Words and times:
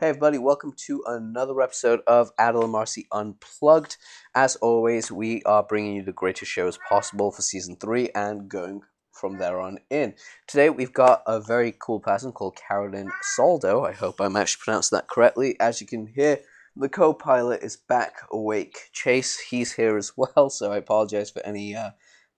Hey 0.00 0.08
everybody, 0.08 0.38
welcome 0.38 0.72
to 0.86 1.04
another 1.06 1.60
episode 1.60 2.00
of 2.06 2.32
Adel 2.38 2.62
and 2.62 2.72
Marcy 2.72 3.06
Unplugged. 3.12 3.98
As 4.34 4.56
always, 4.56 5.12
we 5.12 5.42
are 5.42 5.62
bringing 5.62 5.96
you 5.96 6.02
the 6.02 6.10
greatest 6.10 6.50
shows 6.50 6.78
possible 6.88 7.30
for 7.30 7.42
season 7.42 7.76
3 7.76 8.08
and 8.14 8.48
going 8.48 8.80
from 9.12 9.36
there 9.36 9.60
on 9.60 9.76
in. 9.90 10.14
Today 10.46 10.70
we've 10.70 10.94
got 10.94 11.22
a 11.26 11.38
very 11.38 11.76
cool 11.78 12.00
person 12.00 12.32
called 12.32 12.56
Carolyn 12.56 13.12
Soldo. 13.20 13.84
I 13.84 13.92
hope 13.92 14.22
I'm 14.22 14.36
actually 14.36 14.62
pronouncing 14.64 14.96
that 14.96 15.08
correctly. 15.08 15.60
As 15.60 15.82
you 15.82 15.86
can 15.86 16.06
hear, 16.06 16.38
the 16.74 16.88
co-pilot 16.88 17.62
is 17.62 17.76
back 17.76 18.22
awake. 18.30 18.78
Chase, 18.94 19.38
he's 19.38 19.74
here 19.74 19.98
as 19.98 20.14
well, 20.16 20.48
so 20.48 20.72
I 20.72 20.78
apologize 20.78 21.28
for 21.30 21.44
any 21.44 21.76
uh, 21.76 21.90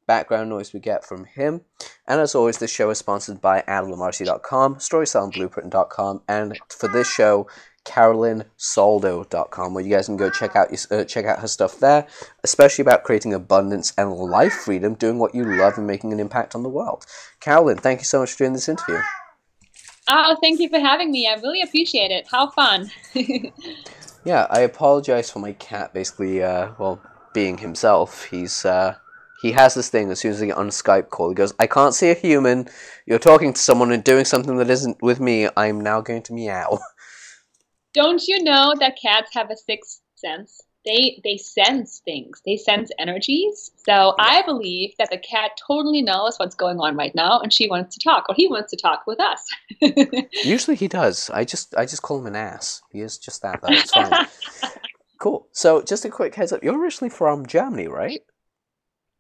background 0.07 0.51
noise 0.51 0.73
we 0.73 0.81
get 0.81 1.05
from 1.05 1.25
him. 1.25 1.63
And 2.07 2.21
as 2.21 2.35
always, 2.35 2.59
this 2.59 2.71
show 2.71 2.91
is 2.91 2.99
sponsored 2.99 3.41
by 3.41 3.63
AdelandMarcy.com, 3.63 4.77
StorySellingBlueprint.com, 4.77 6.23
and 6.29 6.59
for 6.69 6.89
this 6.89 7.11
show, 7.11 7.47
CarolynSoldo.com, 7.85 9.75
where 9.75 9.85
you 9.85 9.91
guys 9.91 10.07
can 10.07 10.17
go 10.17 10.31
check 10.31 10.55
out 10.55 10.69
your, 10.71 11.01
uh, 11.01 11.05
check 11.05 11.25
out 11.25 11.41
her 11.41 11.49
stuff 11.49 11.81
there, 11.81 12.07
especially 12.45 12.83
about 12.83 13.03
creating 13.03 13.35
abundance 13.35 13.93
and 13.99 14.13
life 14.13 14.53
freedom, 14.53 14.95
doing 14.95 15.19
what 15.19 15.35
you 15.35 15.45
love, 15.45 15.79
and 15.79 15.87
making 15.87 16.13
an 16.13 16.21
impact 16.21 16.55
on 16.55 16.63
the 16.63 16.69
world. 16.69 17.05
Carolyn, 17.41 17.79
thank 17.79 18.01
you 18.01 18.05
so 18.05 18.21
much 18.21 18.33
for 18.33 18.39
doing 18.39 18.53
this 18.53 18.69
interview. 18.69 18.99
Oh, 20.09 20.37
thank 20.41 20.61
you 20.61 20.69
for 20.69 20.79
having 20.79 21.11
me. 21.11 21.29
I 21.29 21.35
really 21.35 21.63
appreciate 21.63 22.11
it. 22.11 22.27
How 22.31 22.51
fun. 22.51 22.91
yeah, 24.25 24.47
I 24.51 24.61
apologize 24.61 25.31
for 25.31 25.39
my 25.39 25.53
cat 25.53 25.93
basically, 25.95 26.43
uh, 26.43 26.73
well, 26.79 27.01
being 27.33 27.59
himself. 27.59 28.25
He's 28.25 28.65
uh, 28.65 28.97
he 29.43 29.51
has 29.51 29.75
this 29.75 29.91
thing 29.91 30.09
as 30.13 30.21
soon 30.21 30.31
as 30.31 30.39
they 30.39 30.47
get 30.47 30.57
on 30.57 30.69
a 30.69 30.71
Skype 30.71 31.11
call. 31.11 31.29
He 31.29 31.35
goes, 31.35 31.53
I 31.59 31.67
can't 31.67 31.95
see 31.95 32.11
a 32.11 32.15
human. 32.15 32.69
You're 33.07 33.19
talking 33.19 33.53
to 33.53 33.61
someone 33.61 33.91
and 33.91 34.05
doing 34.05 34.25
something 34.25 34.57
that 34.59 34.71
isn't 34.71 35.03
with 35.03 35.19
me. 35.19 35.49
I'm 35.57 35.81
now 35.81 36.01
going 36.01 36.23
to 36.23 36.33
meow. 36.33 36.79
Don't 37.93 38.23
you 38.29 38.43
know 38.45 38.73
that 38.79 38.97
cats 39.03 39.35
have 39.35 39.51
a 39.51 39.57
sixth 39.57 40.01
sense? 40.15 40.63
They 40.85 41.21
they 41.25 41.37
sense 41.37 42.03
things. 42.05 42.41
They 42.47 42.57
sense 42.57 42.91
energies. 42.99 43.73
So 43.85 44.15
I 44.19 44.43
believe 44.43 44.95
that 44.99 45.11
the 45.11 45.19
cat 45.19 45.53
totally 45.67 46.03
knows 46.03 46.37
what's 46.39 46.55
going 46.55 46.79
on 46.79 46.97
right 46.97 47.15
now, 47.15 47.41
and 47.41 47.53
she 47.53 47.69
wants 47.69 47.97
to 47.97 48.03
talk, 48.03 48.27
or 48.29 48.35
he 48.37 48.49
wants 48.49 48.71
to 48.71 48.77
talk 48.77 49.03
with 49.07 49.21
us. 49.21 49.47
Usually 50.45 50.77
he 50.77 50.89
does. 50.89 51.31
I 51.31 51.45
just 51.45 51.77
I 51.77 51.85
just 51.85 52.03
call 52.03 52.19
him 52.19 52.27
an 52.27 52.37
ass. 52.37 52.83
He 52.91 53.01
is 53.01 53.19
just 53.19 53.43
that. 53.43 53.61
That's 53.63 53.91
fine. 53.91 54.27
cool. 55.21 55.49
So 55.53 55.83
just 55.83 56.05
a 56.05 56.09
quick 56.11 56.35
heads 56.35 56.53
up. 56.53 56.65
You're 56.65 56.81
originally 56.81 57.11
from 57.11 57.47
Germany, 57.47 57.87
right? 57.87 58.23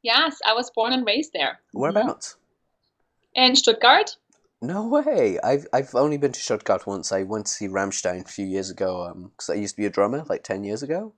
Yes, 0.02 0.38
I 0.46 0.52
was 0.54 0.70
born 0.70 0.92
and 0.92 1.06
raised 1.06 1.32
there. 1.32 1.60
Whereabouts? 1.72 2.36
In 3.34 3.54
Stuttgart. 3.56 4.16
No 4.60 4.86
way. 4.86 5.38
I've 5.42 5.66
I've 5.72 5.94
only 5.94 6.18
been 6.18 6.32
to 6.32 6.40
Stuttgart 6.40 6.86
once. 6.86 7.12
I 7.12 7.22
went 7.22 7.46
to 7.46 7.52
see 7.52 7.68
Rammstein 7.68 8.24
a 8.24 8.28
few 8.28 8.46
years 8.46 8.70
ago 8.70 9.12
because 9.30 9.48
um, 9.48 9.56
I 9.56 9.60
used 9.60 9.74
to 9.74 9.80
be 9.80 9.86
a 9.86 9.90
drummer 9.90 10.24
like 10.28 10.44
ten 10.44 10.64
years 10.64 10.82
ago. 10.82 11.14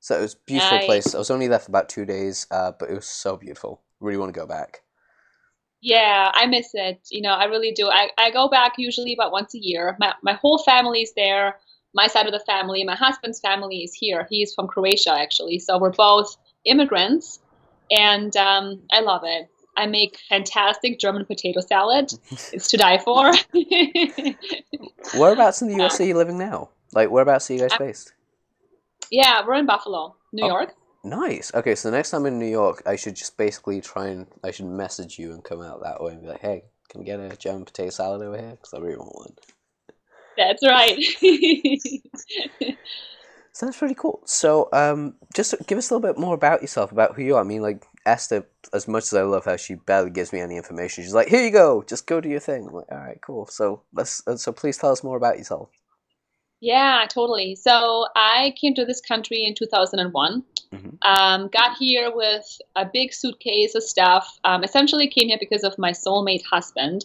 So 0.00 0.18
it 0.18 0.20
was 0.20 0.34
a 0.34 0.44
beautiful 0.44 0.78
place. 0.80 1.14
I 1.14 1.18
was 1.18 1.30
only 1.30 1.48
there 1.48 1.58
for 1.58 1.70
about 1.70 1.88
two 1.88 2.04
days, 2.04 2.46
uh, 2.50 2.72
but 2.78 2.90
it 2.90 2.94
was 2.94 3.06
so 3.06 3.38
beautiful. 3.38 3.80
Really 4.00 4.18
want 4.18 4.34
to 4.34 4.38
go 4.38 4.46
back. 4.46 4.82
Yeah, 5.80 6.30
I 6.34 6.44
miss 6.46 6.70
it. 6.74 7.00
You 7.10 7.22
know, 7.22 7.32
I 7.32 7.44
really 7.44 7.72
do. 7.72 7.88
I, 7.88 8.10
I 8.18 8.30
go 8.30 8.48
back 8.48 8.74
usually 8.76 9.14
about 9.14 9.32
once 9.32 9.54
a 9.54 9.58
year. 9.58 9.96
My 9.98 10.14
my 10.22 10.34
whole 10.34 10.58
family 10.58 11.02
is 11.02 11.12
there. 11.14 11.56
My 11.94 12.06
side 12.06 12.26
of 12.26 12.32
the 12.32 12.40
family, 12.40 12.84
my 12.84 12.96
husband's 12.96 13.40
family 13.40 13.78
is 13.78 13.94
here. 13.94 14.26
He's 14.28 14.52
from 14.52 14.66
Croatia 14.66 15.12
actually. 15.12 15.58
So 15.58 15.78
we're 15.78 15.92
both 15.92 16.36
immigrants 16.64 17.38
and 17.90 18.36
um, 18.36 18.82
I 18.92 19.00
love 19.00 19.22
it. 19.24 19.48
I 19.76 19.86
make 19.86 20.18
fantastic 20.28 20.98
German 21.00 21.24
potato 21.24 21.60
salad. 21.60 22.12
it's 22.52 22.68
to 22.68 22.76
die 22.76 22.98
for. 22.98 23.32
whereabouts 25.18 25.62
in 25.62 25.68
the 25.68 25.82
US 25.84 26.00
are 26.00 26.04
you 26.04 26.16
living 26.16 26.38
now? 26.38 26.70
Like, 26.92 27.10
whereabouts 27.10 27.50
are 27.50 27.54
you 27.54 27.60
guys 27.60 27.76
based? 27.78 28.12
Yeah, 29.10 29.44
we're 29.46 29.54
in 29.54 29.66
Buffalo, 29.66 30.14
New 30.32 30.44
oh, 30.44 30.48
York. 30.48 30.74
Nice. 31.02 31.52
Okay, 31.54 31.74
so 31.74 31.90
the 31.90 31.96
next 31.96 32.10
time 32.10 32.22
I'm 32.22 32.26
in 32.26 32.38
New 32.38 32.46
York, 32.46 32.82
I 32.86 32.96
should 32.96 33.16
just 33.16 33.36
basically 33.36 33.80
try 33.80 34.06
and 34.08 34.26
I 34.42 34.50
should 34.50 34.66
message 34.66 35.18
you 35.18 35.32
and 35.32 35.44
come 35.44 35.60
out 35.60 35.82
that 35.82 36.02
way 36.02 36.12
and 36.12 36.22
be 36.22 36.28
like, 36.28 36.40
"Hey, 36.40 36.64
can 36.88 37.00
we 37.00 37.04
get 37.04 37.20
a 37.20 37.36
German 37.36 37.64
potato 37.64 37.90
salad 37.90 38.22
over 38.22 38.38
here? 38.38 38.52
Because 38.52 38.72
I 38.72 38.78
really 38.78 38.96
want 38.96 39.14
one." 39.14 39.34
That's 40.36 40.66
right. 40.66 40.98
So 43.54 43.66
that's 43.66 43.80
really 43.80 43.94
cool. 43.94 44.20
So, 44.24 44.68
um, 44.72 45.14
just 45.32 45.54
give 45.68 45.78
us 45.78 45.88
a 45.90 45.94
little 45.94 46.12
bit 46.12 46.20
more 46.20 46.34
about 46.34 46.60
yourself, 46.60 46.90
about 46.90 47.14
who 47.14 47.22
you 47.22 47.36
are. 47.36 47.40
I 47.40 47.44
mean, 47.44 47.62
like 47.62 47.86
Esther, 48.04 48.46
as 48.72 48.88
much 48.88 49.04
as 49.04 49.14
I 49.14 49.22
love 49.22 49.44
her, 49.44 49.56
she 49.56 49.76
barely 49.76 50.10
gives 50.10 50.32
me 50.32 50.40
any 50.40 50.56
information. 50.56 51.04
She's 51.04 51.14
like, 51.14 51.28
"Here 51.28 51.44
you 51.44 51.52
go, 51.52 51.84
just 51.84 52.08
go 52.08 52.20
do 52.20 52.28
your 52.28 52.40
thing." 52.40 52.66
I'm 52.66 52.74
like, 52.74 52.90
"All 52.90 52.98
right, 52.98 53.20
cool." 53.22 53.46
So 53.46 53.82
let's. 53.94 54.26
Uh, 54.26 54.36
so 54.36 54.52
please 54.52 54.76
tell 54.76 54.90
us 54.90 55.04
more 55.04 55.16
about 55.16 55.38
yourself. 55.38 55.70
Yeah, 56.64 57.04
totally. 57.10 57.56
So 57.56 58.06
I 58.16 58.54
came 58.58 58.74
to 58.76 58.86
this 58.86 59.02
country 59.02 59.44
in 59.44 59.54
2001. 59.54 60.42
Mm-hmm. 60.72 60.88
Um, 61.02 61.48
got 61.48 61.76
here 61.76 62.10
with 62.10 62.58
a 62.74 62.86
big 62.90 63.12
suitcase 63.12 63.74
of 63.74 63.82
stuff. 63.82 64.40
Um, 64.44 64.64
essentially, 64.64 65.06
came 65.06 65.28
here 65.28 65.36
because 65.38 65.62
of 65.62 65.76
my 65.76 65.90
soulmate 65.90 66.42
husband. 66.50 67.04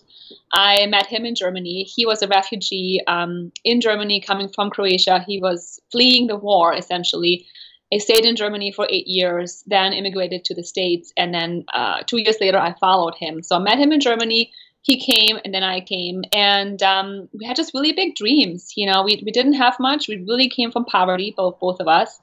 I 0.54 0.86
met 0.86 1.08
him 1.08 1.26
in 1.26 1.36
Germany. 1.36 1.84
He 1.84 2.06
was 2.06 2.22
a 2.22 2.30
refugee 2.30 3.02
um, 3.08 3.52
in 3.66 3.82
Germany, 3.82 4.22
coming 4.22 4.48
from 4.48 4.70
Croatia. 4.70 5.26
He 5.28 5.42
was 5.42 5.82
fleeing 5.92 6.28
the 6.28 6.38
war, 6.38 6.74
essentially. 6.74 7.46
I 7.94 7.98
stayed 7.98 8.24
in 8.24 8.38
Germany 8.38 8.72
for 8.72 8.88
eight 8.90 9.08
years, 9.08 9.66
then 9.68 9.92
immigrated 9.92 10.46
to 10.46 10.56
the 10.56 10.64
States, 10.64 11.12
and 11.18 11.34
then 11.34 11.66
uh, 11.74 12.04
two 12.08 12.20
years 12.20 12.38
later, 12.40 12.60
I 12.60 12.76
followed 12.80 13.16
him. 13.16 13.44
So 13.44 13.58
I 13.58 13.60
met 13.60 13.78
him 13.78 13.92
in 13.92 14.00
Germany 14.00 14.54
he 14.82 15.00
came 15.00 15.38
and 15.44 15.54
then 15.54 15.64
I 15.64 15.82
came, 15.82 16.24
and 16.34 16.82
um, 16.82 17.30
we 17.34 17.46
had 17.46 17.56
just 17.56 17.74
really 17.74 17.94
big 17.94 18.16
dreams. 18.16 18.74
You 18.76 18.92
know, 18.92 19.04
we, 19.04 19.22
we 19.26 19.32
didn't 19.32 19.54
have 19.54 19.76
much. 19.80 20.08
We 20.08 20.24
really 20.28 20.50
came 20.50 20.72
from 20.72 20.86
poverty, 20.86 21.34
both 21.36 21.60
both 21.60 21.80
of 21.80 21.88
us 21.88 22.20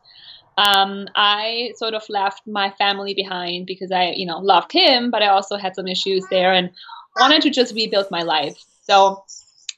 um, 0.59 1.09
I 1.15 1.72
sort 1.77 1.95
of 1.95 2.09
left 2.09 2.47
my 2.47 2.71
family 2.71 3.15
behind 3.15 3.66
because 3.66 3.93
I, 3.93 4.12
you 4.16 4.27
know, 4.27 4.39
loved 4.39 4.72
him, 4.72 5.11
but 5.11 5.22
I 5.22 5.28
also 5.28 5.56
had 5.56 5.75
some 5.75 5.87
issues 5.87 6.25
there 6.31 6.53
and 6.53 6.71
wanted 7.19 7.43
to 7.43 7.50
just 7.50 7.75
rebuild 7.75 8.06
my 8.11 8.22
life. 8.22 8.56
So 8.83 9.25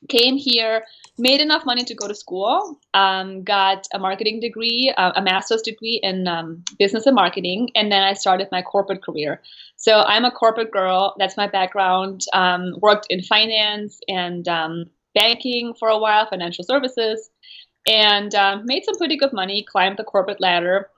came 0.09 0.37
here, 0.37 0.85
made 1.19 1.41
enough 1.41 1.65
money 1.67 1.85
to 1.85 1.95
go 1.95 2.09
to 2.09 2.15
school, 2.15 2.79
um, 2.95 3.43
got 3.43 3.87
a 3.93 3.99
marketing 3.99 4.41
degree, 4.41 4.93
uh, 4.97 5.13
a 5.17 5.23
master's 5.23 5.63
degree 5.63 6.01
in 6.03 6.29
um, 6.29 6.65
business 6.79 7.07
and 7.07 7.15
marketing, 7.15 7.71
and 7.75 7.91
then 7.91 8.03
I 8.03 8.15
started 8.15 8.49
my 8.53 8.63
corporate 8.63 9.03
career. 9.03 9.41
So 9.77 10.01
I'm 10.03 10.25
a 10.25 10.31
corporate 10.31 10.71
girl. 10.71 11.15
That's 11.19 11.37
my 11.37 11.47
background. 11.47 12.25
Um, 12.33 12.75
worked 12.81 13.07
in 13.11 13.23
finance 13.23 14.01
and 14.09 14.47
um, 14.49 14.85
banking 15.15 15.75
for 15.79 15.89
a 15.89 15.99
while, 15.99 16.27
financial 16.27 16.65
services 16.65 17.31
and 17.89 18.35
um, 18.35 18.63
made 18.67 18.85
some 18.85 18.97
pretty 18.97 19.17
good 19.17 19.33
money, 19.33 19.63
climbed 19.63 19.97
the 19.97 20.05
corporate 20.05 20.41
ladder 20.41 20.91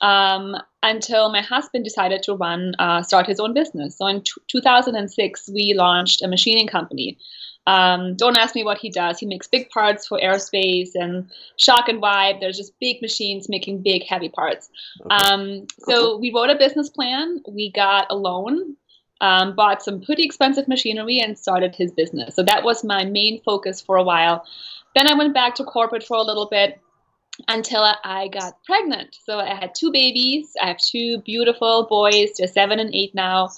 um, 0.00 0.56
until 0.82 1.30
my 1.30 1.42
husband 1.42 1.84
decided 1.84 2.22
to 2.22 2.34
run, 2.34 2.74
uh, 2.78 3.02
start 3.02 3.26
his 3.26 3.38
own 3.38 3.52
business. 3.52 3.98
So 3.98 4.06
in 4.06 4.22
t- 4.22 4.32
2006, 4.48 5.50
we 5.52 5.74
launched 5.76 6.22
a 6.22 6.28
machining 6.28 6.66
company. 6.66 7.18
Um, 7.68 8.14
don't 8.14 8.38
ask 8.38 8.54
me 8.54 8.64
what 8.64 8.78
he 8.78 8.88
does. 8.88 9.18
He 9.18 9.26
makes 9.26 9.46
big 9.46 9.68
parts 9.68 10.06
for 10.06 10.18
aerospace 10.18 10.92
and 10.94 11.30
shock 11.58 11.90
and 11.90 12.00
vibe. 12.00 12.40
There's 12.40 12.56
just 12.56 12.72
big 12.80 13.02
machines 13.02 13.50
making 13.50 13.82
big, 13.82 14.04
heavy 14.04 14.30
parts. 14.30 14.70
Okay. 15.02 15.14
Um, 15.14 15.66
so 15.80 16.16
we 16.16 16.32
wrote 16.34 16.48
a 16.48 16.56
business 16.56 16.88
plan. 16.88 17.42
We 17.46 17.70
got 17.70 18.06
a 18.08 18.16
loan, 18.16 18.76
um, 19.20 19.54
bought 19.54 19.82
some 19.82 20.00
pretty 20.00 20.24
expensive 20.24 20.66
machinery, 20.66 21.20
and 21.20 21.38
started 21.38 21.74
his 21.74 21.92
business. 21.92 22.34
So 22.34 22.42
that 22.44 22.64
was 22.64 22.84
my 22.84 23.04
main 23.04 23.42
focus 23.42 23.82
for 23.82 23.96
a 23.96 24.02
while. 24.02 24.46
Then 24.94 25.06
I 25.06 25.12
went 25.14 25.34
back 25.34 25.56
to 25.56 25.64
corporate 25.64 26.04
for 26.04 26.16
a 26.16 26.22
little 26.22 26.48
bit 26.50 26.80
until 27.48 27.82
I 28.02 28.28
got 28.28 28.64
pregnant. 28.64 29.14
So 29.26 29.40
I 29.40 29.54
had 29.54 29.74
two 29.74 29.92
babies. 29.92 30.54
I 30.60 30.68
have 30.68 30.78
two 30.78 31.20
beautiful 31.20 31.86
boys. 31.86 32.30
They're 32.38 32.48
seven 32.48 32.78
and 32.78 32.94
eight 32.94 33.14
now. 33.14 33.50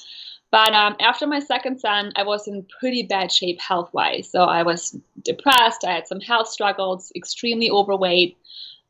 But 0.50 0.74
um, 0.74 0.96
after 1.00 1.26
my 1.26 1.38
second 1.38 1.78
son, 1.78 2.12
I 2.16 2.24
was 2.24 2.48
in 2.48 2.66
pretty 2.80 3.04
bad 3.04 3.30
shape 3.30 3.60
health 3.60 3.90
wise. 3.92 4.28
So 4.30 4.40
I 4.40 4.62
was 4.62 4.96
depressed. 5.22 5.84
I 5.84 5.92
had 5.92 6.08
some 6.08 6.20
health 6.20 6.48
struggles, 6.48 7.12
extremely 7.14 7.70
overweight. 7.70 8.36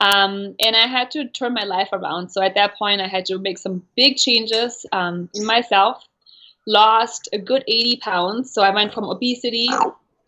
Um, 0.00 0.54
and 0.64 0.74
I 0.74 0.86
had 0.86 1.10
to 1.10 1.28
turn 1.28 1.52
my 1.52 1.64
life 1.64 1.90
around. 1.92 2.30
So 2.30 2.42
at 2.42 2.54
that 2.54 2.76
point, 2.78 3.02
I 3.02 3.06
had 3.06 3.26
to 3.26 3.38
make 3.38 3.58
some 3.58 3.82
big 3.94 4.16
changes 4.16 4.86
um, 4.92 5.28
in 5.34 5.44
myself. 5.44 6.02
Lost 6.66 7.28
a 7.34 7.38
good 7.38 7.64
80 7.68 7.98
pounds. 7.98 8.52
So 8.52 8.62
I 8.62 8.70
went 8.70 8.94
from 8.94 9.04
obesity 9.04 9.68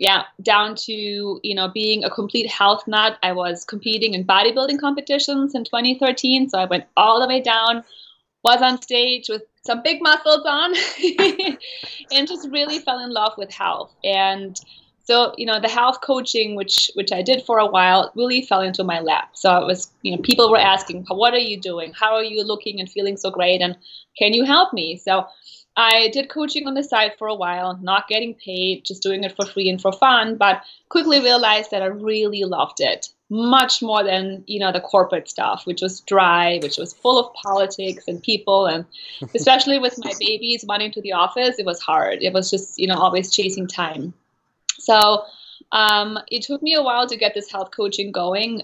yeah, 0.03 0.25
down 0.43 0.75
to 0.75 1.41
you 1.45 1.55
know 1.55 1.69
being 1.69 2.03
a 2.03 2.11
complete 2.11 2.51
health 2.51 2.89
nut. 2.89 3.19
I 3.23 3.31
was 3.31 3.65
competing 3.65 4.15
in 4.15 4.25
bodybuilding 4.25 4.81
competitions 4.81 5.55
in 5.55 5.63
2013, 5.63 6.49
so 6.49 6.59
I 6.59 6.65
went 6.65 6.85
all 6.97 7.21
the 7.21 7.29
way 7.29 7.41
down. 7.41 7.85
Was 8.45 8.61
on 8.61 8.83
stage 8.83 9.29
with 9.29 9.43
some 9.65 9.83
big 9.83 10.03
muscles 10.03 10.45
on, 10.45 10.75
and 12.13 12.27
just 12.27 12.49
really 12.51 12.81
fell 12.81 12.99
in 12.99 13.11
love 13.11 13.35
with 13.39 13.53
health. 13.53 13.95
And 14.03 14.59
so 15.05 15.35
you 15.37 15.47
know 15.47 15.61
the 15.61 15.69
health 15.69 16.01
coaching, 16.03 16.55
which 16.55 16.91
which 16.95 17.13
I 17.13 17.23
did 17.23 17.45
for 17.45 17.59
a 17.59 17.67
while, 17.67 18.13
really 18.15 18.43
fell 18.43 18.61
into 18.61 18.85
my 18.85 19.01
lap. 19.01 19.31
So 19.35 19.57
it 19.59 19.67
was 19.67 19.91
you 20.03 20.17
know 20.17 20.23
people 20.23 20.51
were 20.51 20.59
asking, 20.59 21.07
"What 21.09 21.35
are 21.35 21.39
you 21.39 21.61
doing? 21.61 21.93
How 21.93 22.15
are 22.15 22.25
you 22.25 22.45
looking 22.45 22.81
and 22.81 22.91
feeling 22.91 23.17
so 23.17 23.31
great? 23.31 23.61
And 23.61 23.77
can 24.19 24.35
you 24.35 24.45
help 24.45 24.73
me?" 24.73 24.97
So 24.97 25.27
I 25.77 26.11
did 26.13 26.29
coaching 26.29 26.67
on 26.67 26.75
the 26.75 26.83
side 26.83 27.13
for 27.19 27.29
a 27.29 27.35
while, 27.35 27.79
not 27.83 28.09
getting 28.09 28.35
paid, 28.35 28.85
just 28.85 29.03
doing 29.03 29.25
it 29.25 29.35
for 29.35 29.47
free 29.47 29.71
and 29.71 29.81
for 29.81 29.93
fun, 29.93 30.37
but 30.37 30.63
quickly 30.91 31.21
realized 31.21 31.71
that 31.71 31.83
I 31.83 31.87
really 31.87 32.45
loved 32.45 32.81
it 32.81 33.09
much 33.33 33.81
more 33.81 34.05
than 34.05 34.45
you 34.47 34.61
know 34.61 34.71
the 34.71 34.81
corporate 34.81 35.27
stuff 35.27 35.65
which 35.65 35.81
was 35.81 36.01
dry 36.01 36.59
which 36.63 36.77
was 36.77 36.93
full 36.93 37.19
of 37.19 37.33
politics 37.33 38.05
and 38.07 38.23
people. 38.23 38.67
And 38.67 38.85
especially 39.35 39.79
with 39.79 39.99
my 40.05 40.13
babies 40.21 40.67
running 40.69 40.93
to 40.93 41.01
the 41.01 41.13
office 41.13 41.59
it 41.59 41.65
was 41.65 41.81
hard. 41.81 42.23
It 42.23 42.35
was 42.35 42.51
just 42.51 42.79
you 42.79 42.87
know 42.87 42.97
always 42.97 43.33
chasing 43.33 43.67
time. 43.67 44.13
So 44.79 45.25
um, 45.73 46.19
it 46.31 46.43
took 46.43 46.63
me 46.63 46.75
a 46.75 46.83
while 46.83 47.09
to 47.09 47.17
get 47.17 47.33
this 47.33 47.51
health 47.51 47.71
coaching 47.71 48.13
going. 48.13 48.63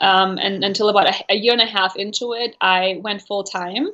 Um, 0.00 0.38
and 0.38 0.64
until 0.64 0.88
about 0.88 1.08
a, 1.08 1.14
a 1.28 1.36
year 1.36 1.52
and 1.52 1.60
a 1.60 1.66
half 1.66 1.94
into 1.94 2.32
it 2.32 2.56
i 2.60 2.98
went 3.02 3.22
full 3.22 3.44
time. 3.44 3.88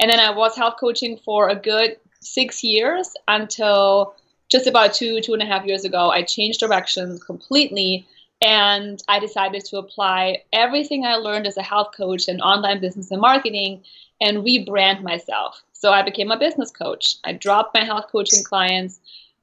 And 0.00 0.10
then 0.10 0.18
i 0.18 0.30
was 0.30 0.56
health 0.56 0.78
coaching 0.80 1.16
for 1.24 1.48
a 1.48 1.54
good 1.54 1.96
six 2.20 2.64
years 2.64 3.14
until 3.28 4.16
just 4.50 4.66
about 4.66 4.94
two 4.94 5.20
two 5.20 5.32
and 5.32 5.42
a 5.42 5.46
half 5.46 5.64
years 5.64 5.84
ago 5.84 6.10
i 6.10 6.22
changed 6.22 6.60
direction 6.60 7.18
completely 7.20 8.06
and 8.42 9.02
I 9.08 9.18
decided 9.18 9.64
to 9.66 9.78
apply 9.78 10.42
everything 10.52 11.04
I 11.04 11.16
learned 11.16 11.46
as 11.46 11.56
a 11.56 11.62
health 11.62 11.92
coach 11.96 12.28
and 12.28 12.40
online 12.42 12.80
business 12.80 13.10
and 13.10 13.20
marketing 13.20 13.82
and 14.20 14.38
rebrand 14.38 15.02
myself. 15.02 15.62
So 15.72 15.92
I 15.92 16.02
became 16.02 16.30
a 16.30 16.38
business 16.38 16.70
coach. 16.70 17.16
I 17.24 17.32
dropped 17.32 17.74
my 17.74 17.84
health 17.84 18.06
coaching 18.10 18.42
clients, 18.42 19.00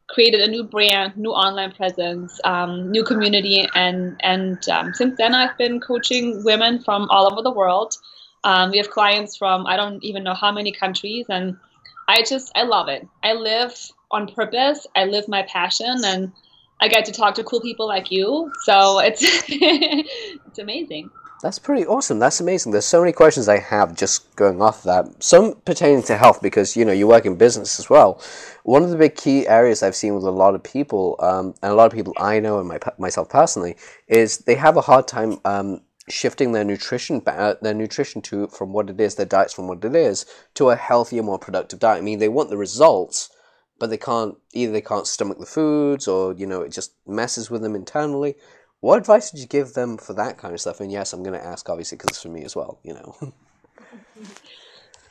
created 0.08 0.42
a 0.42 0.48
new 0.48 0.64
brand, 0.64 1.18
new 1.18 1.32
online 1.32 1.72
presence, 1.72 2.40
um, 2.44 2.92
new 2.92 3.04
community, 3.04 3.68
and 3.76 4.20
and 4.22 4.68
um, 4.70 4.94
since 4.94 5.18
then 5.18 5.34
I've 5.34 5.58
been 5.58 5.80
coaching 5.80 6.44
women 6.44 6.80
from 6.80 7.10
all 7.10 7.32
over 7.32 7.42
the 7.42 7.52
world. 7.52 7.96
Um, 8.44 8.72
we 8.72 8.78
have 8.78 8.90
clients 8.90 9.36
from 9.36 9.66
I 9.68 9.78
don't 9.78 10.04
even 10.04 10.24
know 10.24 10.34
how 10.34 10.52
many 10.52 10.72
countries, 10.72 11.26
and 11.30 11.58
I 12.08 12.24
just 12.24 12.52
I 12.56 12.64
love 12.64 12.88
it. 12.90 13.08
I 13.24 13.34
live 13.34 13.74
on 14.12 14.28
purpose. 14.28 14.86
I 14.96 15.06
live 15.06 15.28
my 15.28 15.44
passion, 15.44 15.96
and 16.04 16.32
I 16.82 16.88
get 16.88 17.06
to 17.06 17.12
talk 17.12 17.36
to 17.36 17.44
cool 17.44 17.62
people 17.62 17.88
like 17.88 18.12
you. 18.12 18.52
So 18.64 19.00
it's 19.00 19.22
it's 19.50 20.60
amazing. 20.60 21.12
That's 21.42 21.58
pretty 21.58 21.88
awesome. 21.88 22.20
That's 22.20 22.40
amazing. 22.40 22.72
There's 22.72 22.86
so 22.86 23.00
many 23.00 23.12
questions 23.14 23.48
I 23.48 23.58
have 23.58 23.96
just 23.96 24.36
going 24.36 24.62
off 24.62 24.80
of 24.80 24.84
that. 24.84 25.24
Some 25.24 25.56
pertaining 25.66 26.04
to 26.04 26.18
health 26.18 26.42
because 26.42 26.76
you 26.76 26.86
know 26.86 26.92
you 26.92 27.08
work 27.08 27.26
in 27.26 27.36
business 27.36 27.80
as 27.80 27.90
well. 27.90 28.22
One 28.64 28.84
of 28.84 28.90
the 28.92 28.98
big 28.98 29.16
key 29.16 29.48
areas 29.48 29.82
I've 29.82 29.96
seen 29.96 30.14
with 30.14 30.24
a 30.24 30.32
lot 30.32 30.54
of 30.54 30.62
people, 30.62 31.16
um, 31.20 31.56
and 31.64 31.72
a 31.72 31.76
lot 31.76 31.88
of 31.88 31.94
people 31.94 32.14
I 32.18 32.40
know 32.40 32.60
and 32.60 32.68
my, 32.68 32.80
myself 33.00 33.30
personally, 33.30 33.76
is 34.08 34.40
they 34.40 34.56
have 34.56 34.78
a 34.78 34.82
hard 34.82 35.08
time 35.08 35.40
um, 35.46 35.82
shifting 36.10 36.52
their 36.52 36.64
nutrition 36.64 37.24
uh, 37.26 37.56
their 37.62 37.74
nutrition 37.74 38.22
to 38.24 38.48
from 38.48 38.72
what 38.72 38.90
it 38.90 39.00
is, 39.00 39.16
their 39.16 39.26
diets 39.26 39.54
from 39.54 39.68
what 39.68 39.84
it 39.84 39.96
is, 39.96 40.26
to 40.56 40.70
a 40.70 40.76
healthier, 40.76 41.24
more 41.24 41.40
productive 41.40 41.80
diet. 41.80 42.00
I 42.00 42.02
mean, 42.02 42.20
they 42.20 42.30
want 42.30 42.52
the 42.52 42.58
results, 42.58 43.30
but 43.82 43.90
they 43.90 43.98
can't 43.98 44.38
either 44.54 44.72
they 44.72 44.80
can't 44.80 45.08
stomach 45.08 45.40
the 45.40 45.46
foods 45.46 46.08
or 46.08 46.34
you 46.34 46.46
know 46.46 46.62
it 46.62 46.72
just 46.72 46.94
messes 47.08 47.50
with 47.50 47.64
them 47.64 47.76
internally. 47.76 48.36
What 48.80 49.00
advice 49.00 49.34
would 49.34 49.42
you 49.42 49.48
give 49.48 49.74
them 49.74 49.98
for 49.98 50.14
that 50.14 50.38
kind 50.38 50.54
of 50.54 50.62
stuff? 50.62 50.80
And 50.80 50.92
yes 50.92 51.12
i'm 51.14 51.24
going 51.24 51.38
to 51.38 51.46
ask 51.46 51.68
obviously 51.68 51.98
because 51.98 52.10
it's 52.10 52.22
for 52.22 52.30
me 52.30 52.44
as 52.44 52.56
well 52.56 52.80
you 52.84 52.94
know. 52.94 53.16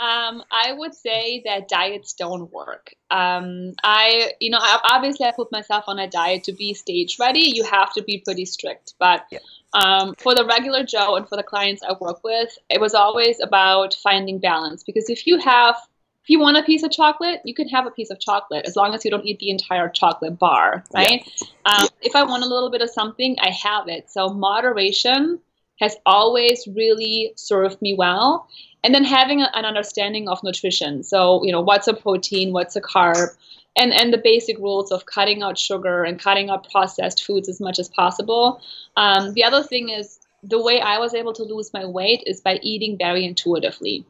Um, 0.01 0.43
i 0.51 0.73
would 0.73 0.95
say 0.95 1.43
that 1.45 1.69
diets 1.69 2.15
don't 2.15 2.51
work. 2.51 2.95
Um, 3.11 3.75
i 3.85 4.33
you 4.41 4.51
know 4.51 4.61
obviously 4.63 5.27
i 5.27 5.33
put 5.33 5.53
myself 5.53 5.85
on 5.89 5.99
a 5.99 6.09
diet 6.09 6.45
to 6.45 6.53
be 6.53 6.73
stage 6.73 7.19
ready. 7.19 7.41
You 7.41 7.65
have 7.65 7.93
to 7.93 8.03
be 8.03 8.17
pretty 8.25 8.47
strict. 8.47 8.95
But 8.99 9.27
yeah. 9.31 9.41
um, 9.75 10.15
for 10.17 10.35
the 10.35 10.47
regular 10.47 10.85
joe 10.85 11.17
and 11.17 11.29
for 11.29 11.37
the 11.37 11.43
clients 11.43 11.83
i 11.83 11.93
work 12.01 12.25
with 12.25 12.57
it 12.71 12.81
was 12.81 12.95
always 12.95 13.41
about 13.41 13.93
finding 13.93 14.39
balance. 14.39 14.83
Because 14.85 15.11
if 15.11 15.27
you 15.27 15.39
have 15.39 15.77
if 16.23 16.29
you 16.29 16.39
want 16.39 16.57
a 16.57 16.63
piece 16.63 16.83
of 16.83 16.91
chocolate, 16.91 17.41
you 17.45 17.55
can 17.55 17.69
have 17.69 17.87
a 17.87 17.91
piece 17.91 18.11
of 18.11 18.21
chocolate 18.21 18.67
as 18.67 18.77
long 18.77 18.95
as 18.95 19.05
you 19.05 19.11
don't 19.11 19.25
eat 19.25 19.39
the 19.39 19.51
entire 19.51 19.89
chocolate 19.89 20.39
bar, 20.39 20.85
right? 20.95 21.23
Yeah. 21.41 21.49
Um. 21.83 21.89
If 22.03 22.15
I 22.15 22.25
want 22.25 22.43
a 22.43 22.47
little 22.47 22.71
bit 22.71 22.83
of 22.83 22.91
something, 22.91 23.37
I 23.41 23.51
have 23.51 23.89
it. 23.89 24.11
So 24.11 24.29
moderation 24.29 25.41
has 25.81 25.97
always 26.05 26.69
really 26.69 27.33
served 27.37 27.81
me 27.81 27.95
well. 27.95 28.49
And 28.85 28.95
then 28.95 29.05
having 29.05 29.43
a, 29.43 29.51
an 29.55 29.65
understanding 29.65 30.29
of 30.29 30.43
nutrition. 30.43 31.03
So, 31.03 31.45
you 31.45 31.53
know, 31.53 31.61
what's 31.61 31.89
a 31.89 31.95
protein, 31.95 32.53
what's 32.53 32.77
a 32.77 32.81
carb, 32.81 33.29
and, 33.77 33.93
and 33.93 34.13
the 34.13 34.19
basic 34.19 34.59
rules 34.59 34.91
of 34.91 35.07
cutting 35.07 35.43
out 35.43 35.59
sugar 35.59 36.05
and 36.05 36.19
cutting 36.19 36.51
out 36.51 36.71
processed 36.71 37.25
foods 37.25 37.49
as 37.49 37.61
much 37.61 37.79
as 37.79 37.89
possible. 37.89 38.61
Um, 38.97 39.35
the 39.35 39.45
other 39.45 39.63
thing 39.63 39.91
is 39.91 40.21
the 40.43 40.63
way 40.63 40.81
I 40.81 40.99
was 40.99 41.15
able 41.15 41.33
to 41.35 41.43
lose 41.43 41.73
my 41.73 41.85
weight 41.85 42.23
is 42.27 42.41
by 42.41 42.59
eating 42.63 42.97
very 42.99 43.25
intuitively 43.25 44.05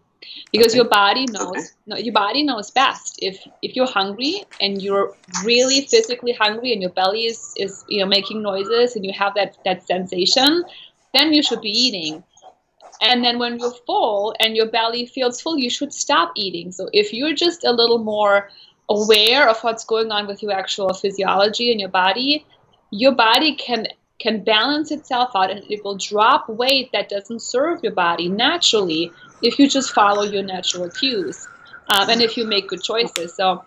because 0.53 0.73
okay. 0.73 0.77
your 0.77 0.89
body 0.89 1.27
knows 1.27 1.49
okay. 1.51 1.67
no, 1.87 1.97
your 1.97 2.13
body 2.13 2.43
knows 2.43 2.71
best 2.71 3.19
if 3.23 3.47
if 3.63 3.75
you're 3.77 3.87
hungry 3.87 4.45
and 4.61 4.83
you're 4.83 5.15
really 5.45 5.83
physically 5.83 6.33
hungry 6.33 6.73
and 6.73 6.81
your 6.83 6.91
belly 6.91 7.27
is 7.27 7.55
is 7.57 7.85
you 7.89 8.01
know 8.01 8.07
making 8.07 8.43
noises 8.43 8.97
and 8.97 9.05
you 9.05 9.13
have 9.13 9.35
that 9.35 9.57
that 9.65 9.87
sensation 9.87 10.65
then 11.15 11.33
you 11.33 11.43
should 11.43 11.61
be 11.61 11.71
eating 11.71 12.23
and 13.03 13.25
then 13.25 13.39
when 13.39 13.59
you're 13.59 13.75
full 13.87 14.35
and 14.41 14.57
your 14.57 14.67
belly 14.67 15.07
feels 15.07 15.41
full 15.41 15.57
you 15.57 15.71
should 15.71 15.93
stop 15.93 16.33
eating 16.37 16.71
so 16.71 16.89
if 16.93 17.13
you're 17.13 17.35
just 17.35 17.65
a 17.65 17.73
little 17.73 17.99
more 17.99 18.51
aware 18.89 19.49
of 19.49 19.59
what's 19.63 19.85
going 19.85 20.11
on 20.11 20.27
with 20.27 20.43
your 20.43 20.53
actual 20.53 20.93
physiology 20.93 21.71
and 21.71 21.81
your 21.81 21.89
body 21.89 22.45
your 22.91 23.13
body 23.13 23.55
can 23.55 23.87
can 24.21 24.45
balance 24.45 24.91
itself 24.91 25.31
out 25.35 25.51
and 25.51 25.65
it 25.71 25.83
will 25.83 25.97
drop 25.97 26.49
weight 26.49 26.91
that 26.93 27.09
doesn't 27.09 27.41
serve 27.41 27.83
your 27.83 27.93
body 27.93 28.29
naturally 28.29 29.11
if 29.43 29.59
you 29.59 29.69
just 29.69 29.93
follow 29.93 30.23
your 30.23 30.43
natural 30.43 30.89
cues 30.91 31.47
um, 31.89 32.09
and 32.09 32.23
if 32.23 32.37
you 32.37 32.47
make 32.47 32.69
good 32.69 32.83
choices. 32.83 33.35
So, 33.35 33.65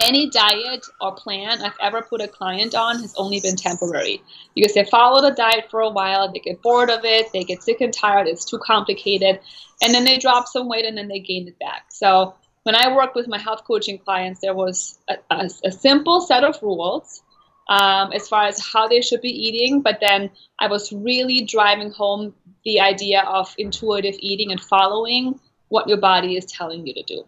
any 0.00 0.28
diet 0.28 0.84
or 1.00 1.14
plan 1.14 1.62
I've 1.62 1.76
ever 1.80 2.02
put 2.02 2.20
a 2.20 2.26
client 2.26 2.74
on 2.74 2.98
has 3.00 3.14
only 3.16 3.40
been 3.40 3.54
temporary 3.54 4.20
because 4.54 4.74
they 4.74 4.84
follow 4.84 5.22
the 5.22 5.34
diet 5.34 5.70
for 5.70 5.80
a 5.80 5.90
while, 5.90 6.32
they 6.32 6.40
get 6.40 6.60
bored 6.62 6.90
of 6.90 7.04
it, 7.04 7.32
they 7.32 7.44
get 7.44 7.62
sick 7.62 7.80
and 7.80 7.94
tired, 7.94 8.26
it's 8.26 8.44
too 8.44 8.58
complicated, 8.58 9.38
and 9.80 9.94
then 9.94 10.04
they 10.04 10.18
drop 10.18 10.48
some 10.48 10.68
weight 10.68 10.84
and 10.84 10.98
then 10.98 11.06
they 11.06 11.20
gain 11.20 11.46
it 11.46 11.58
back. 11.58 11.86
So, 11.90 12.34
when 12.64 12.74
I 12.74 12.94
worked 12.94 13.14
with 13.14 13.28
my 13.28 13.38
health 13.38 13.64
coaching 13.64 13.98
clients, 13.98 14.40
there 14.40 14.54
was 14.54 14.98
a, 15.08 15.16
a, 15.30 15.50
a 15.64 15.70
simple 15.70 16.22
set 16.22 16.44
of 16.44 16.60
rules 16.62 17.22
um, 17.68 18.12
as 18.12 18.28
far 18.28 18.46
as 18.46 18.58
how 18.58 18.88
they 18.88 19.00
should 19.00 19.20
be 19.20 19.28
eating, 19.28 19.80
but 19.80 19.98
then 20.00 20.30
I 20.58 20.66
was 20.68 20.92
really 20.92 21.42
driving 21.42 21.90
home 21.90 22.34
the 22.64 22.80
idea 22.80 23.22
of 23.22 23.54
intuitive 23.58 24.14
eating 24.18 24.50
and 24.50 24.60
following 24.60 25.38
what 25.68 25.88
your 25.88 25.98
body 25.98 26.36
is 26.36 26.46
telling 26.46 26.86
you 26.86 26.94
to 26.94 27.02
do. 27.02 27.24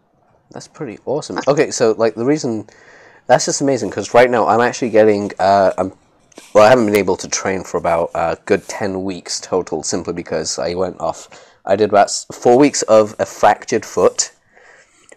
That's 0.51 0.67
pretty 0.67 0.99
awesome. 1.05 1.39
Okay, 1.47 1.71
so 1.71 1.91
like 1.97 2.15
the 2.15 2.25
reason 2.25 2.67
that's 3.27 3.45
just 3.45 3.61
amazing 3.61 3.89
because 3.89 4.13
right 4.13 4.29
now 4.29 4.47
I'm 4.47 4.61
actually 4.61 4.89
getting 4.89 5.31
uh, 5.39 5.73
I'm 5.77 5.91
well 6.53 6.65
I 6.65 6.69
haven't 6.69 6.85
been 6.85 6.95
able 6.95 7.17
to 7.17 7.27
train 7.27 7.63
for 7.63 7.77
about 7.77 8.11
a 8.15 8.37
good 8.45 8.67
ten 8.67 9.03
weeks 9.03 9.39
total 9.39 9.83
simply 9.83 10.13
because 10.13 10.57
I 10.57 10.73
went 10.75 10.99
off. 10.99 11.27
I 11.65 11.75
did 11.75 11.89
about 11.89 12.09
four 12.31 12.57
weeks 12.57 12.81
of 12.83 13.15
a 13.19 13.25
fractured 13.25 13.85
foot. 13.85 14.31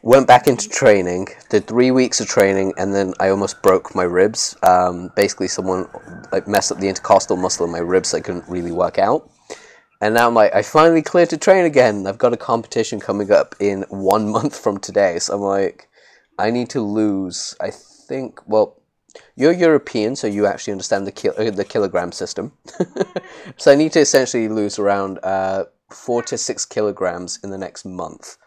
Went 0.02 0.26
back 0.26 0.46
into 0.46 0.66
training, 0.66 1.28
did 1.50 1.66
three 1.66 1.90
weeks 1.90 2.20
of 2.20 2.26
training, 2.26 2.72
and 2.78 2.94
then 2.94 3.12
I 3.20 3.28
almost 3.28 3.60
broke 3.62 3.94
my 3.94 4.04
ribs. 4.04 4.56
Um, 4.62 5.12
basically, 5.14 5.46
someone 5.46 5.88
like 6.32 6.48
messed 6.48 6.72
up 6.72 6.78
the 6.78 6.88
intercostal 6.88 7.36
muscle 7.36 7.66
in 7.66 7.70
my 7.70 7.80
ribs, 7.80 8.08
so 8.08 8.16
I 8.16 8.22
couldn't 8.22 8.48
really 8.48 8.72
work 8.72 8.98
out. 8.98 9.30
And 10.00 10.14
now 10.14 10.26
I'm 10.26 10.34
like, 10.34 10.54
I 10.54 10.62
finally 10.62 11.02
cleared 11.02 11.28
to 11.30 11.36
train 11.36 11.66
again. 11.66 12.06
I've 12.06 12.16
got 12.16 12.32
a 12.32 12.38
competition 12.38 13.00
coming 13.00 13.30
up 13.30 13.54
in 13.60 13.82
one 13.90 14.28
month 14.32 14.58
from 14.58 14.78
today. 14.78 15.18
So 15.18 15.34
I'm 15.34 15.42
like, 15.42 15.88
I 16.38 16.50
need 16.50 16.70
to 16.70 16.80
lose, 16.80 17.54
I 17.60 17.70
think, 17.70 18.40
well, 18.46 18.80
you're 19.36 19.52
European, 19.52 20.16
so 20.16 20.26
you 20.26 20.46
actually 20.46 20.72
understand 20.72 21.06
the, 21.06 21.12
kil- 21.12 21.34
uh, 21.36 21.50
the 21.50 21.64
kilogram 21.64 22.12
system. 22.12 22.52
so 23.56 23.72
I 23.72 23.74
need 23.74 23.92
to 23.92 24.00
essentially 24.00 24.48
lose 24.48 24.78
around 24.78 25.18
uh, 25.22 25.64
four 25.90 26.22
to 26.22 26.38
six 26.38 26.64
kilograms 26.64 27.38
in 27.42 27.50
the 27.50 27.58
next 27.58 27.84
month, 27.84 28.38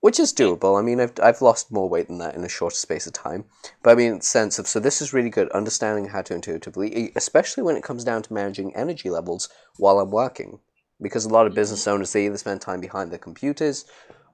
which 0.00 0.20
is 0.20 0.32
doable. 0.32 0.78
I 0.78 0.82
mean, 0.82 1.00
I've, 1.00 1.12
I've 1.22 1.40
lost 1.40 1.72
more 1.72 1.88
weight 1.88 2.08
than 2.08 2.18
that 2.18 2.34
in 2.34 2.44
a 2.44 2.48
shorter 2.50 2.76
space 2.76 3.06
of 3.06 3.14
time. 3.14 3.44
But 3.82 3.92
I 3.92 3.94
mean, 3.94 4.20
sense 4.20 4.58
of, 4.58 4.66
so 4.66 4.78
this 4.78 5.00
is 5.00 5.14
really 5.14 5.30
good, 5.30 5.48
understanding 5.52 6.08
how 6.08 6.20
to 6.22 6.34
intuitively, 6.34 7.12
especially 7.16 7.62
when 7.62 7.76
it 7.76 7.84
comes 7.84 8.04
down 8.04 8.22
to 8.24 8.34
managing 8.34 8.76
energy 8.76 9.08
levels 9.08 9.48
while 9.78 9.98
I'm 9.98 10.10
working 10.10 10.58
because 11.02 11.24
a 11.24 11.28
lot 11.28 11.46
of 11.46 11.54
business 11.54 11.86
owners 11.86 12.12
they 12.12 12.26
either 12.26 12.38
spend 12.38 12.60
time 12.60 12.80
behind 12.80 13.10
their 13.10 13.18
computers 13.18 13.84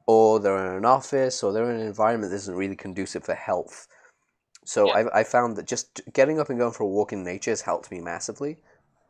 or 0.07 0.39
they're 0.39 0.59
in 0.67 0.77
an 0.77 0.85
office 0.85 1.43
or 1.43 1.53
they're 1.53 1.71
in 1.71 1.81
an 1.81 1.87
environment 1.87 2.31
that 2.31 2.37
isn't 2.37 2.55
really 2.55 2.77
conducive 2.77 3.25
for 3.25 3.35
health. 3.35 3.87
So 4.65 4.87
yeah. 4.87 5.09
I, 5.13 5.21
I 5.21 5.25
found 5.25 5.57
that 5.57 5.67
just 5.67 6.01
getting 6.13 6.39
up 6.39 6.51
and 6.51 6.59
going 6.59 6.73
for 6.73 6.85
a 6.85 6.89
walk 6.89 7.13
in 7.13 7.25
nature 7.25 7.51
has 7.51 7.63
helped 7.63 7.91
me 7.91 8.01
massively. 8.01 8.59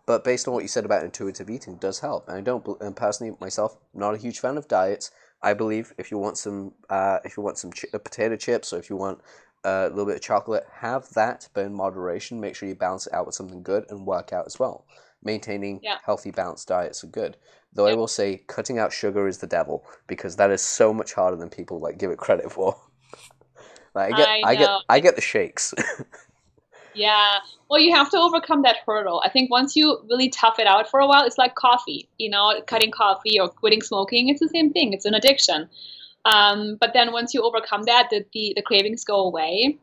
But 0.06 0.24
based 0.24 0.48
on 0.48 0.54
what 0.54 0.62
you 0.62 0.68
said 0.68 0.86
about 0.86 1.04
intuitive 1.04 1.50
eating, 1.50 1.76
does 1.76 2.00
help. 2.00 2.28
And 2.28 2.36
I 2.38 2.40
don't, 2.40 2.66
and 2.80 2.96
personally 2.96 3.36
myself, 3.40 3.76
not 3.92 4.14
a 4.14 4.18
huge 4.18 4.40
fan 4.40 4.56
of 4.56 4.66
diets. 4.66 5.10
I 5.42 5.52
believe 5.52 5.92
if 5.98 6.10
you 6.10 6.18
want 6.18 6.38
some, 6.38 6.72
uh, 6.88 7.18
if 7.24 7.36
you 7.36 7.42
want 7.42 7.58
some 7.58 7.72
ch- 7.72 7.84
uh, 7.92 7.98
potato 7.98 8.36
chips 8.36 8.72
or 8.72 8.78
if 8.78 8.88
you 8.88 8.96
want 8.96 9.20
uh, 9.64 9.86
a 9.86 9.90
little 9.90 10.06
bit 10.06 10.16
of 10.16 10.22
chocolate, 10.22 10.64
have 10.80 11.08
that, 11.10 11.48
but 11.52 11.66
in 11.66 11.74
moderation. 11.74 12.40
Make 12.40 12.56
sure 12.56 12.68
you 12.68 12.74
balance 12.74 13.06
it 13.06 13.12
out 13.12 13.26
with 13.26 13.34
something 13.34 13.62
good 13.62 13.84
and 13.90 14.06
work 14.06 14.32
out 14.32 14.46
as 14.46 14.58
well 14.58 14.86
maintaining 15.22 15.80
yeah. 15.82 15.98
healthy, 16.04 16.30
balanced 16.30 16.68
diets 16.68 17.02
are 17.04 17.08
good. 17.08 17.36
Though 17.72 17.86
I 17.86 17.94
will 17.94 18.08
say, 18.08 18.42
cutting 18.46 18.78
out 18.78 18.92
sugar 18.92 19.28
is 19.28 19.38
the 19.38 19.46
devil 19.46 19.84
because 20.06 20.36
that 20.36 20.50
is 20.50 20.62
so 20.62 20.92
much 20.94 21.12
harder 21.12 21.36
than 21.36 21.50
people 21.50 21.80
like 21.80 21.98
give 21.98 22.10
it 22.10 22.18
credit 22.18 22.50
for. 22.50 22.76
Like, 23.94 24.12
I 24.12 24.16
get, 24.16 24.28
I, 24.28 24.42
I 24.44 24.54
get, 24.54 24.70
I 24.90 25.00
get 25.00 25.16
the 25.16 25.22
shakes. 25.22 25.74
yeah. 26.94 27.38
Well, 27.68 27.80
you 27.80 27.92
have 27.96 28.10
to 28.10 28.18
overcome 28.18 28.62
that 28.62 28.76
hurdle. 28.86 29.20
I 29.24 29.30
think 29.30 29.50
once 29.50 29.74
you 29.74 29.98
really 30.08 30.28
tough 30.28 30.60
it 30.60 30.68
out 30.68 30.88
for 30.88 31.00
a 31.00 31.06
while, 31.06 31.24
it's 31.24 31.38
like 31.38 31.56
coffee. 31.56 32.08
You 32.18 32.30
know, 32.30 32.60
cutting 32.66 32.92
coffee 32.92 33.40
or 33.40 33.48
quitting 33.48 33.82
smoking. 33.82 34.28
It's 34.28 34.40
the 34.40 34.48
same 34.48 34.72
thing. 34.72 34.92
It's 34.92 35.06
an 35.06 35.14
addiction. 35.14 35.68
Um, 36.24 36.76
but 36.78 36.92
then 36.92 37.12
once 37.12 37.34
you 37.34 37.42
overcome 37.42 37.84
that, 37.84 38.08
the, 38.10 38.24
the, 38.32 38.52
the 38.54 38.62
cravings 38.62 39.04
go 39.04 39.20
away, 39.20 39.78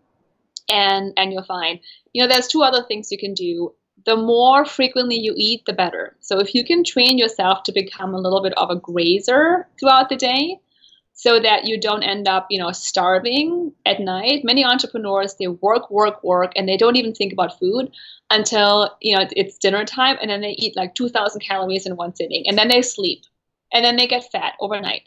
and 0.72 1.14
and 1.18 1.34
you're 1.34 1.44
fine. 1.44 1.80
You 2.14 2.24
know, 2.24 2.30
there's 2.30 2.48
two 2.48 2.64
other 2.64 2.84
things 2.84 3.12
you 3.12 3.18
can 3.18 3.34
do 3.34 3.74
the 4.06 4.16
more 4.16 4.66
frequently 4.66 5.20
you 5.20 5.34
eat, 5.36 5.66
the 5.66 5.74
better. 5.74 6.16
So 6.20 6.40
if 6.40 6.54
you 6.54 6.64
can 6.64 6.84
train 6.84 7.18
yourself 7.18 7.64
to 7.64 7.72
become 7.72 8.14
a 8.14 8.20
little 8.20 8.42
bit 8.42 8.54
of 8.58 8.70
a 8.70 8.76
grazer 8.76 9.68
throughout 9.80 10.10
the 10.10 10.16
day, 10.16 10.60
so 11.18 11.40
that 11.40 11.66
you 11.66 11.80
don't 11.80 12.04
end 12.04 12.28
up, 12.28 12.46
you 12.50 12.60
know, 12.60 12.72
starving 12.72 13.72
at 13.86 14.02
night. 14.02 14.44
Many 14.44 14.66
entrepreneurs 14.66 15.36
they 15.36 15.48
work, 15.48 15.90
work, 15.90 16.22
work, 16.24 16.52
and 16.58 16.68
they 16.68 16.76
don't 16.76 16.98
even 16.98 17.14
think 17.14 17.32
about 17.32 17.58
food 17.58 17.90
until 18.30 18.96
you 19.02 19.16
know 19.16 19.26
it's 19.32 19.58
dinner 19.58 19.86
time, 19.86 20.18
and 20.22 20.30
then 20.30 20.42
they 20.42 20.52
eat 20.52 20.76
like 20.76 20.94
2,000 20.94 21.40
calories 21.40 21.86
in 21.86 21.96
one 21.96 22.14
sitting, 22.14 22.44
and 22.48 22.58
then 22.58 22.68
they 22.68 22.82
sleep, 22.82 23.24
and 23.74 23.84
then 23.86 23.96
they 23.96 24.08
get 24.08 24.30
fat 24.30 24.54
overnight. 24.60 25.04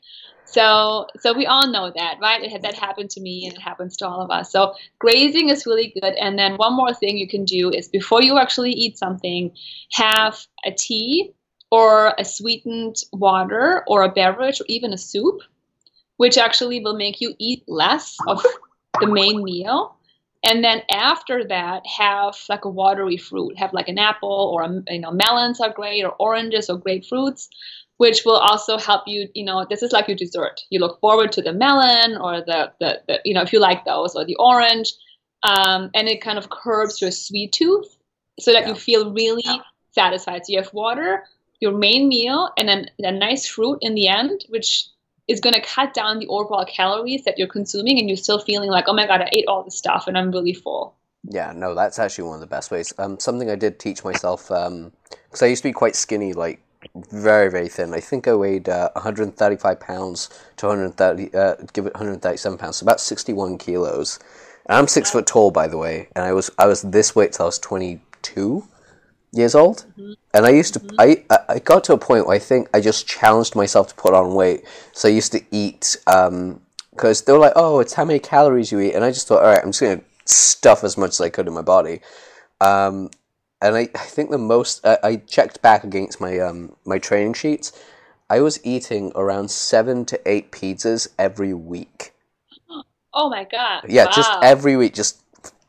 So, 0.50 1.06
so 1.20 1.34
we 1.34 1.44
all 1.44 1.70
know 1.70 1.92
that, 1.94 2.16
right? 2.22 2.42
It, 2.42 2.62
that 2.62 2.74
happened 2.74 3.10
to 3.10 3.20
me, 3.20 3.46
and 3.46 3.54
it 3.54 3.60
happens 3.60 3.96
to 3.98 4.08
all 4.08 4.22
of 4.22 4.30
us. 4.30 4.50
So, 4.50 4.74
grazing 4.98 5.50
is 5.50 5.66
really 5.66 5.92
good. 6.00 6.14
And 6.14 6.38
then 6.38 6.56
one 6.56 6.74
more 6.74 6.94
thing 6.94 7.18
you 7.18 7.28
can 7.28 7.44
do 7.44 7.70
is 7.70 7.88
before 7.88 8.22
you 8.22 8.38
actually 8.38 8.72
eat 8.72 8.96
something, 8.96 9.52
have 9.92 10.38
a 10.64 10.70
tea 10.70 11.34
or 11.70 12.14
a 12.18 12.24
sweetened 12.24 12.96
water 13.12 13.84
or 13.86 14.02
a 14.02 14.10
beverage 14.10 14.60
or 14.60 14.64
even 14.68 14.94
a 14.94 14.98
soup, 14.98 15.40
which 16.16 16.38
actually 16.38 16.80
will 16.80 16.96
make 16.96 17.20
you 17.20 17.34
eat 17.38 17.62
less 17.68 18.16
of 18.26 18.42
the 19.00 19.06
main 19.06 19.44
meal. 19.44 19.96
And 20.44 20.64
then 20.64 20.80
after 20.90 21.44
that, 21.48 21.86
have 21.86 22.36
like 22.48 22.64
a 22.64 22.70
watery 22.70 23.18
fruit. 23.18 23.58
Have 23.58 23.74
like 23.74 23.88
an 23.88 23.98
apple 23.98 24.50
or 24.54 24.62
a, 24.62 24.82
you 24.94 25.00
know 25.00 25.10
melons 25.10 25.60
are 25.60 25.72
great 25.72 26.04
or 26.04 26.12
oranges 26.18 26.70
or 26.70 26.78
grapefruits 26.78 27.48
which 27.98 28.24
will 28.24 28.36
also 28.36 28.78
help 28.78 29.02
you 29.06 29.28
you 29.34 29.44
know 29.44 29.66
this 29.68 29.82
is 29.82 29.92
like 29.92 30.08
your 30.08 30.16
dessert 30.16 30.62
you 30.70 30.80
look 30.80 30.98
forward 31.00 31.30
to 31.30 31.42
the 31.42 31.52
melon 31.52 32.16
or 32.16 32.40
the, 32.40 32.72
the, 32.80 33.00
the 33.06 33.20
you 33.24 33.34
know 33.34 33.42
if 33.42 33.52
you 33.52 33.60
like 33.60 33.84
those 33.84 34.14
or 34.14 34.24
the 34.24 34.36
orange 34.36 34.94
um, 35.44 35.90
and 35.94 36.08
it 36.08 36.20
kind 36.20 36.38
of 36.38 36.50
curbs 36.50 37.00
your 37.00 37.12
sweet 37.12 37.52
tooth 37.52 37.96
so 38.40 38.52
that 38.52 38.62
yeah. 38.62 38.68
you 38.68 38.74
feel 38.74 39.12
really 39.12 39.42
yeah. 39.44 39.58
satisfied 39.92 40.44
so 40.44 40.52
you 40.52 40.58
have 40.58 40.72
water 40.72 41.24
your 41.60 41.76
main 41.76 42.08
meal 42.08 42.50
and 42.56 42.68
then 42.68 42.86
a 43.00 43.12
nice 43.12 43.46
fruit 43.46 43.78
in 43.82 43.94
the 43.94 44.08
end 44.08 44.44
which 44.48 44.86
is 45.26 45.40
going 45.40 45.54
to 45.54 45.60
cut 45.60 45.92
down 45.92 46.18
the 46.18 46.26
overall 46.28 46.64
calories 46.64 47.24
that 47.24 47.38
you're 47.38 47.48
consuming 47.48 47.98
and 47.98 48.08
you're 48.08 48.16
still 48.16 48.38
feeling 48.38 48.70
like 48.70 48.86
oh 48.88 48.94
my 48.94 49.06
god 49.06 49.20
i 49.20 49.28
ate 49.32 49.44
all 49.46 49.62
this 49.62 49.76
stuff 49.76 50.06
and 50.06 50.16
i'm 50.16 50.30
really 50.30 50.54
full 50.54 50.94
yeah 51.24 51.52
no 51.54 51.74
that's 51.74 51.98
actually 51.98 52.24
one 52.24 52.34
of 52.34 52.40
the 52.40 52.46
best 52.46 52.70
ways 52.70 52.92
um, 52.98 53.18
something 53.18 53.50
i 53.50 53.56
did 53.56 53.78
teach 53.78 54.04
myself 54.04 54.48
because 54.48 54.68
um, 54.68 54.92
i 55.42 55.46
used 55.46 55.62
to 55.62 55.68
be 55.68 55.72
quite 55.72 55.96
skinny 55.96 56.32
like 56.32 56.60
very 56.94 57.50
very 57.50 57.68
thin. 57.68 57.94
I 57.94 58.00
think 58.00 58.28
I 58.28 58.34
weighed 58.34 58.68
uh, 58.68 58.90
135 58.94 59.80
pounds 59.80 60.30
to 60.56 60.66
130, 60.66 61.34
uh, 61.34 61.54
give 61.72 61.86
it 61.86 61.94
137 61.94 62.58
pounds, 62.58 62.76
so 62.76 62.84
about 62.84 63.00
61 63.00 63.58
kilos. 63.58 64.18
And 64.66 64.76
I'm 64.76 64.88
six 64.88 65.10
foot 65.10 65.26
tall, 65.26 65.50
by 65.50 65.66
the 65.66 65.78
way, 65.78 66.08
and 66.14 66.24
I 66.24 66.32
was 66.32 66.50
I 66.58 66.66
was 66.66 66.82
this 66.82 67.16
weight 67.16 67.32
till 67.32 67.44
I 67.44 67.46
was 67.46 67.58
22 67.58 68.64
years 69.32 69.54
old. 69.54 69.84
Mm-hmm. 69.98 70.12
And 70.34 70.46
I 70.46 70.50
used 70.50 70.74
to 70.74 70.80
mm-hmm. 70.80 70.96
I 70.98 71.24
I 71.48 71.58
got 71.58 71.84
to 71.84 71.94
a 71.94 71.98
point 71.98 72.26
where 72.26 72.36
I 72.36 72.38
think 72.38 72.68
I 72.74 72.80
just 72.80 73.06
challenged 73.08 73.56
myself 73.56 73.88
to 73.88 73.94
put 73.94 74.14
on 74.14 74.34
weight. 74.34 74.64
So 74.92 75.08
I 75.08 75.12
used 75.12 75.32
to 75.32 75.42
eat 75.50 75.96
um 76.06 76.60
because 76.90 77.22
they 77.22 77.32
were 77.32 77.38
like, 77.38 77.52
oh, 77.54 77.78
it's 77.78 77.94
how 77.94 78.04
many 78.04 78.18
calories 78.18 78.72
you 78.72 78.80
eat, 78.80 78.94
and 78.94 79.04
I 79.04 79.10
just 79.10 79.28
thought, 79.28 79.42
all 79.42 79.48
right, 79.48 79.62
I'm 79.62 79.70
just 79.70 79.80
gonna 79.80 80.00
stuff 80.24 80.84
as 80.84 80.98
much 80.98 81.10
as 81.10 81.20
I 81.20 81.30
could 81.30 81.46
in 81.46 81.54
my 81.54 81.62
body. 81.62 82.00
Um, 82.60 83.10
and 83.60 83.76
I, 83.76 83.88
I 83.94 83.98
think 83.98 84.30
the 84.30 84.38
most 84.38 84.86
I, 84.86 84.98
I 85.02 85.16
checked 85.16 85.62
back 85.62 85.84
against 85.84 86.20
my 86.20 86.38
um 86.38 86.76
my 86.84 86.98
training 86.98 87.34
sheets. 87.34 87.72
I 88.30 88.40
was 88.40 88.60
eating 88.64 89.10
around 89.14 89.50
seven 89.50 90.04
to 90.06 90.20
eight 90.28 90.52
pizzas 90.52 91.08
every 91.18 91.54
week. 91.54 92.12
Oh 93.14 93.30
my 93.30 93.44
god! 93.44 93.84
Yeah, 93.88 94.04
wow. 94.04 94.12
just 94.14 94.30
every 94.42 94.76
week, 94.76 94.94
just 94.94 95.22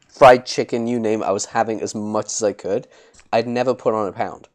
fried 0.10 0.46
chicken, 0.46 0.88
you 0.88 1.00
name 1.00 1.22
it. 1.22 1.26
I 1.26 1.32
was 1.32 1.46
having 1.46 1.82
as 1.82 1.96
much 1.96 2.28
as 2.28 2.44
I 2.44 2.54
could. 2.54 2.88
I'd 3.32 3.48
never 3.48 3.74
put 3.74 3.94
on 3.94 4.08
a 4.08 4.12
pound. 4.12 4.48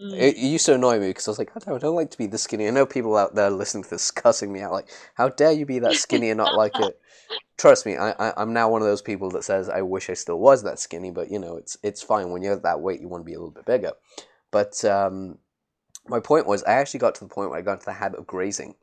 Mm. 0.00 0.14
It, 0.14 0.36
it, 0.36 0.38
used 0.38 0.64
to 0.66 0.74
annoy 0.74 0.98
me 0.98 1.08
because 1.08 1.28
I 1.28 1.32
was 1.32 1.38
like, 1.38 1.50
I 1.54 1.78
don't 1.78 1.94
like 1.94 2.10
to 2.12 2.18
be 2.18 2.26
this 2.26 2.42
skinny. 2.42 2.66
I 2.66 2.70
know 2.70 2.86
people 2.86 3.16
out 3.16 3.34
there 3.34 3.50
listening 3.50 3.84
to 3.84 3.90
this 3.90 4.10
cussing 4.10 4.52
me 4.52 4.60
out, 4.60 4.72
like, 4.72 4.88
how 5.14 5.28
dare 5.28 5.52
you 5.52 5.66
be 5.66 5.78
that 5.80 5.94
skinny 5.94 6.30
and 6.30 6.38
not 6.38 6.54
like 6.56 6.72
it? 6.78 6.98
Trust 7.58 7.84
me, 7.84 7.96
I, 7.96 8.12
I 8.12 8.32
I'm 8.38 8.54
now 8.54 8.70
one 8.70 8.80
of 8.80 8.88
those 8.88 9.02
people 9.02 9.30
that 9.32 9.44
says 9.44 9.68
I 9.68 9.82
wish 9.82 10.08
I 10.08 10.14
still 10.14 10.38
was 10.38 10.62
that 10.62 10.78
skinny, 10.78 11.10
but 11.10 11.30
you 11.30 11.38
know, 11.38 11.56
it's 11.56 11.76
it's 11.82 12.02
fine 12.02 12.30
when 12.30 12.40
you're 12.40 12.56
that 12.56 12.80
weight. 12.80 13.00
You 13.00 13.08
want 13.08 13.22
to 13.22 13.26
be 13.26 13.34
a 13.34 13.38
little 13.38 13.52
bit 13.52 13.66
bigger. 13.66 13.92
But 14.50 14.82
um, 14.84 15.38
my 16.08 16.20
point 16.20 16.46
was, 16.46 16.64
I 16.64 16.72
actually 16.72 17.00
got 17.00 17.14
to 17.16 17.24
the 17.24 17.32
point 17.32 17.50
where 17.50 17.58
I 17.58 17.62
got 17.62 17.74
into 17.74 17.84
the 17.84 17.92
habit 17.92 18.18
of 18.18 18.26
grazing. 18.26 18.76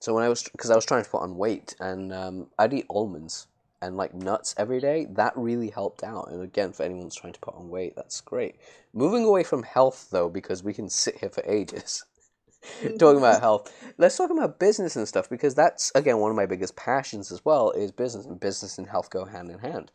So 0.00 0.14
when 0.14 0.24
I 0.24 0.28
was, 0.28 0.42
because 0.42 0.70
I 0.70 0.74
was 0.74 0.86
trying 0.86 1.04
to 1.04 1.10
put 1.10 1.22
on 1.22 1.36
weight, 1.36 1.76
and 1.78 2.12
um, 2.12 2.46
I'd 2.58 2.72
eat 2.72 2.86
almonds 2.88 3.46
and 3.84 3.96
like 3.96 4.14
nuts 4.14 4.54
every 4.56 4.80
day, 4.80 5.06
that 5.10 5.32
really 5.36 5.70
helped 5.70 6.02
out. 6.02 6.30
And 6.30 6.42
again, 6.42 6.72
for 6.72 6.82
anyone 6.82 7.04
who's 7.04 7.14
trying 7.14 7.34
to 7.34 7.40
put 7.40 7.54
on 7.54 7.68
weight, 7.68 7.94
that's 7.96 8.20
great. 8.20 8.56
Moving 8.92 9.24
away 9.24 9.42
from 9.44 9.62
health 9.62 10.08
though, 10.10 10.28
because 10.28 10.62
we 10.62 10.72
can 10.72 10.88
sit 10.88 11.18
here 11.18 11.30
for 11.30 11.44
ages 11.46 12.04
talking 12.98 13.18
about 13.18 13.40
health. 13.48 13.72
Let's 13.98 14.16
talk 14.16 14.30
about 14.30 14.58
business 14.58 14.96
and 14.96 15.06
stuff 15.06 15.28
because 15.28 15.54
that's 15.54 15.92
again 15.94 16.18
one 16.18 16.30
of 16.30 16.36
my 16.36 16.46
biggest 16.46 16.76
passions 16.76 17.30
as 17.30 17.44
well 17.44 17.70
is 17.72 17.92
business 17.92 18.26
and 18.26 18.40
business 18.40 18.78
and 18.78 18.88
health 18.88 19.10
go 19.10 19.24
hand 19.24 19.50
in 19.50 19.58
hand. 19.58 19.90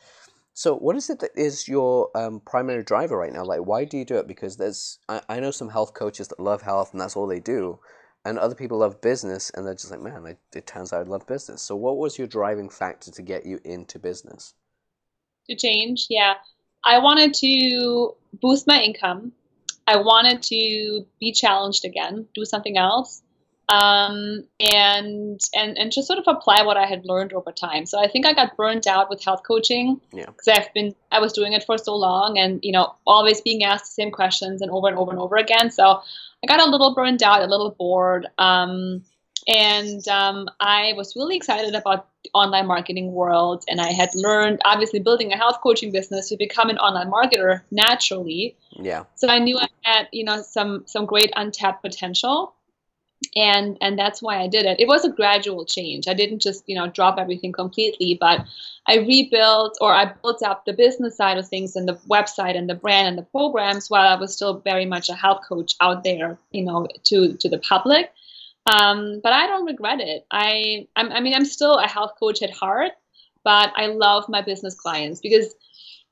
So, 0.54 0.76
what 0.76 0.98
is 0.98 1.10
it 1.10 1.20
that 1.20 1.32
is 1.36 1.70
your 1.70 2.10
um, 2.16 2.42
primary 2.42 2.84
driver 2.84 3.18
right 3.18 3.32
now? 3.32 3.46
Like, 3.46 3.62
why 3.62 3.86
do 3.86 3.98
you 3.98 4.04
do 4.04 4.18
it? 4.18 4.28
Because 4.28 4.58
there's, 4.58 5.00
I, 5.08 5.22
I 5.30 5.40
know 5.40 5.52
some 5.52 5.70
health 5.70 5.94
coaches 5.94 6.28
that 6.28 6.40
love 6.40 6.64
health 6.64 6.92
and 6.92 7.00
that's 7.00 7.16
all 7.16 7.28
they 7.28 7.40
do 7.40 7.80
and 8.26 8.38
other 8.38 8.56
people 8.56 8.80
love 8.80 9.02
business 9.02 9.50
and 9.52 9.66
they're 9.66 9.74
just 9.74 9.92
like 9.92 10.02
man 10.02 10.26
I, 10.26 10.36
it 10.56 10.68
turns 10.68 10.94
out 10.94 11.06
i 11.06 11.10
love 11.10 11.28
business 11.28 11.62
so 11.62 11.76
what 11.76 11.98
was 11.98 12.18
your 12.18 12.28
driving 12.28 12.70
factor 12.70 13.12
to 13.12 13.22
get 13.22 13.46
you 13.46 13.60
into 13.64 14.00
business 14.00 14.54
to 15.50 15.56
change 15.56 16.08
yeah 16.10 16.36
i 16.84 17.00
wanted 17.00 17.34
to 17.36 18.16
boost 18.42 18.68
my 18.68 18.82
income 18.82 19.32
i 19.88 19.98
wanted 19.98 20.44
to 20.44 21.06
be 21.20 21.32
challenged 21.32 21.86
again 21.86 22.28
do 22.34 22.46
something 22.46 22.78
else 22.78 23.22
um, 23.70 24.46
and 24.60 25.40
and 25.54 25.78
and 25.78 25.92
just 25.92 26.08
sort 26.08 26.18
of 26.18 26.26
apply 26.28 26.64
what 26.64 26.76
I 26.76 26.88
had 26.88 27.06
learned 27.06 27.34
over 27.34 27.52
time. 27.52 27.86
So 27.86 28.04
I 28.04 28.08
think 28.08 28.26
I 28.26 28.34
got 28.34 28.58
burnt 28.58 28.88
out 28.88 29.10
with 29.10 29.24
health 29.24 29.44
coaching 29.48 30.02
because 30.10 30.48
yeah. 30.48 30.56
I've 30.58 30.74
been 30.74 30.96
I 31.12 31.20
was 31.20 31.34
doing 31.34 31.54
it 31.54 31.64
for 31.64 31.78
so 31.78 31.96
long, 31.96 32.40
and 32.40 32.60
you 32.64 32.72
know 32.72 32.96
always 33.06 33.42
being 33.42 33.64
asked 33.64 33.86
the 33.86 34.02
same 34.02 34.12
questions 34.12 34.64
and 34.64 34.72
over 34.72 34.88
and 34.88 34.98
over 34.98 35.12
and 35.12 35.20
over 35.20 35.36
again. 35.36 35.70
So 35.70 36.02
I 36.44 36.48
got 36.48 36.66
a 36.66 36.70
little 36.70 36.96
burned 36.96 37.24
out, 37.24 37.42
a 37.42 37.48
little 37.48 37.76
bored. 37.78 38.28
Um, 38.38 39.04
and 39.48 40.08
um, 40.08 40.50
I 40.60 40.94
was 40.96 41.16
really 41.16 41.36
excited 41.36 41.74
about 41.74 42.08
the 42.24 42.30
online 42.34 42.68
marketing 42.68 43.14
world. 43.14 43.64
And 43.68 43.82
I 43.82 43.92
had 43.92 44.10
learned, 44.14 44.62
obviously, 44.64 45.00
building 45.00 45.34
a 45.34 45.38
health 45.38 45.60
coaching 45.64 45.92
business 45.92 46.30
to 46.30 46.38
become 46.38 46.70
an 46.70 46.78
online 46.78 47.10
marketer 47.10 47.62
naturally. 47.72 48.56
Yeah. 48.72 49.06
So 49.16 49.28
I 49.28 49.40
knew 49.40 49.58
I 49.58 49.68
had, 49.82 50.08
you 50.12 50.24
know, 50.24 50.42
some 50.42 50.84
some 50.86 51.06
great 51.06 51.32
untapped 51.36 51.82
potential, 51.82 52.54
and 53.36 53.78
and 53.82 53.98
that's 54.00 54.22
why 54.22 54.40
I 54.40 54.48
did 54.48 54.66
it. 54.66 54.80
It 54.80 54.88
was 54.88 55.04
a 55.04 55.12
gradual 55.12 55.66
change. 55.66 56.08
I 56.08 56.14
didn't 56.14 56.40
just, 56.40 56.64
you 56.68 56.76
know, 56.76 56.88
drop 56.88 57.18
everything 57.20 57.52
completely, 57.52 58.18
but 58.20 58.46
I 58.88 58.98
rebuilt 58.98 59.78
or 59.82 59.94
I 59.94 60.14
built 60.22 60.42
up 60.42 60.66
the 60.66 60.74
business 60.74 61.18
side 61.18 61.38
of 61.38 61.48
things 61.48 61.76
and 61.76 61.88
the 61.88 62.00
website 62.10 62.58
and 62.58 62.70
the 62.70 62.76
brand 62.76 63.08
and 63.08 63.18
the 63.18 63.24
programs 63.24 63.90
while 63.90 64.08
I 64.08 64.20
was 64.20 64.34
still 64.34 64.60
very 64.60 64.86
much 64.86 65.10
a 65.10 65.16
health 65.16 65.42
coach 65.48 65.76
out 65.82 66.04
there, 66.04 66.38
you 66.52 66.64
know, 66.64 66.88
to 67.06 67.34
to 67.36 67.50
the 67.50 67.60
public. 67.60 68.12
Um, 68.72 69.20
but 69.24 69.34
I 69.34 69.48
don't 69.48 69.66
regret 69.66 70.00
it. 70.00 70.26
I 70.32 70.88
I'm, 70.96 71.12
I 71.12 71.20
mean 71.20 71.34
I'm 71.34 71.46
still 71.46 71.76
a 71.76 71.88
health 71.88 72.14
coach 72.20 72.42
at 72.42 72.52
heart, 72.52 72.94
but 73.44 73.72
I 73.76 73.88
love 73.88 74.30
my 74.30 74.42
business 74.42 74.76
clients 74.76 75.20
because 75.20 75.54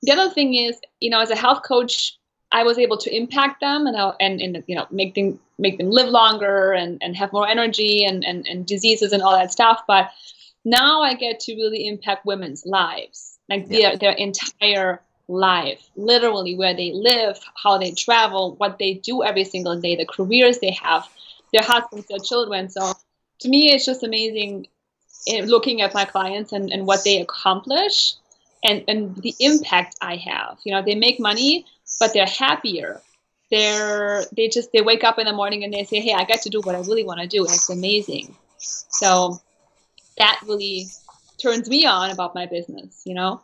the 0.01 0.11
other 0.11 0.29
thing 0.29 0.55
is, 0.55 0.79
you 0.99 1.09
know, 1.09 1.21
as 1.21 1.31
a 1.31 1.35
health 1.35 1.63
coach, 1.63 2.17
I 2.51 2.63
was 2.63 2.77
able 2.77 2.97
to 2.97 3.15
impact 3.15 3.61
them 3.61 3.87
and 3.87 3.97
and, 4.19 4.41
and 4.41 4.63
you 4.67 4.75
know 4.75 4.87
make 4.91 5.15
them 5.15 5.39
make 5.59 5.77
them 5.77 5.89
live 5.89 6.09
longer 6.09 6.71
and, 6.73 7.01
and 7.01 7.15
have 7.15 7.33
more 7.33 7.47
energy 7.47 8.03
and, 8.03 8.23
and, 8.23 8.45
and 8.47 8.65
diseases 8.65 9.11
and 9.11 9.21
all 9.21 9.35
that 9.35 9.51
stuff. 9.51 9.81
But 9.87 10.11
now 10.65 11.01
I 11.01 11.15
get 11.15 11.39
to 11.41 11.55
really 11.55 11.87
impact 11.87 12.25
women's 12.25 12.65
lives, 12.65 13.37
like 13.49 13.65
yeah. 13.67 13.89
their, 13.89 13.97
their 13.97 14.11
entire 14.11 15.01
life, 15.27 15.89
literally 15.95 16.55
where 16.55 16.75
they 16.75 16.91
live, 16.93 17.39
how 17.61 17.77
they 17.77 17.91
travel, 17.91 18.55
what 18.57 18.77
they 18.77 18.95
do 18.95 19.23
every 19.23 19.43
single 19.43 19.79
day, 19.79 19.95
the 19.95 20.05
careers 20.05 20.59
they 20.59 20.71
have, 20.71 21.07
their 21.53 21.63
husbands, 21.63 22.07
their 22.07 22.19
children. 22.19 22.69
So 22.69 22.93
to 23.39 23.49
me, 23.49 23.73
it's 23.73 23.85
just 23.85 24.03
amazing 24.03 24.67
eh, 25.27 25.43
looking 25.45 25.81
at 25.81 25.93
my 25.93 26.05
clients 26.05 26.51
and, 26.51 26.71
and 26.71 26.85
what 26.85 27.03
they 27.03 27.19
accomplish 27.19 28.13
and, 28.63 28.83
and 28.87 29.15
the 29.17 29.33
impact 29.39 29.95
I 30.01 30.17
have. 30.17 30.59
You 30.63 30.73
know, 30.73 30.81
they 30.81 30.95
make 30.95 31.19
money, 31.19 31.65
but 31.99 32.13
they're 32.13 32.25
happier. 32.25 33.01
They're 33.49 34.25
they 34.35 34.49
just 34.49 34.71
they 34.73 34.81
wake 34.81 35.03
up 35.03 35.19
in 35.19 35.25
the 35.25 35.33
morning 35.33 35.63
and 35.63 35.73
they 35.73 35.83
say, 35.85 35.99
Hey, 35.99 36.13
I 36.13 36.25
get 36.25 36.41
to 36.43 36.49
do 36.49 36.61
what 36.61 36.75
I 36.75 36.79
really 36.79 37.03
want 37.03 37.21
to 37.21 37.27
do 37.27 37.45
and 37.45 37.53
it's 37.53 37.69
amazing. 37.69 38.35
So 38.57 39.39
that 40.17 40.41
really 40.45 40.87
turns 41.41 41.69
me 41.69 41.85
on 41.85 42.09
about 42.09 42.35
my 42.35 42.45
business. 42.45 43.03
You 43.05 43.13
know. 43.13 43.41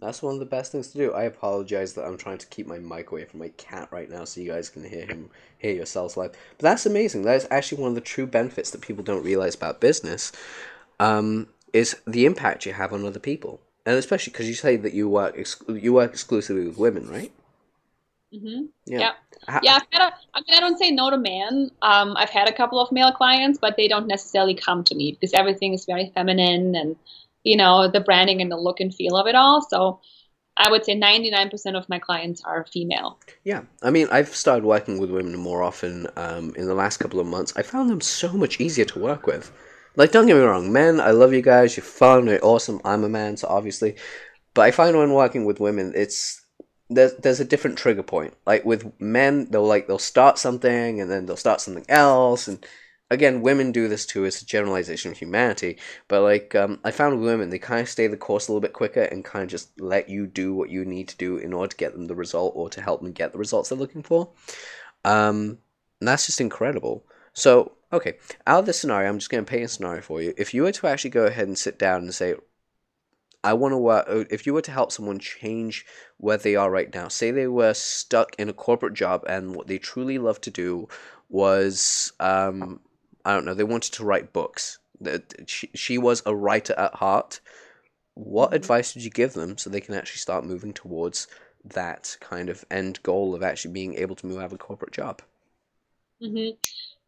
That's 0.00 0.20
one 0.20 0.34
of 0.34 0.40
the 0.40 0.46
best 0.46 0.72
things 0.72 0.88
to 0.88 0.98
do. 0.98 1.12
I 1.12 1.22
apologize 1.24 1.92
that 1.94 2.04
I'm 2.04 2.18
trying 2.18 2.38
to 2.38 2.46
keep 2.48 2.66
my 2.66 2.78
mic 2.78 3.12
away 3.12 3.24
from 3.24 3.38
my 3.38 3.50
cat 3.50 3.88
right 3.92 4.10
now 4.10 4.24
so 4.24 4.40
you 4.40 4.50
guys 4.50 4.68
can 4.68 4.82
hear 4.82 5.06
him, 5.06 5.30
hear 5.58 5.72
yourselves 5.72 6.16
live. 6.16 6.32
But 6.58 6.62
that's 6.62 6.86
amazing. 6.86 7.22
That 7.22 7.36
is 7.36 7.46
actually 7.52 7.82
one 7.82 7.90
of 7.90 7.94
the 7.94 8.00
true 8.00 8.26
benefits 8.26 8.70
that 8.70 8.80
people 8.80 9.04
don't 9.04 9.22
realize 9.22 9.54
about 9.54 9.80
business, 9.80 10.32
um, 10.98 11.46
is 11.72 11.96
the 12.04 12.26
impact 12.26 12.66
you 12.66 12.72
have 12.72 12.92
on 12.92 13.04
other 13.06 13.20
people, 13.20 13.60
and 13.86 13.96
especially 13.96 14.32
because 14.32 14.48
you 14.48 14.54
say 14.54 14.76
that 14.76 14.92
you 14.92 15.08
work 15.08 15.34
ex- 15.38 15.62
you 15.68 15.92
work 15.92 16.10
exclusively 16.10 16.66
with 16.66 16.78
women, 16.78 17.08
right? 17.08 17.32
Mm-hmm. 18.34 18.62
Yeah. 18.86 19.12
Yeah. 19.48 19.60
yeah 19.62 19.74
I've 19.74 19.86
had 19.90 20.08
a, 20.08 20.14
I 20.34 20.40
mean, 20.40 20.56
I 20.56 20.60
don't 20.60 20.78
say 20.78 20.90
no 20.90 21.10
to 21.10 21.18
men. 21.18 21.70
Um, 21.82 22.16
I've 22.16 22.30
had 22.30 22.48
a 22.48 22.52
couple 22.52 22.80
of 22.80 22.90
male 22.92 23.12
clients, 23.12 23.58
but 23.58 23.76
they 23.76 23.88
don't 23.88 24.06
necessarily 24.06 24.54
come 24.54 24.84
to 24.84 24.94
me 24.94 25.12
because 25.12 25.32
everything 25.32 25.74
is 25.74 25.84
very 25.84 26.10
feminine 26.14 26.74
and 26.74 26.96
you 27.44 27.56
know, 27.56 27.88
the 27.88 28.00
branding 28.00 28.40
and 28.40 28.50
the 28.50 28.56
look 28.56 28.80
and 28.80 28.94
feel 28.94 29.16
of 29.16 29.26
it 29.26 29.34
all. 29.34 29.62
So 29.62 30.00
I 30.56 30.70
would 30.70 30.84
say 30.84 30.94
99% 30.94 31.76
of 31.76 31.88
my 31.88 31.98
clients 31.98 32.42
are 32.44 32.66
female. 32.72 33.18
Yeah. 33.44 33.62
I 33.82 33.90
mean, 33.90 34.08
I've 34.10 34.28
started 34.28 34.64
working 34.64 34.98
with 34.98 35.10
women 35.10 35.36
more 35.36 35.62
often 35.62 36.06
um, 36.16 36.54
in 36.56 36.66
the 36.66 36.74
last 36.74 36.98
couple 36.98 37.20
of 37.20 37.26
months. 37.26 37.52
I 37.56 37.62
found 37.62 37.90
them 37.90 38.00
so 38.00 38.32
much 38.32 38.60
easier 38.60 38.84
to 38.86 38.98
work 38.98 39.26
with. 39.26 39.52
Like, 39.96 40.12
don't 40.12 40.26
get 40.26 40.36
me 40.36 40.42
wrong, 40.42 40.72
men, 40.72 41.00
I 41.00 41.10
love 41.10 41.34
you 41.34 41.42
guys. 41.42 41.76
You're 41.76 41.84
fun, 41.84 42.26
you're 42.26 42.42
awesome. 42.42 42.80
I'm 42.82 43.04
a 43.04 43.10
man, 43.10 43.36
so 43.36 43.46
obviously. 43.48 43.96
But 44.54 44.62
I 44.62 44.70
find 44.70 44.96
when 44.96 45.12
working 45.12 45.44
with 45.44 45.60
women, 45.60 45.92
it's 45.94 46.41
there's 46.94 47.14
there's 47.14 47.40
a 47.40 47.44
different 47.44 47.78
trigger 47.78 48.02
point. 48.02 48.34
Like 48.46 48.64
with 48.64 48.92
men, 49.00 49.46
they'll 49.50 49.66
like 49.66 49.86
they'll 49.86 49.98
start 49.98 50.38
something 50.38 51.00
and 51.00 51.10
then 51.10 51.26
they'll 51.26 51.36
start 51.36 51.60
something 51.60 51.86
else, 51.88 52.48
and 52.48 52.64
again, 53.12 53.42
women 53.42 53.72
do 53.72 53.88
this 53.88 54.06
too. 54.06 54.24
It's 54.24 54.40
a 54.40 54.46
generalization 54.46 55.10
of 55.12 55.18
humanity. 55.18 55.78
But 56.08 56.22
like, 56.22 56.54
um, 56.54 56.80
I 56.82 56.90
found 56.90 57.20
women, 57.20 57.50
they 57.50 57.58
kind 57.58 57.82
of 57.82 57.88
stay 57.88 58.06
the 58.06 58.16
course 58.16 58.48
a 58.48 58.52
little 58.52 58.60
bit 58.60 58.72
quicker 58.72 59.02
and 59.02 59.24
kind 59.24 59.44
of 59.44 59.50
just 59.50 59.78
let 59.78 60.08
you 60.08 60.26
do 60.26 60.54
what 60.54 60.70
you 60.70 60.84
need 60.84 61.08
to 61.08 61.16
do 61.16 61.36
in 61.36 61.52
order 61.52 61.68
to 61.68 61.76
get 61.76 61.92
them 61.92 62.06
the 62.06 62.14
result 62.14 62.54
or 62.56 62.70
to 62.70 62.80
help 62.80 63.02
them 63.02 63.12
get 63.12 63.32
the 63.32 63.38
results 63.38 63.68
they're 63.68 63.78
looking 63.78 64.02
for. 64.02 64.30
Um, 65.04 65.58
and 66.00 66.08
that's 66.08 66.26
just 66.26 66.40
incredible. 66.40 67.04
So, 67.34 67.72
okay, 67.92 68.14
out 68.46 68.60
of 68.60 68.66
this 68.66 68.80
scenario, 68.80 69.08
I'm 69.08 69.18
just 69.18 69.30
going 69.30 69.44
to 69.44 69.50
paint 69.50 69.64
a 69.64 69.68
scenario 69.68 70.00
for 70.00 70.22
you. 70.22 70.32
If 70.38 70.54
you 70.54 70.62
were 70.62 70.72
to 70.72 70.86
actually 70.86 71.10
go 71.10 71.26
ahead 71.26 71.46
and 71.46 71.58
sit 71.58 71.78
down 71.78 72.02
and 72.02 72.14
say, 72.14 72.34
I 73.44 73.54
want 73.54 73.72
to 73.72 73.78
work. 73.78 74.06
Uh, 74.08 74.24
if 74.30 74.46
you 74.46 74.54
were 74.54 74.62
to 74.62 74.72
help 74.72 74.92
someone 74.92 75.18
change 75.18 75.84
where 76.18 76.36
they 76.36 76.56
are 76.56 76.70
right 76.70 76.92
now, 76.94 77.08
say 77.08 77.30
they 77.30 77.48
were 77.48 77.74
stuck 77.74 78.34
in 78.38 78.48
a 78.48 78.52
corporate 78.52 78.94
job 78.94 79.24
and 79.28 79.54
what 79.54 79.66
they 79.66 79.78
truly 79.78 80.18
love 80.18 80.40
to 80.42 80.50
do 80.50 80.88
was 81.28 82.12
um, 82.20 82.80
I 83.24 83.34
don't 83.34 83.44
know, 83.44 83.54
they 83.54 83.64
wanted 83.64 83.92
to 83.94 84.04
write 84.04 84.32
books. 84.32 84.78
She, 85.46 85.70
she 85.74 85.98
was 85.98 86.22
a 86.26 86.34
writer 86.34 86.74
at 86.74 86.94
heart. 86.94 87.40
What 88.14 88.48
mm-hmm. 88.48 88.56
advice 88.56 88.94
would 88.94 89.04
you 89.04 89.10
give 89.10 89.32
them 89.32 89.58
so 89.58 89.70
they 89.70 89.80
can 89.80 89.94
actually 89.94 90.18
start 90.18 90.44
moving 90.44 90.72
towards 90.72 91.28
that 91.64 92.16
kind 92.20 92.48
of 92.48 92.64
end 92.70 93.02
goal 93.02 93.34
of 93.34 93.42
actually 93.42 93.72
being 93.72 93.94
able 93.94 94.16
to 94.16 94.26
move 94.26 94.38
out 94.38 94.46
of 94.46 94.52
a 94.52 94.58
corporate 94.58 94.92
job? 94.92 95.22
Mm-hmm. 96.22 96.56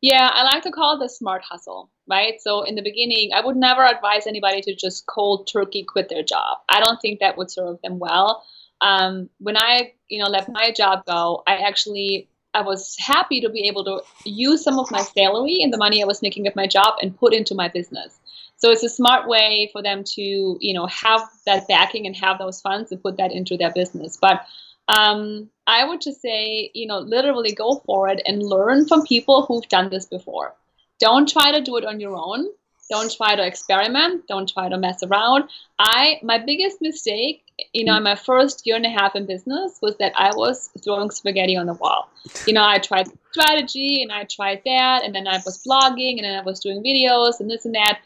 Yeah, 0.04 0.28
I 0.30 0.42
like 0.42 0.62
to 0.64 0.70
call 0.70 0.98
the 0.98 1.08
smart 1.08 1.40
hustle, 1.42 1.90
right? 2.06 2.34
So 2.38 2.60
in 2.60 2.74
the 2.74 2.82
beginning, 2.82 3.30
I 3.34 3.42
would 3.42 3.56
never 3.56 3.82
advise 3.86 4.26
anybody 4.26 4.60
to 4.60 4.74
just 4.74 5.06
cold 5.06 5.48
turkey 5.50 5.82
quit 5.82 6.10
their 6.10 6.22
job. 6.22 6.58
I 6.68 6.78
don't 6.80 7.00
think 7.00 7.20
that 7.20 7.38
would 7.38 7.50
serve 7.50 7.78
them 7.82 7.98
well. 7.98 8.44
Um, 8.82 9.30
when 9.38 9.56
I, 9.56 9.94
you 10.08 10.22
know, 10.22 10.28
let 10.28 10.52
my 10.52 10.72
job 10.72 11.06
go, 11.06 11.42
I 11.46 11.56
actually 11.56 12.28
I 12.52 12.60
was 12.60 12.94
happy 12.98 13.40
to 13.40 13.48
be 13.48 13.66
able 13.66 13.82
to 13.86 14.02
use 14.26 14.62
some 14.62 14.78
of 14.78 14.90
my 14.90 15.00
salary 15.00 15.62
and 15.62 15.72
the 15.72 15.78
money 15.78 16.02
I 16.02 16.06
was 16.06 16.20
making 16.20 16.46
at 16.46 16.54
my 16.54 16.66
job 16.66 16.96
and 17.00 17.18
put 17.18 17.32
into 17.32 17.54
my 17.54 17.68
business. 17.68 18.20
So 18.56 18.70
it's 18.70 18.84
a 18.84 18.90
smart 18.90 19.26
way 19.26 19.70
for 19.72 19.82
them 19.82 20.04
to, 20.04 20.58
you 20.60 20.74
know, 20.74 20.84
have 20.84 21.22
that 21.46 21.66
backing 21.66 22.06
and 22.06 22.14
have 22.16 22.38
those 22.38 22.60
funds 22.60 22.92
and 22.92 23.02
put 23.02 23.16
that 23.16 23.32
into 23.32 23.56
their 23.56 23.72
business. 23.72 24.18
But 24.20 24.42
um, 24.86 25.48
I 25.66 25.84
would 25.84 26.00
just 26.00 26.20
say, 26.20 26.70
you 26.74 26.86
know, 26.86 26.98
literally 26.98 27.52
go 27.52 27.82
for 27.86 28.08
it 28.08 28.20
and 28.26 28.42
learn 28.42 28.86
from 28.86 29.06
people 29.06 29.46
who've 29.46 29.68
done 29.68 29.90
this 29.90 30.06
before. 30.06 30.54
Don't 31.00 31.28
try 31.28 31.52
to 31.52 31.60
do 31.60 31.76
it 31.76 31.84
on 31.84 32.00
your 32.00 32.16
own. 32.16 32.46
Don't 32.90 33.14
try 33.14 33.34
to 33.34 33.46
experiment. 33.46 34.26
Don't 34.28 34.48
try 34.48 34.68
to 34.68 34.76
mess 34.76 35.02
around. 35.02 35.44
I 35.78 36.20
my 36.22 36.38
biggest 36.38 36.82
mistake 36.82 37.44
you 37.72 37.84
know, 37.84 37.96
in 37.96 38.02
my 38.02 38.14
first 38.14 38.66
year 38.66 38.76
and 38.76 38.86
a 38.86 38.88
half 38.88 39.14
in 39.14 39.26
business 39.26 39.78
was 39.80 39.96
that 39.98 40.12
I 40.16 40.30
was 40.34 40.70
throwing 40.82 41.10
spaghetti 41.10 41.56
on 41.56 41.66
the 41.66 41.74
wall. 41.74 42.08
You 42.46 42.54
know, 42.54 42.64
I 42.64 42.78
tried 42.78 43.06
strategy 43.30 44.02
and 44.02 44.10
I 44.10 44.24
tried 44.24 44.62
that, 44.64 45.04
and 45.04 45.14
then 45.14 45.26
I 45.26 45.40
was 45.44 45.62
blogging 45.64 46.16
and 46.16 46.24
then 46.24 46.38
I 46.38 46.42
was 46.42 46.60
doing 46.60 46.82
videos 46.82 47.40
and 47.40 47.50
this 47.50 47.64
and 47.64 47.74
that. 47.74 48.00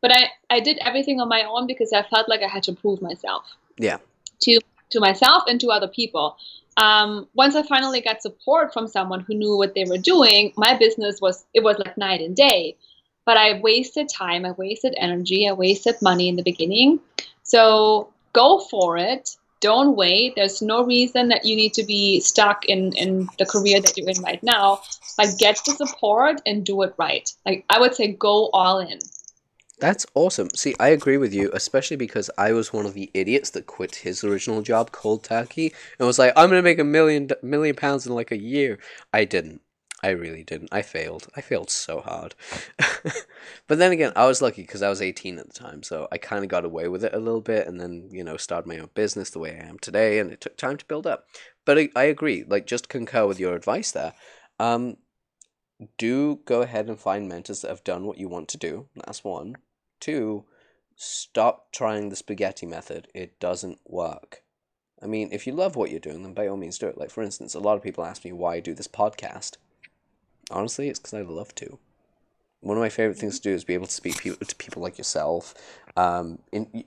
But 0.00 0.12
I, 0.12 0.28
I 0.50 0.60
did 0.60 0.78
everything 0.80 1.20
on 1.20 1.28
my 1.28 1.42
own 1.42 1.66
because 1.66 1.92
I 1.92 2.02
felt 2.02 2.28
like 2.28 2.42
I 2.42 2.48
had 2.48 2.62
to 2.64 2.72
prove 2.72 3.00
myself. 3.02 3.44
Yeah. 3.78 3.98
To 4.42 4.60
to 4.94 5.00
myself 5.00 5.44
and 5.46 5.60
to 5.60 5.68
other 5.68 5.88
people. 5.88 6.36
Um, 6.76 7.28
once 7.34 7.54
I 7.54 7.62
finally 7.62 8.00
got 8.00 8.22
support 8.22 8.72
from 8.72 8.88
someone 8.88 9.20
who 9.20 9.34
knew 9.34 9.56
what 9.56 9.74
they 9.74 9.84
were 9.84 9.98
doing, 9.98 10.52
my 10.56 10.76
business 10.76 11.20
was 11.20 11.44
it 11.54 11.62
was 11.62 11.78
like 11.78 11.96
night 11.96 12.20
and 12.20 12.34
day. 12.34 12.76
But 13.26 13.36
I 13.36 13.60
wasted 13.60 14.08
time, 14.08 14.44
I 14.44 14.52
wasted 14.52 14.94
energy, 14.96 15.48
I 15.48 15.52
wasted 15.52 15.96
money 16.02 16.28
in 16.28 16.36
the 16.36 16.42
beginning. 16.42 17.00
So 17.42 18.08
go 18.32 18.60
for 18.70 18.98
it. 18.98 19.36
Don't 19.60 19.96
wait. 19.96 20.34
There's 20.36 20.60
no 20.60 20.84
reason 20.84 21.28
that 21.28 21.46
you 21.46 21.56
need 21.56 21.72
to 21.74 21.84
be 21.84 22.20
stuck 22.20 22.66
in, 22.66 22.92
in 22.96 23.28
the 23.38 23.46
career 23.46 23.80
that 23.80 23.96
you're 23.96 24.10
in 24.10 24.20
right 24.20 24.42
now. 24.42 24.82
But 25.16 25.38
get 25.38 25.58
the 25.64 25.72
support 25.72 26.42
and 26.44 26.66
do 26.66 26.82
it 26.82 26.94
right. 26.98 27.32
Like 27.46 27.64
I 27.70 27.80
would 27.80 27.94
say 27.94 28.12
go 28.12 28.50
all 28.52 28.80
in. 28.80 28.98
That's 29.80 30.06
awesome. 30.14 30.50
See, 30.54 30.74
I 30.78 30.88
agree 30.88 31.16
with 31.16 31.34
you, 31.34 31.50
especially 31.52 31.96
because 31.96 32.30
I 32.38 32.52
was 32.52 32.72
one 32.72 32.86
of 32.86 32.94
the 32.94 33.10
idiots 33.12 33.50
that 33.50 33.66
quit 33.66 33.96
his 33.96 34.22
original 34.22 34.62
job, 34.62 34.92
cold 34.92 35.24
turkey, 35.24 35.72
and 35.98 36.06
was 36.06 36.18
like, 36.18 36.32
"I'm 36.36 36.48
gonna 36.48 36.62
make 36.62 36.78
a 36.78 36.84
million 36.84 37.28
million 37.42 37.74
pounds 37.74 38.06
in 38.06 38.14
like 38.14 38.30
a 38.30 38.36
year." 38.38 38.78
I 39.12 39.24
didn't. 39.24 39.60
I 40.02 40.10
really 40.10 40.44
didn't. 40.44 40.68
I 40.72 40.82
failed. 40.82 41.28
I 41.36 41.40
failed 41.40 41.70
so 41.70 42.00
hard. 42.00 42.34
but 43.66 43.78
then 43.78 43.90
again, 43.92 44.12
I 44.14 44.26
was 44.26 44.40
lucky 44.42 44.62
because 44.62 44.82
I 44.82 44.88
was 44.90 45.02
18 45.02 45.38
at 45.38 45.48
the 45.48 45.52
time, 45.52 45.82
so 45.82 46.06
I 46.12 46.18
kind 46.18 46.44
of 46.44 46.50
got 46.50 46.64
away 46.64 46.86
with 46.88 47.04
it 47.04 47.14
a 47.14 47.18
little 47.18 47.40
bit 47.40 47.66
and 47.66 47.80
then, 47.80 48.08
you 48.12 48.22
know, 48.24 48.36
started 48.36 48.68
my 48.68 48.78
own 48.78 48.90
business 48.94 49.30
the 49.30 49.38
way 49.40 49.52
I 49.60 49.64
am 49.64 49.78
today, 49.78 50.18
and 50.20 50.30
it 50.30 50.40
took 50.40 50.56
time 50.56 50.76
to 50.76 50.84
build 50.86 51.06
up. 51.06 51.26
But 51.64 51.78
I, 51.78 51.88
I 51.96 52.04
agree, 52.04 52.44
like, 52.46 52.66
just 52.66 52.88
concur 52.88 53.26
with 53.26 53.40
your 53.40 53.54
advice 53.54 53.90
there. 53.92 54.12
Um, 54.60 54.98
do 55.98 56.36
go 56.44 56.62
ahead 56.62 56.88
and 56.88 56.98
find 56.98 57.28
mentors 57.28 57.62
that 57.62 57.68
have 57.68 57.82
done 57.84 58.06
what 58.06 58.18
you 58.18 58.28
want 58.28 58.48
to 58.48 58.56
do. 58.58 58.88
That's 58.94 59.24
one. 59.24 59.56
Two, 60.00 60.44
stop 60.96 61.72
trying 61.72 62.08
the 62.08 62.16
spaghetti 62.16 62.66
method. 62.66 63.08
It 63.14 63.38
doesn't 63.40 63.78
work. 63.86 64.42
I 65.02 65.06
mean, 65.06 65.28
if 65.32 65.46
you 65.46 65.52
love 65.52 65.76
what 65.76 65.90
you're 65.90 66.00
doing, 66.00 66.22
then 66.22 66.32
by 66.34 66.46
all 66.46 66.56
means 66.56 66.78
do 66.78 66.86
it. 66.86 66.96
Like, 66.96 67.10
for 67.10 67.22
instance, 67.22 67.54
a 67.54 67.60
lot 67.60 67.76
of 67.76 67.82
people 67.82 68.04
ask 68.04 68.24
me 68.24 68.32
why 68.32 68.54
I 68.54 68.60
do 68.60 68.74
this 68.74 68.88
podcast. 68.88 69.56
Honestly, 70.50 70.88
it's 70.88 70.98
because 70.98 71.14
I 71.14 71.22
love 71.22 71.54
to. 71.56 71.78
One 72.60 72.78
of 72.78 72.82
my 72.82 72.88
favorite 72.88 73.18
things 73.18 73.38
to 73.38 73.50
do 73.50 73.54
is 73.54 73.64
be 73.64 73.74
able 73.74 73.86
to 73.86 73.92
speak 73.92 74.18
people, 74.18 74.46
to 74.46 74.56
people 74.56 74.82
like 74.82 74.96
yourself, 74.96 75.54
um, 75.96 76.38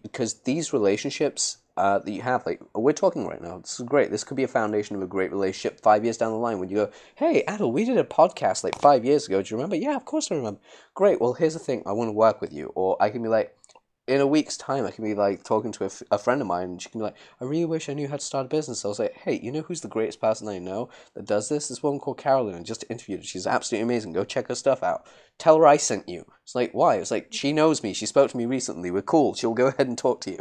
because 0.01 0.35
these 0.41 0.73
relationships 0.73 1.57
uh, 1.77 1.99
that 1.99 2.11
you 2.11 2.21
have, 2.21 2.45
like 2.45 2.61
we're 2.75 2.93
talking 2.93 3.27
right 3.27 3.41
now, 3.41 3.59
this 3.59 3.79
is 3.79 3.85
great. 3.85 4.11
This 4.11 4.23
could 4.23 4.37
be 4.37 4.43
a 4.43 4.47
foundation 4.47 4.95
of 4.95 5.01
a 5.01 5.07
great 5.07 5.31
relationship 5.31 5.81
five 5.81 6.03
years 6.03 6.17
down 6.17 6.31
the 6.31 6.37
line. 6.37 6.59
When 6.59 6.69
you 6.69 6.75
go, 6.75 6.91
"Hey, 7.15 7.43
Adel, 7.47 7.71
we 7.71 7.85
did 7.85 7.97
a 7.97 8.03
podcast 8.03 8.63
like 8.63 8.79
five 8.79 9.05
years 9.05 9.27
ago. 9.27 9.41
Do 9.41 9.53
you 9.53 9.57
remember?" 9.57 9.75
Yeah, 9.75 9.95
of 9.95 10.05
course 10.05 10.31
I 10.31 10.35
remember. 10.35 10.59
Great. 10.93 11.21
Well, 11.21 11.33
here's 11.33 11.53
the 11.53 11.59
thing. 11.59 11.83
I 11.85 11.93
want 11.93 12.09
to 12.09 12.13
work 12.13 12.41
with 12.41 12.51
you, 12.53 12.71
or 12.75 12.97
I 13.01 13.09
can 13.09 13.21
be 13.21 13.29
like, 13.29 13.55
in 14.07 14.21
a 14.21 14.27
week's 14.27 14.55
time, 14.55 14.85
I 14.85 14.91
can 14.91 15.03
be 15.03 15.13
like 15.13 15.43
talking 15.43 15.71
to 15.73 15.83
a, 15.83 15.87
f- 15.87 16.03
a 16.11 16.17
friend 16.17 16.39
of 16.39 16.47
mine, 16.47 16.69
and 16.69 16.81
she 16.81 16.89
can 16.89 16.99
be 16.99 17.03
like, 17.03 17.17
I 17.41 17.43
really 17.45 17.65
wish 17.65 17.89
I 17.89 17.93
knew 17.93 18.07
how 18.07 18.15
to 18.15 18.23
start 18.23 18.45
a 18.45 18.49
business. 18.49 18.79
So 18.79 18.89
I 18.89 18.91
was 18.91 18.99
like, 18.99 19.13
hey, 19.17 19.37
you 19.43 19.51
know 19.51 19.61
who's 19.61 19.81
the 19.81 19.89
greatest 19.89 20.21
person 20.21 20.47
I 20.47 20.59
know 20.59 20.89
that 21.13 21.25
does 21.25 21.49
this? 21.49 21.67
This 21.67 21.83
woman 21.83 21.99
called 21.99 22.17
Carolyn, 22.17 22.55
and 22.55 22.65
just 22.65 22.85
interviewed 22.89 23.19
her. 23.19 23.25
She's 23.25 23.45
absolutely 23.45 23.83
amazing. 23.83 24.13
Go 24.13 24.23
check 24.23 24.47
her 24.47 24.55
stuff 24.55 24.81
out. 24.81 25.05
Tell 25.37 25.57
her 25.57 25.67
I 25.67 25.75
sent 25.77 26.07
you. 26.07 26.25
It's 26.43 26.55
like, 26.55 26.71
why? 26.71 26.95
It's 26.95 27.11
like, 27.11 27.27
she 27.31 27.51
knows 27.51 27.83
me. 27.83 27.93
She 27.93 28.05
spoke 28.05 28.31
to 28.31 28.37
me 28.37 28.45
recently. 28.45 28.91
We're 28.91 29.01
cool. 29.01 29.35
She'll 29.35 29.53
go 29.53 29.67
ahead 29.67 29.87
and 29.87 29.97
talk 29.97 30.21
to 30.21 30.31
you. 30.31 30.39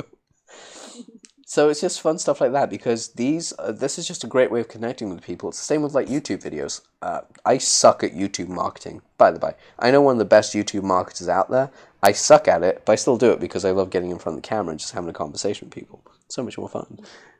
So 1.49 1.69
it's 1.69 1.81
just 1.81 2.01
fun 2.01 2.19
stuff 2.19 2.41
like 2.41 2.51
that 2.51 2.69
because 2.69 3.11
these, 3.11 3.53
uh, 3.61 3.71
this 3.71 4.01
is 4.01 4.09
just 4.09 4.25
a 4.25 4.27
great 4.27 4.51
way 4.51 4.59
of 4.59 4.67
connecting 4.67 5.11
with 5.11 5.23
people. 5.23 5.49
It's 5.49 5.59
the 5.59 5.65
same 5.65 5.81
with 5.81 5.95
like 5.95 6.09
YouTube 6.09 6.43
videos. 6.43 6.81
Uh, 7.01 7.21
I 7.45 7.59
suck 7.59 8.03
at 8.03 8.15
YouTube 8.15 8.49
marketing, 8.49 9.01
by 9.17 9.31
the 9.31 9.39
by. 9.39 9.55
I 9.79 9.93
know 9.93 10.03
one 10.03 10.17
of 10.17 10.19
the 10.19 10.25
best 10.25 10.55
YouTube 10.55 10.83
marketers 10.83 11.29
out 11.29 11.49
there, 11.49 11.71
I 12.03 12.11
suck 12.11 12.49
at 12.49 12.65
it, 12.65 12.83
but 12.85 12.95
I 12.95 12.97
still 12.97 13.17
do 13.17 13.31
it 13.31 13.39
because 13.39 13.65
I 13.65 13.71
love 13.71 13.91
getting 13.91 14.11
in 14.11 14.19
front 14.19 14.37
of 14.39 14.43
the 14.43 14.49
camera 14.49 14.73
and 14.73 14.81
just 14.81 14.93
having 14.93 15.09
a 15.09 15.13
conversation 15.13 15.69
with 15.69 15.75
people. 15.75 16.03
so 16.27 16.43
much 16.43 16.59
more 16.59 16.69
fun. 16.69 16.99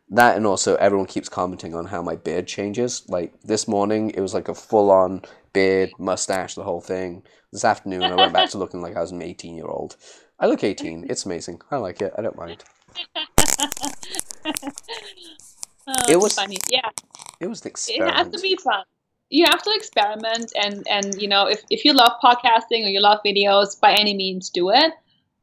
That 0.09 0.37
and 0.37 0.47
also 0.47 0.77
everyone 0.77 1.07
keeps 1.07 1.29
commenting 1.29 1.75
on 1.75 1.87
how 1.87 2.01
my 2.01 2.15
beard 2.15 2.47
changes. 2.47 3.03
Like 3.09 3.33
this 3.43 3.67
morning, 3.67 4.11
it 4.11 4.21
was 4.21 4.35
like 4.35 4.49
a 4.49 4.55
full 4.55 4.93
on 4.93 5.23
beard, 5.53 5.91
mustache, 5.99 6.55
the 6.55 6.63
whole 6.63 6.81
thing. 6.81 7.25
This 7.51 7.65
afternoon, 7.65 8.05
I 8.05 8.15
went 8.15 8.33
back 8.33 8.51
to 8.51 8.59
looking 8.63 8.83
like 8.83 8.97
I 8.97 9.01
was 9.01 9.11
an 9.11 9.21
18 9.21 9.57
year 9.57 9.67
old. 9.67 9.97
I 10.39 10.47
look 10.47 10.63
18. 10.63 11.07
It's 11.11 11.27
amazing. 11.27 11.61
I 11.73 11.79
like 11.79 12.01
it. 12.01 12.13
I 12.17 12.23
don't 12.23 12.37
mind. 12.37 12.63
oh, 15.87 15.95
it 16.09 16.19
was 16.19 16.35
funny. 16.35 16.59
Yeah. 16.71 16.91
It 17.41 17.49
was 17.49 17.61
the 17.61 17.71
experiment. 17.71 18.15
It 18.15 18.19
has 18.19 18.29
to 18.29 18.41
be 18.41 18.57
fun 18.57 18.85
you 19.29 19.45
have 19.45 19.61
to 19.61 19.73
experiment 19.75 20.53
and 20.55 20.87
and 20.89 21.21
you 21.21 21.27
know 21.27 21.49
if, 21.49 21.61
if 21.69 21.85
you 21.85 21.93
love 21.93 22.13
podcasting 22.23 22.85
or 22.85 22.91
you 22.91 23.01
love 23.01 23.19
videos 23.27 23.79
by 23.81 23.93
any 23.93 24.15
means 24.15 24.51
do 24.51 24.71
it 24.71 24.93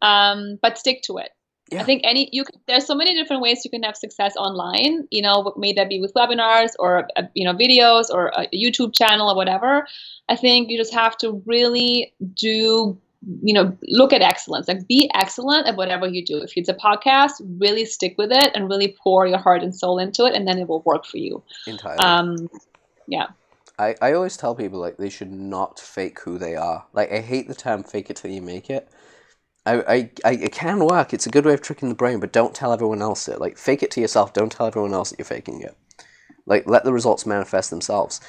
um, 0.03 0.59
but 0.61 0.77
stick 0.77 1.01
to 1.03 1.17
it. 1.17 1.29
Yeah. 1.71 1.81
I 1.81 1.85
think 1.85 2.01
any 2.03 2.29
you 2.31 2.43
can, 2.43 2.59
there's 2.67 2.85
so 2.85 2.93
many 2.93 3.15
different 3.15 3.41
ways 3.41 3.63
you 3.65 3.71
can 3.71 3.81
have 3.83 3.95
success 3.95 4.35
online. 4.35 5.07
You 5.09 5.23
know, 5.23 5.53
may 5.57 5.73
that 5.73 5.89
be 5.89 5.99
with 5.99 6.13
webinars 6.13 6.71
or 6.77 7.07
uh, 7.15 7.23
you 7.33 7.45
know 7.45 7.53
videos 7.53 8.07
or 8.11 8.27
a 8.35 8.47
YouTube 8.53 8.93
channel 8.93 9.29
or 9.29 9.35
whatever. 9.35 9.87
I 10.29 10.35
think 10.35 10.69
you 10.69 10.77
just 10.77 10.93
have 10.93 11.17
to 11.19 11.41
really 11.45 12.13
do 12.35 12.99
you 13.41 13.53
know 13.53 13.75
look 13.83 14.11
at 14.11 14.21
excellence 14.21 14.67
like 14.67 14.87
be 14.87 15.09
excellent 15.15 15.67
at 15.67 15.75
whatever 15.75 16.07
you 16.07 16.23
do 16.25 16.41
if 16.41 16.53
it's 16.55 16.69
a 16.69 16.73
podcast 16.73 17.31
really 17.59 17.85
stick 17.85 18.15
with 18.17 18.31
it 18.31 18.51
and 18.53 18.69
really 18.69 18.95
pour 19.01 19.25
your 19.27 19.37
heart 19.37 19.63
and 19.63 19.75
soul 19.75 19.97
into 19.99 20.25
it 20.25 20.35
and 20.35 20.47
then 20.47 20.57
it 20.57 20.67
will 20.67 20.81
work 20.81 21.05
for 21.05 21.17
you 21.17 21.41
entirely 21.67 21.99
um 21.99 22.49
yeah 23.07 23.27
I, 23.79 23.95
I 24.01 24.13
always 24.13 24.37
tell 24.37 24.53
people 24.53 24.79
like 24.79 24.97
they 24.97 25.09
should 25.09 25.31
not 25.31 25.79
fake 25.79 26.19
who 26.21 26.37
they 26.37 26.55
are 26.55 26.85
like 26.93 27.11
i 27.11 27.19
hate 27.19 27.47
the 27.47 27.55
term 27.55 27.83
fake 27.83 28.09
it 28.09 28.17
till 28.17 28.31
you 28.31 28.41
make 28.41 28.69
it 28.69 28.89
I, 29.65 29.73
I, 29.75 30.11
I, 30.25 30.31
it 30.33 30.51
can 30.51 30.85
work. 30.85 31.13
It's 31.13 31.25
a 31.25 31.29
good 31.29 31.45
way 31.45 31.53
of 31.53 31.61
tricking 31.61 31.87
the 31.87 31.95
brain, 31.95 32.19
but 32.19 32.33
don't 32.33 32.53
tell 32.53 32.73
everyone 32.73 33.01
else 33.01 33.29
it. 33.29 33.39
Like, 33.39 33.57
fake 33.57 33.81
it 33.81 33.91
to 33.91 34.01
yourself. 34.01 34.33
Don't 34.33 34.51
tell 34.51 34.67
everyone 34.67 34.93
else 34.93 35.11
that 35.11 35.19
you're 35.19 35.25
faking 35.25 35.61
it. 35.61 35.77
Like, 36.45 36.67
let 36.67 36.83
the 36.83 36.91
results 36.91 37.25
manifest 37.25 37.69
themselves. 37.69 38.19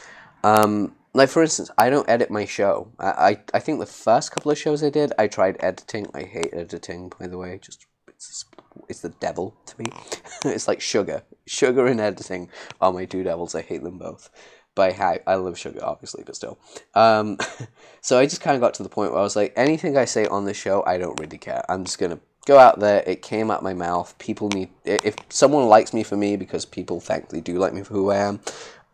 Um, 0.44 0.94
like, 1.14 1.28
for 1.28 1.42
instance, 1.42 1.70
I 1.78 1.90
don't 1.90 2.08
edit 2.08 2.30
my 2.30 2.44
show. 2.44 2.88
I, 2.98 3.06
I, 3.06 3.36
I 3.54 3.58
think 3.60 3.78
the 3.78 3.86
first 3.86 4.32
couple 4.32 4.50
of 4.50 4.58
shows 4.58 4.82
I 4.82 4.90
did, 4.90 5.12
I 5.18 5.28
tried 5.28 5.56
editing. 5.60 6.08
I 6.12 6.24
hate 6.24 6.50
editing, 6.52 7.12
by 7.18 7.28
the 7.28 7.38
way. 7.38 7.58
Just 7.62 7.86
it's, 8.08 8.44
it's 8.88 9.00
the 9.00 9.10
devil 9.10 9.56
to 9.66 9.80
me. 9.80 9.86
it's 10.44 10.68
like 10.68 10.80
sugar. 10.80 11.22
Sugar 11.46 11.86
and 11.86 12.00
editing 12.00 12.50
are 12.80 12.92
my 12.92 13.04
two 13.04 13.22
devils. 13.22 13.54
I 13.54 13.62
hate 13.62 13.84
them 13.84 13.98
both 13.98 14.28
by 14.74 14.92
how 14.92 15.18
I 15.26 15.36
love 15.36 15.56
sugar, 15.56 15.80
obviously, 15.84 16.24
but 16.24 16.34
still. 16.34 16.58
Um, 16.94 17.38
so 18.00 18.18
I 18.18 18.26
just 18.26 18.40
kind 18.40 18.56
of 18.56 18.60
got 18.60 18.74
to 18.74 18.82
the 18.82 18.88
point 18.88 19.12
where 19.12 19.20
I 19.20 19.24
was 19.24 19.36
like, 19.36 19.52
anything 19.56 19.96
I 19.96 20.04
say 20.04 20.26
on 20.26 20.44
the 20.44 20.54
show, 20.54 20.82
I 20.84 20.98
don't 20.98 21.18
really 21.20 21.38
care. 21.38 21.64
I'm 21.68 21.84
just 21.84 21.98
gonna 21.98 22.18
go 22.46 22.58
out 22.58 22.80
there. 22.80 23.04
It 23.06 23.22
came 23.22 23.50
out 23.50 23.62
my 23.62 23.74
mouth. 23.74 24.16
People 24.18 24.48
need 24.48 24.70
if 24.84 25.14
someone 25.28 25.66
likes 25.68 25.92
me 25.92 26.02
for 26.02 26.16
me 26.16 26.36
because 26.36 26.64
people 26.64 27.00
thankfully 27.00 27.40
do 27.40 27.58
like 27.58 27.72
me 27.72 27.82
for 27.82 27.94
who 27.94 28.10
I 28.10 28.16
am. 28.16 28.40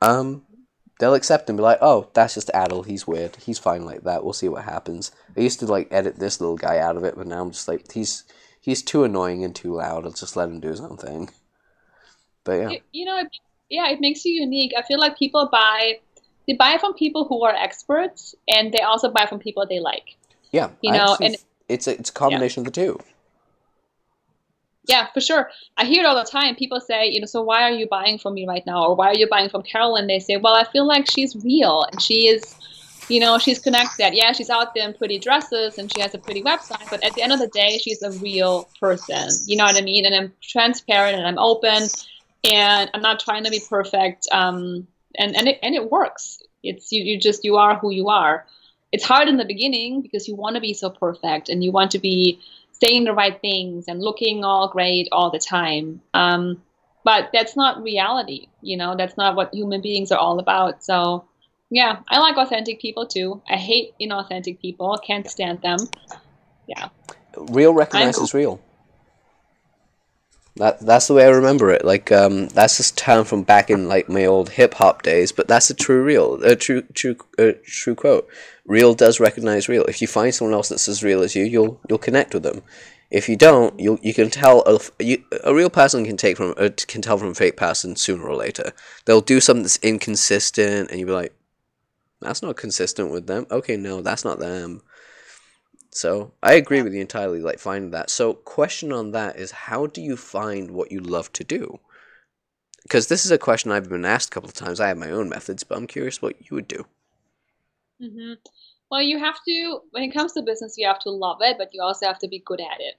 Um, 0.02 0.42
they'll 1.00 1.14
accept 1.14 1.48
and 1.48 1.56
be 1.56 1.62
like, 1.62 1.78
oh, 1.80 2.08
that's 2.12 2.34
just 2.34 2.50
Adel. 2.54 2.82
He's 2.82 3.06
weird. 3.06 3.36
He's 3.36 3.58
fine 3.58 3.84
like 3.84 4.04
that. 4.04 4.22
We'll 4.22 4.34
see 4.34 4.48
what 4.48 4.64
happens. 4.64 5.10
I 5.36 5.40
used 5.40 5.58
to 5.60 5.66
like 5.66 5.88
edit 5.90 6.18
this 6.18 6.40
little 6.40 6.56
guy 6.56 6.78
out 6.78 6.96
of 6.96 7.04
it, 7.04 7.16
but 7.16 7.26
now 7.26 7.42
I'm 7.42 7.50
just 7.50 7.66
like, 7.66 7.90
he's 7.90 8.24
he's 8.60 8.82
too 8.82 9.02
annoying 9.02 9.42
and 9.42 9.56
too 9.56 9.74
loud. 9.74 10.04
I'll 10.04 10.12
just 10.12 10.36
let 10.36 10.48
him 10.48 10.60
do 10.60 10.68
his 10.68 10.80
own 10.80 10.98
thing. 10.98 11.30
But 12.44 12.52
yeah, 12.52 12.78
you 12.92 13.06
know, 13.06 13.22
yeah, 13.70 13.88
it 13.88 14.00
makes 14.00 14.24
you 14.24 14.40
unique. 14.40 14.72
I 14.76 14.82
feel 14.82 15.00
like 15.00 15.18
people 15.18 15.48
buy 15.50 15.98
they 16.46 16.54
buy 16.54 16.76
from 16.78 16.94
people 16.94 17.24
who 17.24 17.42
are 17.44 17.54
experts, 17.54 18.34
and 18.46 18.72
they 18.72 18.80
also 18.80 19.10
buy 19.10 19.26
from 19.26 19.38
people 19.38 19.66
they 19.66 19.80
like. 19.80 20.16
Yeah, 20.52 20.70
you 20.82 20.92
know, 20.92 21.16
and 21.20 21.36
it's 21.68 21.86
a, 21.86 21.98
it's 21.98 22.10
a 22.10 22.12
combination 22.12 22.62
yeah. 22.62 22.68
of 22.68 22.72
the 22.74 22.80
two. 22.80 23.00
Yeah, 24.84 25.08
for 25.12 25.20
sure. 25.20 25.50
I 25.76 25.84
hear 25.84 26.04
it 26.04 26.06
all 26.06 26.16
the 26.16 26.28
time. 26.28 26.56
People 26.56 26.80
say, 26.80 27.08
you 27.08 27.20
know, 27.20 27.26
so 27.26 27.42
why 27.42 27.62
are 27.62 27.70
you 27.70 27.86
buying 27.86 28.18
from 28.18 28.34
me 28.34 28.46
right 28.46 28.64
now, 28.66 28.84
or 28.84 28.96
why 28.96 29.08
are 29.08 29.14
you 29.14 29.28
buying 29.28 29.50
from 29.50 29.62
Carolyn? 29.62 30.06
They 30.06 30.18
say, 30.18 30.36
well, 30.36 30.54
I 30.54 30.64
feel 30.64 30.86
like 30.86 31.10
she's 31.10 31.36
real 31.36 31.84
and 31.90 32.00
she 32.00 32.28
is 32.28 32.56
you 33.10 33.18
know, 33.18 33.38
she's 33.38 33.58
connected. 33.58 34.14
Yeah, 34.14 34.32
she's 34.32 34.50
out 34.50 34.72
there 34.74 34.88
in 34.88 34.94
pretty 34.94 35.18
dresses 35.18 35.78
and 35.78 35.92
she 35.92 36.00
has 36.00 36.14
a 36.14 36.18
pretty 36.18 36.42
website, 36.42 36.88
but 36.88 37.02
at 37.04 37.12
the 37.14 37.22
end 37.22 37.32
of 37.32 37.40
the 37.40 37.48
day, 37.48 37.78
she's 37.78 38.02
a 38.02 38.12
real 38.12 38.68
person. 38.78 39.28
You 39.46 39.56
know 39.56 39.64
what 39.64 39.76
I 39.76 39.80
mean? 39.80 40.06
And 40.06 40.14
I'm 40.14 40.32
transparent 40.40 41.18
and 41.18 41.26
I'm 41.26 41.38
open 41.38 41.88
and 42.44 42.90
I'm 42.94 43.02
not 43.02 43.18
trying 43.20 43.44
to 43.44 43.50
be 43.50 43.60
perfect. 43.68 44.28
Um, 44.30 44.86
and 45.18 45.36
and 45.36 45.48
it 45.48 45.58
and 45.62 45.74
it 45.74 45.90
works. 45.90 46.40
It's 46.62 46.92
you. 46.92 47.02
You 47.02 47.18
just 47.18 47.44
you 47.44 47.56
are 47.56 47.76
who 47.76 47.90
you 47.90 48.08
are. 48.08 48.46
It's 48.92 49.04
hard 49.04 49.28
in 49.28 49.36
the 49.36 49.44
beginning 49.44 50.02
because 50.02 50.28
you 50.28 50.36
want 50.36 50.54
to 50.54 50.60
be 50.60 50.72
so 50.72 50.90
perfect 50.90 51.48
and 51.48 51.62
you 51.62 51.72
want 51.72 51.90
to 51.92 51.98
be 51.98 52.40
saying 52.82 53.04
the 53.04 53.12
right 53.12 53.40
things 53.40 53.86
and 53.88 54.00
looking 54.00 54.44
all 54.44 54.68
great 54.68 55.08
all 55.12 55.30
the 55.30 55.38
time. 55.38 56.00
Um, 56.14 56.62
but 57.04 57.30
that's 57.32 57.56
not 57.56 57.82
reality. 57.82 58.48
You 58.62 58.76
know, 58.76 58.96
that's 58.96 59.16
not 59.16 59.36
what 59.36 59.54
human 59.54 59.80
beings 59.80 60.12
are 60.12 60.18
all 60.18 60.38
about. 60.38 60.84
So 60.84 61.24
yeah, 61.70 62.00
I 62.08 62.18
like 62.18 62.36
authentic 62.36 62.80
people 62.80 63.06
too. 63.06 63.42
I 63.48 63.56
hate 63.56 63.94
inauthentic 64.00 64.60
people. 64.60 64.98
Can't 65.04 65.28
stand 65.30 65.62
them. 65.62 65.78
Yeah. 66.66 66.88
Real 67.36 67.72
recognizes 67.72 68.34
real. 68.34 68.60
That 70.56 70.80
that's 70.80 71.06
the 71.06 71.14
way 71.14 71.24
I 71.24 71.30
remember 71.30 71.70
it. 71.70 71.84
Like 71.84 72.10
um, 72.10 72.48
that's 72.48 72.78
this 72.78 72.90
term 72.90 73.24
from 73.24 73.44
back 73.44 73.70
in 73.70 73.88
like 73.88 74.08
my 74.08 74.26
old 74.26 74.50
hip 74.50 74.74
hop 74.74 75.02
days. 75.02 75.32
But 75.32 75.48
that's 75.48 75.70
a 75.70 75.74
true 75.74 76.02
real, 76.02 76.42
a 76.42 76.56
true 76.56 76.82
true 76.92 77.16
uh, 77.38 77.52
true 77.64 77.94
quote. 77.94 78.28
Real 78.66 78.94
does 78.94 79.20
recognize 79.20 79.68
real. 79.68 79.84
If 79.84 80.02
you 80.02 80.08
find 80.08 80.34
someone 80.34 80.54
else 80.54 80.68
that's 80.68 80.88
as 80.88 81.02
real 81.04 81.22
as 81.22 81.36
you, 81.36 81.44
you'll 81.44 81.80
you'll 81.88 81.98
connect 81.98 82.34
with 82.34 82.42
them. 82.42 82.62
If 83.10 83.28
you 83.28 83.36
don't, 83.36 83.78
you 83.78 83.98
you 84.02 84.12
can 84.12 84.30
tell 84.30 84.62
a, 84.66 85.02
you, 85.02 85.24
a 85.44 85.54
real 85.54 85.70
person 85.70 86.04
can 86.04 86.16
take 86.16 86.36
from 86.36 86.54
uh, 86.56 86.70
can 86.86 87.02
tell 87.02 87.18
from 87.18 87.28
a 87.28 87.34
fake 87.34 87.56
person 87.56 87.96
sooner 87.96 88.24
or 88.24 88.36
later. 88.36 88.72
They'll 89.04 89.20
do 89.20 89.40
something 89.40 89.62
that's 89.62 89.78
inconsistent, 89.82 90.90
and 90.90 90.98
you'll 90.98 91.08
be 91.08 91.12
like, 91.12 91.34
"That's 92.20 92.42
not 92.42 92.56
consistent 92.56 93.10
with 93.10 93.26
them." 93.26 93.46
Okay, 93.50 93.76
no, 93.76 94.02
that's 94.02 94.24
not 94.24 94.40
them. 94.40 94.82
So 95.92 96.32
I 96.42 96.54
agree 96.54 96.82
with 96.82 96.94
you 96.94 97.00
entirely, 97.00 97.40
like 97.40 97.58
finding 97.58 97.90
that. 97.90 98.10
So 98.10 98.34
question 98.34 98.92
on 98.92 99.10
that 99.10 99.36
is 99.36 99.50
how 99.50 99.86
do 99.86 100.00
you 100.00 100.16
find 100.16 100.70
what 100.70 100.92
you 100.92 101.00
love 101.00 101.32
to 101.34 101.44
do? 101.44 101.80
Because 102.84 103.08
this 103.08 103.24
is 103.24 103.30
a 103.30 103.38
question 103.38 103.72
I've 103.72 103.88
been 103.88 104.04
asked 104.04 104.30
a 104.30 104.32
couple 104.32 104.48
of 104.48 104.54
times. 104.54 104.80
I 104.80 104.88
have 104.88 104.98
my 104.98 105.10
own 105.10 105.28
methods, 105.28 105.64
but 105.64 105.76
I'm 105.76 105.86
curious 105.86 106.22
what 106.22 106.36
you 106.40 106.54
would 106.54 106.68
do. 106.68 106.86
Mm-hmm. 108.00 108.34
Well, 108.90 109.02
you 109.02 109.18
have 109.18 109.36
to, 109.46 109.80
when 109.90 110.02
it 110.02 110.14
comes 110.14 110.32
to 110.32 110.42
business, 110.42 110.76
you 110.78 110.86
have 110.86 110.98
to 111.00 111.10
love 111.10 111.38
it, 111.40 111.56
but 111.58 111.70
you 111.72 111.82
also 111.82 112.06
have 112.06 112.18
to 112.20 112.28
be 112.28 112.40
good 112.40 112.60
at 112.60 112.80
it. 112.80 112.94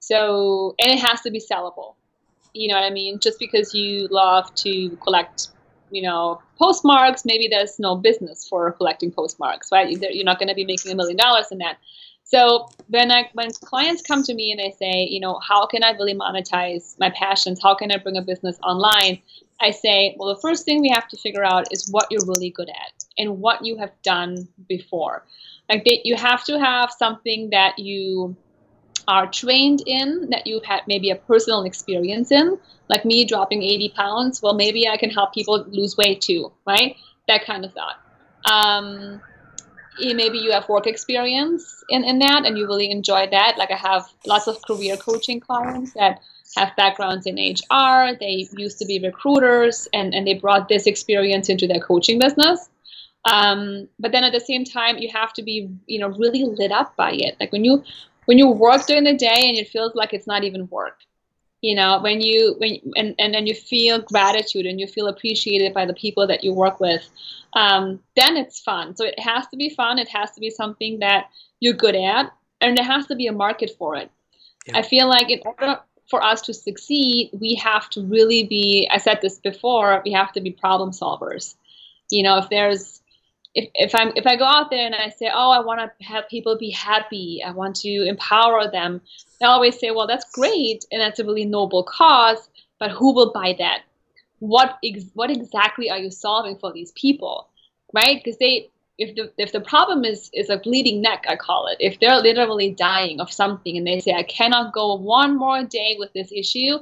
So, 0.00 0.74
and 0.78 0.92
it 0.92 1.00
has 1.00 1.20
to 1.22 1.30
be 1.30 1.40
sellable. 1.40 1.94
You 2.54 2.68
know 2.68 2.76
what 2.76 2.84
I 2.84 2.90
mean? 2.90 3.18
Just 3.20 3.38
because 3.38 3.74
you 3.74 4.08
love 4.08 4.54
to 4.56 4.96
collect, 5.02 5.48
you 5.90 6.02
know, 6.02 6.40
postmarks, 6.58 7.24
maybe 7.24 7.48
there's 7.48 7.78
no 7.78 7.96
business 7.96 8.48
for 8.48 8.72
collecting 8.72 9.10
postmarks, 9.10 9.70
right? 9.72 9.90
You're 9.90 10.24
not 10.24 10.38
going 10.38 10.48
to 10.48 10.54
be 10.54 10.64
making 10.64 10.92
a 10.92 10.94
million 10.94 11.16
dollars 11.16 11.46
in 11.50 11.58
that. 11.58 11.78
So 12.28 12.68
when 12.88 13.10
I 13.10 13.30
when 13.32 13.50
clients 13.52 14.02
come 14.02 14.22
to 14.24 14.34
me 14.34 14.52
and 14.52 14.60
they 14.60 14.70
say, 14.78 15.08
you 15.10 15.18
know, 15.18 15.40
how 15.42 15.64
can 15.64 15.82
I 15.82 15.92
really 15.92 16.14
monetize 16.14 16.94
my 17.00 17.08
passions? 17.10 17.58
How 17.62 17.74
can 17.74 17.90
I 17.90 17.96
bring 17.96 18.18
a 18.18 18.22
business 18.22 18.58
online? 18.62 19.22
I 19.60 19.70
say, 19.70 20.14
well, 20.18 20.34
the 20.34 20.40
first 20.40 20.66
thing 20.66 20.82
we 20.82 20.90
have 20.90 21.08
to 21.08 21.16
figure 21.16 21.42
out 21.42 21.72
is 21.72 21.90
what 21.90 22.06
you're 22.10 22.26
really 22.26 22.50
good 22.50 22.68
at 22.68 23.04
and 23.16 23.40
what 23.40 23.64
you 23.64 23.78
have 23.78 23.92
done 24.02 24.46
before. 24.68 25.24
Like 25.70 25.84
they, 25.84 26.02
you 26.04 26.16
have 26.16 26.44
to 26.44 26.60
have 26.60 26.90
something 26.92 27.48
that 27.50 27.78
you 27.78 28.36
are 29.08 29.26
trained 29.26 29.82
in, 29.86 30.28
that 30.28 30.46
you've 30.46 30.64
had 30.64 30.82
maybe 30.86 31.08
a 31.10 31.16
personal 31.16 31.62
experience 31.62 32.30
in. 32.30 32.58
Like 32.90 33.06
me 33.06 33.24
dropping 33.24 33.62
80 33.62 33.94
pounds, 33.96 34.42
well, 34.42 34.54
maybe 34.54 34.86
I 34.86 34.98
can 34.98 35.08
help 35.08 35.32
people 35.32 35.64
lose 35.66 35.96
weight 35.96 36.20
too, 36.20 36.52
right? 36.66 36.94
That 37.26 37.46
kind 37.46 37.64
of 37.64 37.72
thought. 37.72 37.96
Um, 38.50 39.22
maybe 40.00 40.38
you 40.38 40.52
have 40.52 40.68
work 40.68 40.86
experience 40.86 41.84
in, 41.88 42.04
in 42.04 42.18
that 42.20 42.44
and 42.44 42.56
you 42.56 42.66
really 42.66 42.90
enjoy 42.90 43.28
that. 43.30 43.56
Like 43.58 43.70
I 43.70 43.76
have 43.76 44.08
lots 44.26 44.46
of 44.46 44.60
career 44.62 44.96
coaching 44.96 45.40
clients 45.40 45.92
that 45.94 46.20
have 46.56 46.74
backgrounds 46.76 47.26
in 47.26 47.36
HR. 47.36 48.16
They 48.18 48.48
used 48.56 48.78
to 48.78 48.86
be 48.86 48.98
recruiters 49.00 49.88
and, 49.92 50.14
and 50.14 50.26
they 50.26 50.34
brought 50.34 50.68
this 50.68 50.86
experience 50.86 51.48
into 51.48 51.66
their 51.66 51.80
coaching 51.80 52.18
business. 52.18 52.68
Um, 53.24 53.88
but 53.98 54.12
then 54.12 54.24
at 54.24 54.32
the 54.32 54.40
same 54.40 54.64
time, 54.64 54.98
you 54.98 55.10
have 55.12 55.32
to 55.34 55.42
be, 55.42 55.68
you 55.86 55.98
know, 55.98 56.08
really 56.08 56.44
lit 56.44 56.72
up 56.72 56.96
by 56.96 57.12
it. 57.12 57.36
Like 57.40 57.52
when 57.52 57.64
you 57.64 57.82
when 58.26 58.38
you 58.38 58.48
work 58.48 58.86
during 58.86 59.04
the 59.04 59.16
day 59.16 59.48
and 59.48 59.56
it 59.56 59.68
feels 59.68 59.94
like 59.94 60.12
it's 60.12 60.26
not 60.26 60.44
even 60.44 60.68
work. 60.68 61.00
You 61.60 61.74
know, 61.74 62.00
when 62.00 62.20
you 62.20 62.54
when 62.58 62.78
and, 62.96 63.14
and 63.18 63.34
then 63.34 63.46
you 63.46 63.54
feel 63.54 64.00
gratitude 64.00 64.66
and 64.66 64.78
you 64.78 64.86
feel 64.86 65.08
appreciated 65.08 65.74
by 65.74 65.86
the 65.86 65.94
people 65.94 66.26
that 66.26 66.44
you 66.44 66.52
work 66.52 66.78
with 66.78 67.08
um, 67.52 68.00
then 68.16 68.36
it's 68.36 68.60
fun. 68.60 68.96
So 68.96 69.04
it 69.04 69.18
has 69.18 69.46
to 69.48 69.56
be 69.56 69.70
fun. 69.70 69.98
It 69.98 70.08
has 70.08 70.30
to 70.32 70.40
be 70.40 70.50
something 70.50 70.98
that 71.00 71.30
you're 71.60 71.74
good 71.74 71.96
at, 71.96 72.32
and 72.60 72.76
there 72.76 72.84
has 72.84 73.06
to 73.06 73.16
be 73.16 73.26
a 73.26 73.32
market 73.32 73.70
for 73.78 73.96
it. 73.96 74.10
Yeah. 74.66 74.78
I 74.78 74.82
feel 74.82 75.08
like 75.08 75.30
in 75.30 75.40
order 75.44 75.80
for 76.10 76.22
us 76.22 76.42
to 76.42 76.54
succeed, 76.54 77.30
we 77.32 77.54
have 77.56 77.88
to 77.90 78.02
really 78.02 78.44
be. 78.44 78.88
I 78.90 78.98
said 78.98 79.20
this 79.22 79.38
before. 79.38 80.02
We 80.04 80.12
have 80.12 80.32
to 80.32 80.40
be 80.40 80.50
problem 80.50 80.90
solvers. 80.90 81.54
You 82.10 82.22
know, 82.22 82.38
if 82.38 82.48
there's 82.48 83.00
if, 83.54 83.70
if 83.74 83.94
I'm 83.94 84.12
if 84.16 84.26
I 84.26 84.36
go 84.36 84.44
out 84.44 84.70
there 84.70 84.86
and 84.86 84.94
I 84.94 85.08
say, 85.08 85.30
oh, 85.32 85.50
I 85.50 85.60
want 85.60 85.80
to 85.80 86.04
have 86.04 86.28
people 86.28 86.56
be 86.58 86.70
happy, 86.70 87.42
I 87.44 87.50
want 87.50 87.76
to 87.76 88.06
empower 88.06 88.70
them, 88.70 89.00
they 89.40 89.46
always 89.46 89.78
say, 89.78 89.90
well, 89.90 90.06
that's 90.06 90.30
great, 90.32 90.84
and 90.92 91.00
that's 91.00 91.18
a 91.18 91.24
really 91.24 91.44
noble 91.44 91.82
cause, 91.82 92.48
but 92.78 92.90
who 92.90 93.14
will 93.14 93.32
buy 93.32 93.54
that? 93.58 93.82
what 94.40 94.78
ex- 94.84 95.10
what 95.14 95.30
exactly 95.30 95.90
are 95.90 95.98
you 95.98 96.10
solving 96.10 96.56
for 96.56 96.72
these 96.72 96.92
people, 96.92 97.48
right? 97.92 98.22
Because 98.22 98.38
they 98.38 98.70
if 98.96 99.14
the 99.14 99.30
if 99.38 99.52
the 99.52 99.60
problem 99.60 100.04
is 100.04 100.30
is 100.32 100.50
a 100.50 100.58
bleeding 100.58 101.00
neck, 101.00 101.24
I 101.28 101.36
call 101.36 101.66
it. 101.66 101.76
If 101.80 102.00
they're 102.00 102.20
literally 102.20 102.70
dying 102.70 103.20
of 103.20 103.32
something 103.32 103.76
and 103.76 103.86
they 103.86 104.00
say 104.00 104.12
I 104.12 104.22
cannot 104.22 104.72
go 104.72 104.94
one 104.94 105.36
more 105.36 105.62
day 105.64 105.96
with 105.98 106.12
this 106.12 106.30
issue, 106.32 106.78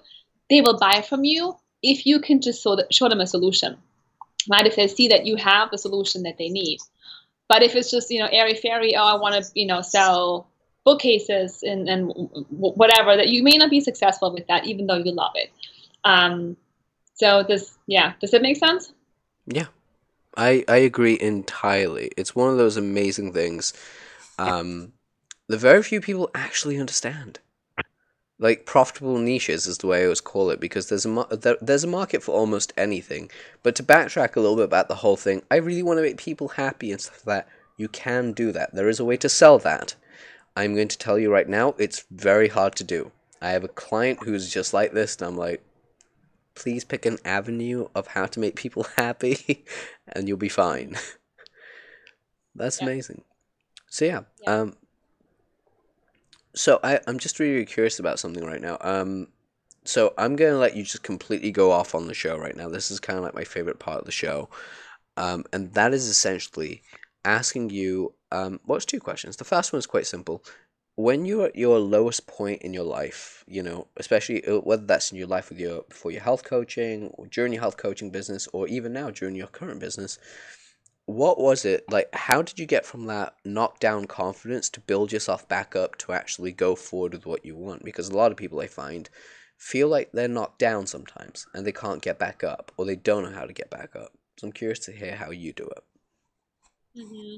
they 0.50 0.60
will 0.60 0.78
buy 0.78 1.02
from 1.02 1.24
you 1.24 1.56
if 1.82 2.06
you 2.06 2.20
can 2.20 2.40
just 2.40 2.62
show, 2.62 2.78
show 2.90 3.08
them 3.08 3.20
a 3.20 3.26
solution, 3.26 3.76
right? 4.48 4.66
If 4.66 4.76
they 4.76 4.88
see 4.88 5.08
that 5.08 5.26
you 5.26 5.36
have 5.36 5.70
the 5.70 5.78
solution 5.78 6.22
that 6.24 6.38
they 6.38 6.48
need. 6.48 6.78
But 7.48 7.62
if 7.62 7.74
it's 7.74 7.90
just 7.90 8.10
you 8.10 8.20
know 8.20 8.28
airy 8.30 8.54
fairy, 8.54 8.96
oh 8.96 9.04
I 9.04 9.20
want 9.20 9.42
to 9.42 9.50
you 9.54 9.66
know 9.66 9.82
sell 9.82 10.48
bookcases 10.84 11.62
and, 11.64 11.88
and 11.88 12.12
whatever 12.50 13.16
that 13.16 13.28
you 13.28 13.42
may 13.42 13.56
not 13.56 13.70
be 13.70 13.80
successful 13.80 14.32
with 14.32 14.46
that 14.46 14.66
even 14.66 14.86
though 14.86 14.96
you 14.96 15.12
love 15.12 15.32
it. 15.34 15.50
Um, 16.04 16.56
so 17.14 17.42
this 17.42 17.76
yeah 17.86 18.14
does 18.20 18.34
it 18.34 18.42
make 18.42 18.56
sense? 18.56 18.92
Yeah. 19.46 19.66
I 20.36 20.64
i 20.68 20.76
agree 20.76 21.18
entirely. 21.20 22.10
It's 22.16 22.36
one 22.36 22.50
of 22.50 22.58
those 22.58 22.76
amazing 22.76 23.32
things. 23.32 23.72
Um, 24.38 24.92
that 25.48 25.58
very 25.58 25.82
few 25.82 26.00
people 26.00 26.30
actually 26.34 26.78
understand 26.78 27.38
like 28.38 28.66
profitable 28.66 29.18
niches 29.18 29.66
is 29.66 29.78
the 29.78 29.86
way 29.86 30.00
I 30.00 30.04
always 30.04 30.20
call 30.20 30.50
it 30.50 30.60
because 30.60 30.88
there's 30.88 31.06
a 31.06 31.26
there, 31.30 31.56
there's 31.60 31.84
a 31.84 31.88
market 31.88 32.22
for 32.22 32.32
almost 32.32 32.72
anything. 32.76 33.30
But 33.62 33.74
to 33.76 33.82
backtrack 33.82 34.36
a 34.36 34.40
little 34.40 34.56
bit 34.56 34.66
about 34.66 34.88
the 34.88 34.96
whole 34.96 35.16
thing, 35.16 35.42
I 35.50 35.56
really 35.56 35.82
want 35.82 35.98
to 35.98 36.02
make 36.02 36.18
people 36.18 36.48
happy 36.48 36.92
and 36.92 37.00
stuff 37.00 37.26
like 37.26 37.46
that. 37.46 37.48
You 37.76 37.88
can 37.88 38.32
do 38.32 38.52
that. 38.52 38.74
There 38.74 38.88
is 38.88 39.00
a 39.00 39.04
way 39.04 39.16
to 39.18 39.28
sell 39.28 39.58
that. 39.60 39.94
I'm 40.56 40.74
going 40.74 40.88
to 40.88 40.98
tell 40.98 41.18
you 41.18 41.30
right 41.30 41.48
now, 41.48 41.74
it's 41.78 42.04
very 42.10 42.48
hard 42.48 42.74
to 42.76 42.84
do. 42.84 43.12
I 43.42 43.50
have 43.50 43.64
a 43.64 43.68
client 43.68 44.20
who's 44.22 44.50
just 44.50 44.72
like 44.72 44.92
this, 44.92 45.16
and 45.16 45.26
I'm 45.26 45.36
like, 45.36 45.62
please 46.54 46.84
pick 46.84 47.04
an 47.04 47.18
avenue 47.24 47.88
of 47.94 48.08
how 48.08 48.24
to 48.26 48.40
make 48.40 48.56
people 48.56 48.86
happy, 48.96 49.64
and 50.08 50.26
you'll 50.26 50.38
be 50.38 50.48
fine. 50.48 50.96
That's 52.54 52.80
yeah. 52.80 52.86
amazing. 52.86 53.22
So 53.88 54.06
yeah, 54.06 54.20
yeah. 54.42 54.50
Um, 54.50 54.76
so 56.56 56.80
I, 56.82 56.98
I'm 57.06 57.18
just 57.18 57.38
really 57.38 57.64
curious 57.66 57.98
about 57.98 58.18
something 58.18 58.44
right 58.44 58.60
now. 58.60 58.78
Um, 58.80 59.28
so 59.84 60.14
I'm 60.18 60.34
gonna 60.34 60.58
let 60.58 60.74
you 60.74 60.82
just 60.82 61.02
completely 61.02 61.52
go 61.52 61.70
off 61.70 61.94
on 61.94 62.06
the 62.06 62.14
show 62.14 62.36
right 62.36 62.56
now. 62.56 62.68
This 62.68 62.90
is 62.90 62.98
kind 62.98 63.18
of 63.18 63.24
like 63.24 63.34
my 63.34 63.44
favorite 63.44 63.78
part 63.78 64.00
of 64.00 64.06
the 64.06 64.12
show, 64.12 64.48
um, 65.16 65.44
and 65.52 65.72
that 65.74 65.94
is 65.94 66.08
essentially 66.08 66.82
asking 67.24 67.70
you. 67.70 68.14
Um, 68.32 68.58
well, 68.66 68.80
two 68.80 68.98
questions. 68.98 69.36
The 69.36 69.44
first 69.44 69.72
one 69.72 69.78
is 69.78 69.86
quite 69.86 70.06
simple. 70.06 70.42
When 70.96 71.26
you're 71.26 71.46
at 71.46 71.56
your 71.56 71.78
lowest 71.78 72.26
point 72.26 72.62
in 72.62 72.72
your 72.72 72.84
life, 72.84 73.44
you 73.46 73.62
know, 73.62 73.86
especially 73.98 74.44
uh, 74.46 74.56
whether 74.60 74.84
that's 74.84 75.12
in 75.12 75.18
your 75.18 75.28
life 75.28 75.50
with 75.50 75.60
your 75.60 75.84
for 75.90 76.10
your 76.10 76.22
health 76.22 76.42
coaching 76.42 77.10
or 77.14 77.26
during 77.26 77.52
your 77.52 77.62
health 77.62 77.76
coaching 77.76 78.10
business, 78.10 78.48
or 78.52 78.66
even 78.66 78.92
now 78.92 79.10
during 79.10 79.36
your 79.36 79.46
current 79.46 79.78
business, 79.78 80.18
what 81.06 81.38
was 81.38 81.64
it 81.64 81.84
like 81.90 82.12
how 82.12 82.42
did 82.42 82.58
you 82.58 82.66
get 82.66 82.84
from 82.84 83.06
that 83.06 83.34
knockdown 83.44 84.06
confidence 84.06 84.68
to 84.68 84.80
build 84.80 85.12
yourself 85.12 85.48
back 85.48 85.76
up 85.76 85.96
to 85.98 86.12
actually 86.12 86.50
go 86.52 86.74
forward 86.74 87.12
with 87.12 87.26
what 87.26 87.44
you 87.46 87.56
want? 87.56 87.84
Because 87.84 88.08
a 88.08 88.16
lot 88.16 88.32
of 88.32 88.36
people 88.36 88.60
i 88.60 88.66
find 88.66 89.08
feel 89.56 89.88
like 89.88 90.10
they're 90.12 90.28
knocked 90.28 90.58
down 90.58 90.86
sometimes 90.86 91.46
and 91.54 91.64
they 91.66 91.72
can't 91.72 92.02
get 92.02 92.18
back 92.18 92.44
up 92.44 92.72
or 92.76 92.84
they 92.84 92.96
don't 92.96 93.22
know 93.22 93.30
how 93.30 93.46
to 93.46 93.52
get 93.52 93.70
back 93.70 93.94
up. 93.96 94.12
So 94.38 94.48
i'm 94.48 94.52
curious 94.52 94.80
to 94.80 94.92
hear 94.92 95.14
how 95.14 95.30
you 95.30 95.52
do 95.52 95.66
it. 95.66 95.84
Mm-hmm. 96.98 97.36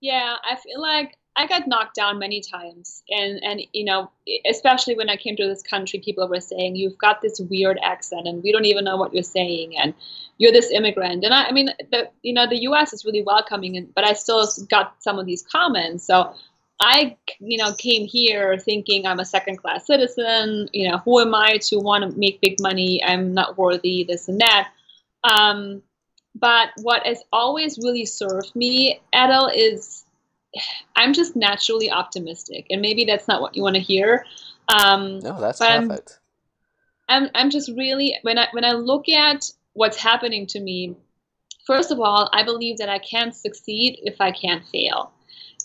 yeah 0.00 0.36
i 0.44 0.56
feel 0.56 0.80
like 0.80 1.16
I 1.36 1.46
got 1.46 1.68
knocked 1.68 1.94
down 1.94 2.18
many 2.18 2.40
times, 2.40 3.02
and 3.10 3.42
and 3.44 3.60
you 3.72 3.84
know, 3.84 4.10
especially 4.48 4.96
when 4.96 5.10
I 5.10 5.16
came 5.16 5.36
to 5.36 5.46
this 5.46 5.62
country, 5.62 5.98
people 5.98 6.26
were 6.28 6.40
saying 6.40 6.76
you've 6.76 6.96
got 6.96 7.20
this 7.20 7.38
weird 7.38 7.78
accent, 7.82 8.26
and 8.26 8.42
we 8.42 8.52
don't 8.52 8.64
even 8.64 8.84
know 8.84 8.96
what 8.96 9.12
you're 9.12 9.22
saying, 9.22 9.76
and 9.76 9.92
you're 10.38 10.52
this 10.52 10.70
immigrant. 10.70 11.24
And 11.24 11.34
I, 11.34 11.44
I 11.44 11.52
mean, 11.52 11.68
the 11.92 12.08
you 12.22 12.32
know, 12.32 12.46
the 12.46 12.62
U.S. 12.62 12.94
is 12.94 13.04
really 13.04 13.22
welcoming, 13.22 13.76
and, 13.76 13.94
but 13.94 14.04
I 14.04 14.14
still 14.14 14.48
got 14.70 15.02
some 15.02 15.18
of 15.18 15.26
these 15.26 15.42
comments. 15.42 16.06
So 16.06 16.32
I, 16.80 17.16
you 17.38 17.58
know, 17.58 17.74
came 17.74 18.06
here 18.06 18.58
thinking 18.58 19.06
I'm 19.06 19.20
a 19.20 19.24
second-class 19.26 19.86
citizen. 19.86 20.70
You 20.72 20.90
know, 20.90 20.98
who 20.98 21.20
am 21.20 21.34
I 21.34 21.58
to 21.64 21.76
want 21.76 22.10
to 22.10 22.18
make 22.18 22.40
big 22.40 22.56
money? 22.60 23.04
I'm 23.04 23.34
not 23.34 23.58
worthy. 23.58 24.04
This 24.04 24.28
and 24.28 24.40
that. 24.40 24.70
Um, 25.22 25.82
but 26.34 26.70
what 26.82 27.06
has 27.06 27.22
always 27.30 27.78
really 27.78 28.06
served 28.06 28.54
me, 28.56 29.00
Adel, 29.12 29.50
is 29.54 30.05
I'm 30.94 31.12
just 31.12 31.36
naturally 31.36 31.90
optimistic, 31.90 32.66
and 32.70 32.80
maybe 32.80 33.04
that's 33.04 33.28
not 33.28 33.40
what 33.40 33.56
you 33.56 33.62
want 33.62 33.76
to 33.76 33.82
hear. 33.82 34.24
Um, 34.68 35.20
no, 35.20 35.40
that's 35.40 35.58
perfect. 35.58 36.18
I'm, 37.08 37.24
I'm, 37.24 37.30
I'm 37.34 37.50
just 37.50 37.70
really 37.76 38.16
when 38.22 38.38
I 38.38 38.48
when 38.52 38.64
I 38.64 38.72
look 38.72 39.08
at 39.08 39.50
what's 39.74 39.96
happening 39.96 40.46
to 40.48 40.60
me. 40.60 40.96
First 41.66 41.90
of 41.90 42.00
all, 42.00 42.30
I 42.32 42.44
believe 42.44 42.78
that 42.78 42.88
I 42.88 42.98
can't 42.98 43.34
succeed 43.34 43.98
if 44.02 44.20
I 44.20 44.30
can't 44.30 44.64
fail, 44.66 45.12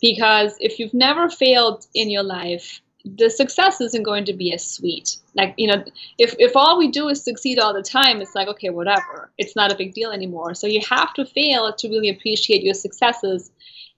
because 0.02 0.56
if 0.60 0.80
you've 0.80 0.94
never 0.94 1.30
failed 1.30 1.86
in 1.94 2.10
your 2.10 2.24
life, 2.24 2.82
the 3.06 3.30
success 3.30 3.82
isn't 3.82 4.04
going 4.04 4.26
to 4.26 4.34
be 4.34 4.54
as 4.54 4.64
sweet. 4.68 5.18
Like, 5.36 5.54
you 5.58 5.68
know, 5.68 5.84
if, 6.18 6.36
if 6.40 6.56
all 6.56 6.78
we 6.78 6.90
do 6.90 7.08
is 7.10 7.24
succeed 7.24 7.58
all 7.60 7.74
the 7.74 7.82
time, 7.82 8.22
it's 8.22 8.36
like, 8.36 8.48
okay, 8.48 8.70
whatever. 8.70 9.32
It's 9.38 9.56
not 9.56 9.72
a 9.72 9.76
big 9.76 9.94
deal 9.94 10.12
anymore. 10.12 10.54
So 10.54 10.68
you 10.68 10.82
have 10.90 11.14
to 11.16 11.26
fail 11.26 11.74
to 11.74 11.90
really 11.90 12.10
appreciate 12.10 12.64
your 12.64 12.76
successes 12.76 13.52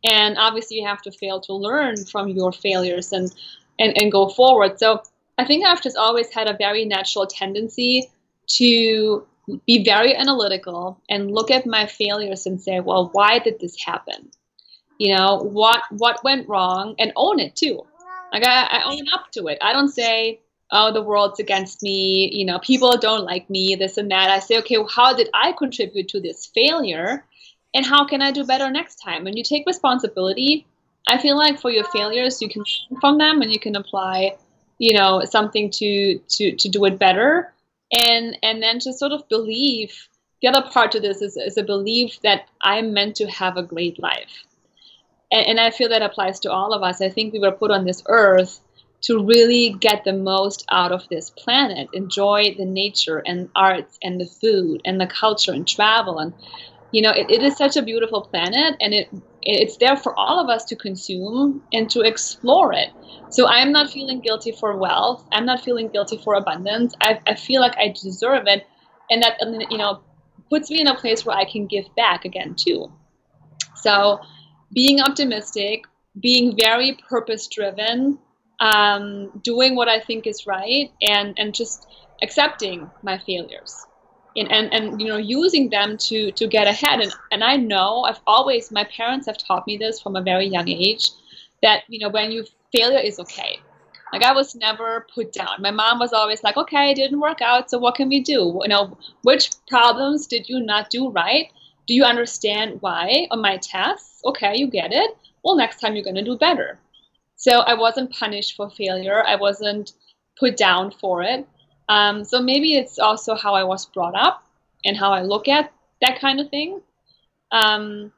and 0.04 0.38
obviously 0.38 0.78
you 0.78 0.88
have 0.88 1.02
to 1.02 1.12
fail 1.12 1.40
to 1.42 1.54
learn 1.54 2.06
from 2.06 2.30
your 2.30 2.52
failures 2.52 3.12
and 3.12 3.34
and, 3.80 4.00
and 4.00 4.12
go 4.12 4.30
forward. 4.30 4.80
So 4.80 5.02
i 5.40 5.44
think 5.44 5.66
i've 5.66 5.82
just 5.82 5.98
always 5.98 6.30
had 6.32 6.48
a 6.48 6.56
very 6.56 6.86
natural 6.86 7.26
tendency 7.26 8.08
to 8.46 9.26
be 9.66 9.84
very 9.84 10.16
analytical 10.16 11.02
and 11.10 11.32
look 11.32 11.50
at 11.52 11.66
my 11.66 11.86
failures 11.86 12.46
and 12.46 12.62
say 12.62 12.80
well 12.80 13.10
why 13.14 13.40
did 13.40 13.60
this 13.60 13.76
happen? 13.84 14.30
You 15.00 15.16
know 15.16 15.38
what 15.38 15.82
what 15.90 16.24
went 16.24 16.48
wrong? 16.48 16.96
And 17.00 17.12
own 17.16 17.40
it 17.40 17.56
too. 17.56 17.82
Like 18.32 18.46
I, 18.46 18.66
I 18.66 18.84
own 18.86 19.06
up 19.14 19.32
to 19.32 19.48
it. 19.48 19.58
I 19.62 19.74
don't 19.74 19.90
say 19.90 20.40
oh 20.72 20.94
the 20.94 21.02
world's 21.02 21.40
against 21.40 21.82
me. 21.82 22.30
You 22.32 22.46
know 22.46 22.60
people 22.60 22.98
don't 22.98 23.26
like 23.26 23.50
me 23.50 23.76
this 23.76 23.98
and 23.98 24.12
that. 24.12 24.30
I 24.30 24.40
say 24.40 24.60
okay 24.60 24.78
well, 24.78 24.88
how 24.88 25.14
did 25.16 25.30
i 25.34 25.52
contribute 25.52 26.10
to 26.10 26.20
this 26.20 26.46
failure 26.46 27.26
and 27.74 27.86
how 27.86 28.06
can 28.06 28.22
I 28.22 28.32
do 28.32 28.46
better 28.46 28.70
next 28.70 28.96
time? 28.96 29.24
When 29.24 29.36
you 29.36 29.44
take 29.44 29.66
responsibility, 29.66 30.68
I 31.08 31.18
feel 31.18 31.38
like 31.38 31.60
for 31.60 31.70
your 31.70 31.86
failures, 31.86 32.42
you 32.42 32.50
can 32.50 32.64
learn 32.64 33.00
from 33.02 33.18
them 33.18 33.42
and 33.42 33.52
you 33.52 33.60
can 33.60 33.76
apply, 33.76 34.38
you 34.78 34.98
know, 34.98 35.24
something 35.26 35.70
to 35.72 36.20
to 36.20 36.56
to 36.56 36.70
do 36.70 36.86
it 36.86 37.00
better, 37.00 37.54
and 37.92 38.38
and 38.44 38.62
then 38.62 38.80
just 38.80 39.00
sort 39.00 39.12
of 39.12 39.28
believe. 39.30 40.08
The 40.42 40.50
other 40.50 40.70
part 40.70 40.92
to 40.92 41.00
this 41.00 41.22
is, 41.22 41.38
is 41.38 41.58
a 41.58 41.64
belief 41.64 42.20
that 42.24 42.50
I'm 42.62 42.94
meant 42.94 43.16
to 43.16 43.28
have 43.28 43.56
a 43.56 43.64
great 43.64 43.98
life, 43.98 44.44
and, 45.32 45.48
and 45.48 45.60
I 45.60 45.72
feel 45.72 45.90
that 45.90 46.02
applies 46.02 46.40
to 46.42 46.52
all 46.52 46.74
of 46.74 46.84
us. 46.84 47.02
I 47.02 47.10
think 47.10 47.32
we 47.32 47.40
were 47.40 47.52
put 47.52 47.72
on 47.72 47.86
this 47.86 48.04
earth 48.08 48.60
to 49.04 49.24
really 49.24 49.76
get 49.80 50.04
the 50.04 50.14
most 50.14 50.66
out 50.72 50.92
of 50.92 51.08
this 51.10 51.30
planet, 51.30 51.90
enjoy 51.94 52.56
the 52.58 52.66
nature 52.66 53.22
and 53.26 53.50
arts 53.56 53.98
and 54.02 54.20
the 54.20 54.26
food 54.26 54.82
and 54.86 55.00
the 55.00 55.08
culture 55.08 55.52
and 55.52 55.68
travel 55.68 56.20
and 56.20 56.34
you 56.94 57.02
know 57.02 57.12
it, 57.12 57.30
it 57.30 57.44
is 57.44 57.58
such 57.58 57.76
a 57.76 57.82
beautiful 57.82 58.22
planet 58.22 58.76
and 58.80 58.94
it 58.94 59.10
it's 59.42 59.76
there 59.78 59.98
for 59.98 60.18
all 60.18 60.40
of 60.40 60.48
us 60.50 60.64
to 60.66 60.76
consume 60.76 61.62
and 61.74 61.90
to 61.90 62.00
explore 62.00 62.72
it. 62.72 62.90
So 63.30 63.48
i'm 63.48 63.72
not 63.72 63.92
feeling 63.92 64.22
guilty 64.22 64.52
for 64.52 64.78
wealth. 64.78 65.28
I'm 65.32 65.46
not 65.46 65.62
feeling 65.62 65.90
guilty 65.90 66.18
for 66.18 66.36
abundance. 66.36 66.94
I, 67.02 67.20
I 67.28 67.36
feel 67.36 67.60
like 67.60 67.76
i 67.78 67.90
deserve 67.90 68.48
it. 68.48 68.66
And 69.10 69.22
that 69.24 69.38
you 69.70 69.78
know 69.78 70.02
puts 70.50 70.70
me 70.72 70.80
in 70.80 70.88
a 70.88 70.96
place 70.96 71.26
where 71.26 71.36
i 71.36 71.46
can 71.46 71.68
give 71.68 71.94
back 71.96 72.26
again 72.26 72.56
too. 72.56 72.92
So 73.76 74.20
being 74.74 75.02
optimistic 75.02 75.84
being 76.20 76.56
very 76.56 76.98
purpose 77.10 77.48
driven 77.48 78.20
um, 78.60 79.32
doing 79.44 79.76
what 79.76 79.90
i 79.90 80.00
think 80.00 80.28
is 80.28 80.46
right 80.46 80.92
and 81.02 81.34
and 81.38 81.54
just 81.56 81.88
accepting 82.22 82.90
my 83.02 83.18
failures 83.18 83.86
and, 84.36 84.52
and, 84.52 84.74
and 84.74 85.02
you 85.02 85.08
know 85.08 85.18
using 85.18 85.70
them 85.70 85.98
to 85.98 86.32
to 86.32 86.48
get 86.48 86.68
ahead. 86.68 87.00
And 87.00 87.14
and 87.32 87.44
I 87.44 87.56
know 87.56 88.04
I've 88.04 88.22
always 88.28 88.72
my 88.72 88.84
parents 88.86 89.26
have 89.28 89.38
taught 89.38 89.68
me 89.68 89.78
this 89.78 90.02
from 90.02 90.16
a 90.16 90.22
very 90.22 90.48
young 90.48 90.68
age 90.68 91.12
that 91.62 91.84
you 91.88 92.00
know 92.00 92.10
when 92.10 92.32
you 92.32 92.46
failure 92.72 93.00
is 93.00 93.20
okay. 93.20 93.60
Like 94.12 94.24
I 94.24 94.32
was 94.32 94.54
never 94.56 95.08
put 95.14 95.34
down. 95.34 95.60
My 95.60 95.72
mom 95.72 96.00
was 96.00 96.14
always 96.14 96.44
like 96.44 96.58
okay 96.58 96.92
it 96.92 96.96
didn't 96.96 97.20
work 97.20 97.42
out 97.42 97.70
so 97.70 97.78
what 97.78 97.96
can 97.96 98.10
we 98.10 98.20
do? 98.22 98.60
You 98.62 98.68
know 98.68 98.98
which 99.24 99.52
problems 99.68 100.28
did 100.28 100.50
you 100.50 100.60
not 100.60 100.90
do 100.90 101.10
right? 101.10 101.52
Do 101.88 101.94
you 101.94 102.04
understand 102.04 102.82
why 102.82 103.28
on 103.32 103.42
my 103.42 103.58
tests? 103.58 104.22
Okay 104.26 104.56
you 104.56 104.68
get 104.68 104.92
it. 104.92 105.18
Well 105.44 105.56
next 105.56 105.80
time 105.80 105.96
you're 105.96 106.04
going 106.04 106.16
to 106.16 106.24
do 106.24 106.38
better. 106.38 106.80
So 107.36 107.60
I 107.60 107.74
wasn't 107.74 108.14
punished 108.14 108.56
for 108.56 108.70
failure. 108.70 109.22
I 109.26 109.36
wasn't 109.36 109.92
put 110.40 110.56
down 110.56 110.92
for 110.92 111.22
it 111.22 111.46
um, 111.94 112.26
so 112.26 112.42
maybe 112.42 112.74
it's 112.74 112.98
also 112.98 113.36
how 113.36 113.54
I 113.54 113.64
was 113.64 113.86
brought 113.86 114.16
up 114.16 114.44
and 114.84 114.98
how 114.98 115.12
I 115.12 115.22
look 115.22 115.48
at 115.48 115.72
that 116.02 116.20
kind 116.20 116.40
of 116.40 116.50
thing. 116.50 116.82
Um, 117.52 118.12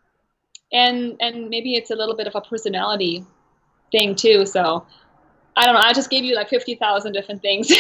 and 0.72 1.18
and 1.20 1.50
maybe 1.50 1.76
it's 1.76 1.92
a 1.92 1.96
little 1.96 2.16
bit 2.16 2.26
of 2.26 2.36
a 2.36 2.42
personality 2.42 3.26
thing 3.92 4.16
too. 4.16 4.46
So 4.46 4.88
I 5.58 5.66
don't 5.66 5.76
know. 5.76 5.82
I 5.82 5.92
just 5.92 6.10
gave 6.10 6.24
you 6.24 6.36
like 6.36 6.48
fifty 6.48 6.76
thousand 6.76 7.12
different 7.12 7.42
things. 7.42 7.68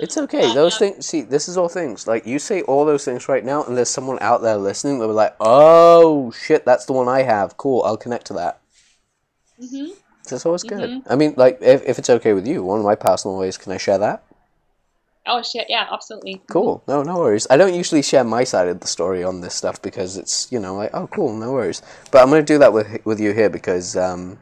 it's 0.00 0.18
okay. 0.18 0.52
Those 0.52 0.74
um, 0.74 0.78
things. 0.80 1.06
See, 1.06 1.20
this 1.20 1.48
is 1.48 1.56
all 1.56 1.68
things. 1.68 2.08
Like 2.08 2.26
you 2.26 2.40
say 2.40 2.62
all 2.62 2.84
those 2.84 3.04
things 3.04 3.28
right 3.28 3.44
now, 3.44 3.62
and 3.62 3.76
there's 3.76 3.88
someone 3.88 4.18
out 4.20 4.42
there 4.42 4.56
listening 4.56 4.98
that 4.98 5.06
will 5.06 5.14
be 5.14 5.16
like, 5.16 5.36
"Oh 5.38 6.32
shit, 6.32 6.64
that's 6.64 6.86
the 6.86 6.92
one 6.92 7.08
I 7.08 7.22
have. 7.22 7.56
Cool, 7.56 7.84
I'll 7.84 7.96
connect 7.96 8.26
to 8.26 8.32
that." 8.32 8.60
Mm-hmm. 9.62 9.92
That's 10.28 10.46
always 10.46 10.62
good. 10.62 10.90
Mm-hmm. 10.90 11.12
I 11.12 11.16
mean, 11.16 11.34
like, 11.36 11.58
if, 11.60 11.82
if 11.84 11.98
it's 11.98 12.08
okay 12.08 12.32
with 12.32 12.46
you, 12.46 12.62
one 12.62 12.78
of 12.78 12.84
my 12.84 12.94
personal 12.94 13.36
ways, 13.38 13.58
can 13.58 13.72
I 13.72 13.76
share 13.76 13.98
that? 13.98 14.24
Oh 15.26 15.42
shit! 15.42 15.66
Yeah, 15.70 15.86
absolutely. 15.90 16.34
Mm-hmm. 16.34 16.52
Cool. 16.52 16.82
No, 16.86 17.02
no 17.02 17.18
worries. 17.18 17.46
I 17.48 17.56
don't 17.56 17.74
usually 17.74 18.02
share 18.02 18.24
my 18.24 18.44
side 18.44 18.68
of 18.68 18.80
the 18.80 18.86
story 18.86 19.24
on 19.24 19.40
this 19.40 19.54
stuff 19.54 19.80
because 19.80 20.18
it's 20.18 20.52
you 20.52 20.58
know 20.60 20.76
like 20.76 20.90
oh 20.92 21.06
cool, 21.06 21.34
no 21.34 21.52
worries. 21.52 21.80
But 22.10 22.22
I'm 22.22 22.28
gonna 22.28 22.42
do 22.42 22.58
that 22.58 22.72
with 22.72 23.04
with 23.06 23.20
you 23.20 23.32
here 23.32 23.48
because 23.48 23.96
um, 23.96 24.38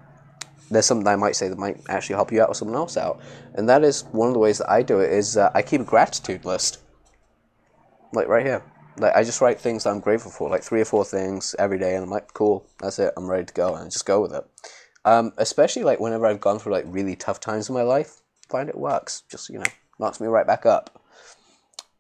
there's 0.70 0.86
something 0.86 1.06
I 1.06 1.16
might 1.16 1.36
say 1.36 1.48
that 1.48 1.58
might 1.58 1.80
actually 1.88 2.16
help 2.16 2.32
you 2.32 2.42
out 2.42 2.48
or 2.48 2.54
someone 2.54 2.76
else 2.76 2.96
out. 2.96 3.20
And 3.54 3.68
that 3.68 3.84
is 3.84 4.02
one 4.10 4.28
of 4.28 4.34
the 4.34 4.40
ways 4.40 4.58
that 4.58 4.70
I 4.70 4.82
do 4.82 4.98
it 4.98 5.12
is 5.12 5.36
uh, 5.36 5.50
I 5.54 5.62
keep 5.62 5.80
a 5.80 5.84
gratitude 5.84 6.44
list. 6.44 6.80
Like 8.12 8.26
right 8.26 8.44
here. 8.44 8.62
Like 8.98 9.14
I 9.14 9.22
just 9.24 9.40
write 9.40 9.58
things 9.58 9.86
I'm 9.86 10.00
grateful 10.00 10.30
for, 10.30 10.50
like 10.50 10.62
three 10.62 10.80
or 10.80 10.84
four 10.84 11.04
things 11.04 11.54
every 11.58 11.78
day, 11.78 11.94
and 11.94 12.04
I'm 12.04 12.10
like, 12.10 12.34
cool, 12.34 12.66
that's 12.78 12.98
it, 12.98 13.14
I'm 13.16 13.26
ready 13.26 13.46
to 13.46 13.54
go, 13.54 13.74
and 13.74 13.86
I 13.86 13.88
just 13.88 14.04
go 14.04 14.20
with 14.20 14.34
it. 14.34 14.44
Um, 15.04 15.32
especially 15.38 15.82
like 15.82 16.00
whenever 16.00 16.26
I've 16.26 16.40
gone 16.40 16.58
through 16.58 16.72
like 16.72 16.84
really 16.86 17.16
tough 17.16 17.40
times 17.40 17.68
in 17.68 17.74
my 17.74 17.82
life, 17.82 18.20
find 18.48 18.68
it 18.68 18.78
works. 18.78 19.22
Just 19.28 19.48
you 19.48 19.58
know, 19.58 19.64
knocks 19.98 20.20
me 20.20 20.28
right 20.28 20.46
back 20.46 20.66
up. 20.66 21.02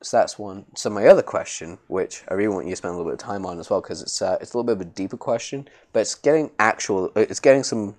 So 0.02 0.16
that's 0.16 0.38
one. 0.38 0.66
So 0.74 0.90
my 0.90 1.06
other 1.06 1.22
question, 1.22 1.78
which 1.86 2.24
I 2.28 2.34
really 2.34 2.52
want 2.52 2.66
you 2.66 2.72
to 2.72 2.76
spend 2.76 2.94
a 2.94 2.96
little 2.96 3.10
bit 3.10 3.20
of 3.20 3.26
time 3.26 3.46
on 3.46 3.58
as 3.58 3.70
well, 3.70 3.80
because 3.80 4.02
it's 4.02 4.20
uh, 4.20 4.38
it's 4.40 4.54
a 4.54 4.56
little 4.56 4.66
bit 4.66 4.80
of 4.80 4.80
a 4.80 4.92
deeper 4.92 5.16
question, 5.16 5.68
but 5.92 6.00
it's 6.00 6.14
getting 6.14 6.50
actual, 6.58 7.12
it's 7.14 7.40
getting 7.40 7.62
some 7.62 7.96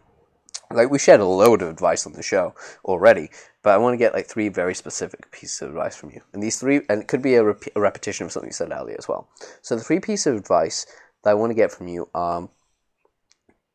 like 0.72 0.90
we 0.90 1.00
shared 1.00 1.20
a 1.20 1.26
load 1.26 1.62
of 1.62 1.70
advice 1.70 2.06
on 2.06 2.14
the 2.14 2.24
show 2.24 2.54
already, 2.86 3.30
but 3.62 3.72
I 3.72 3.78
want 3.78 3.94
to 3.94 3.98
get 3.98 4.14
like 4.14 4.28
three 4.28 4.50
very 4.50 4.76
specific 4.76 5.32
pieces 5.32 5.62
of 5.62 5.70
advice 5.70 5.96
from 5.96 6.12
you. 6.12 6.22
And 6.34 6.42
these 6.42 6.60
three, 6.60 6.82
and 6.90 7.02
it 7.02 7.08
could 7.08 7.22
be 7.22 7.36
a, 7.36 7.44
rep- 7.44 7.76
a 7.76 7.80
repetition 7.80 8.26
of 8.26 8.32
something 8.32 8.50
you 8.50 8.54
said 8.54 8.72
earlier 8.72 8.96
as 8.98 9.08
well. 9.08 9.28
So 9.62 9.76
the 9.76 9.84
three 9.84 10.00
pieces 10.00 10.28
of 10.28 10.36
advice 10.36 10.86
that 11.24 11.32
I 11.32 11.34
want 11.36 11.52
to 11.52 11.56
get 11.56 11.72
from 11.72 11.88
you 11.88 12.10
um, 12.16 12.50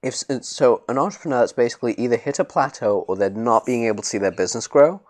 if 0.02 0.14
so 0.14 0.82
an 0.88 0.98
entrepreneur 0.98 1.40
that's 1.40 1.52
basically 1.52 1.94
either 1.94 2.16
hit 2.16 2.38
a 2.38 2.44
plateau 2.44 3.04
or 3.08 3.16
they're 3.16 3.30
not 3.30 3.66
being 3.66 3.84
able 3.84 4.02
to 4.02 4.08
see 4.08 4.18
their 4.18 4.30
business 4.30 4.66
grow 4.66 5.00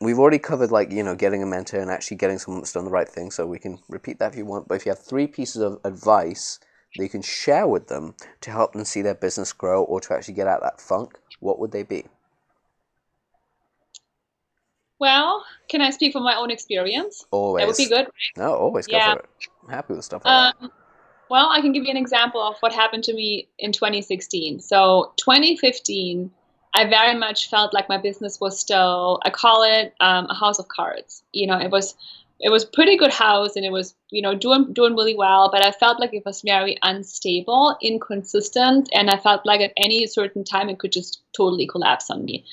we've 0.00 0.18
already 0.18 0.38
covered 0.38 0.70
like 0.70 0.92
you 0.92 1.02
know 1.02 1.14
getting 1.14 1.42
a 1.42 1.46
mentor 1.46 1.80
and 1.80 1.90
actually 1.90 2.16
getting 2.16 2.38
someone 2.38 2.60
that's 2.60 2.72
done 2.72 2.84
the 2.84 2.90
right 2.90 3.08
thing 3.08 3.30
so 3.30 3.46
we 3.46 3.58
can 3.58 3.78
repeat 3.88 4.18
that 4.18 4.32
if 4.32 4.38
you 4.38 4.44
want 4.44 4.68
but 4.68 4.74
if 4.74 4.86
you 4.86 4.90
have 4.90 5.04
three 5.04 5.26
pieces 5.26 5.60
of 5.60 5.80
advice 5.84 6.60
that 6.96 7.02
you 7.02 7.08
can 7.08 7.22
share 7.22 7.66
with 7.66 7.88
them 7.88 8.14
to 8.40 8.50
help 8.50 8.72
them 8.72 8.84
see 8.84 9.02
their 9.02 9.14
business 9.14 9.52
grow 9.52 9.82
or 9.84 10.00
to 10.00 10.14
actually 10.14 10.34
get 10.34 10.46
out 10.46 10.62
that 10.62 10.80
funk, 10.80 11.18
what 11.40 11.58
would 11.58 11.72
they 11.72 11.82
be? 11.82 12.04
Well, 15.00 15.44
can 15.68 15.80
I 15.80 15.90
speak 15.90 16.12
from 16.12 16.22
my 16.22 16.36
own 16.36 16.50
experience? 16.50 17.26
Always. 17.30 17.62
That 17.62 17.66
would 17.66 17.76
be 17.76 17.88
good. 17.88 18.06
No, 18.36 18.54
always 18.54 18.86
go 18.86 18.96
yeah. 18.96 19.14
for 19.14 19.20
it. 19.20 19.28
I'm 19.64 19.70
happy 19.70 19.94
with 19.94 20.04
stuff 20.04 20.24
like 20.24 20.32
um, 20.32 20.52
that. 20.60 20.70
Well, 21.30 21.48
I 21.50 21.60
can 21.60 21.72
give 21.72 21.84
you 21.84 21.90
an 21.90 21.96
example 21.96 22.40
of 22.40 22.56
what 22.60 22.72
happened 22.72 23.04
to 23.04 23.14
me 23.14 23.48
in 23.58 23.72
2016. 23.72 24.60
So, 24.60 25.12
2015, 25.16 26.30
I 26.74 26.88
very 26.88 27.18
much 27.18 27.48
felt 27.48 27.72
like 27.72 27.88
my 27.88 27.98
business 27.98 28.40
was 28.40 28.58
still, 28.58 29.20
I 29.24 29.30
call 29.30 29.62
it 29.62 29.94
um, 30.00 30.26
a 30.28 30.34
house 30.34 30.58
of 30.58 30.68
cards. 30.68 31.22
You 31.32 31.46
know, 31.46 31.58
it 31.58 31.70
was 31.70 31.94
it 32.40 32.50
was 32.50 32.64
pretty 32.64 32.96
good 32.96 33.12
house 33.12 33.56
and 33.56 33.64
it 33.64 33.72
was 33.72 33.94
you 34.10 34.20
know 34.20 34.34
doing 34.34 34.72
doing 34.72 34.94
really 34.94 35.16
well 35.16 35.48
but 35.52 35.64
i 35.64 35.70
felt 35.70 36.00
like 36.00 36.12
it 36.12 36.24
was 36.24 36.42
very 36.42 36.76
unstable 36.82 37.76
inconsistent 37.80 38.88
and 38.92 39.08
i 39.08 39.16
felt 39.16 39.46
like 39.46 39.60
at 39.60 39.72
any 39.76 40.06
certain 40.06 40.44
time 40.44 40.68
it 40.68 40.78
could 40.78 40.92
just 40.92 41.22
totally 41.36 41.66
collapse 41.66 42.10
on 42.10 42.24
me 42.24 42.44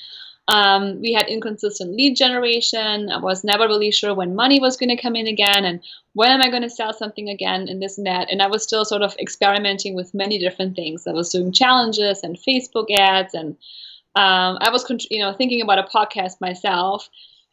um, 0.48 1.00
we 1.00 1.12
had 1.12 1.28
inconsistent 1.28 1.94
lead 1.94 2.16
generation 2.16 3.10
i 3.10 3.18
was 3.18 3.44
never 3.44 3.66
really 3.66 3.90
sure 3.90 4.14
when 4.14 4.34
money 4.34 4.60
was 4.60 4.76
going 4.76 4.88
to 4.88 5.00
come 5.00 5.16
in 5.16 5.26
again 5.26 5.64
and 5.64 5.80
when 6.14 6.30
am 6.30 6.42
i 6.42 6.50
going 6.50 6.62
to 6.62 6.70
sell 6.70 6.92
something 6.92 7.28
again 7.28 7.68
and 7.68 7.80
this 7.80 7.96
and 7.98 8.06
that 8.06 8.30
and 8.30 8.42
i 8.42 8.46
was 8.46 8.62
still 8.62 8.84
sort 8.84 9.02
of 9.02 9.14
experimenting 9.18 9.94
with 9.94 10.14
many 10.14 10.38
different 10.38 10.74
things 10.74 11.06
i 11.06 11.12
was 11.12 11.30
doing 11.30 11.52
challenges 11.52 12.22
and 12.22 12.36
facebook 12.36 12.90
ads 12.90 13.34
and 13.34 13.56
um, 14.14 14.58
i 14.60 14.68
was 14.70 14.84
you 15.10 15.20
know 15.20 15.32
thinking 15.32 15.62
about 15.62 15.78
a 15.78 15.84
podcast 15.84 16.40
myself 16.40 17.08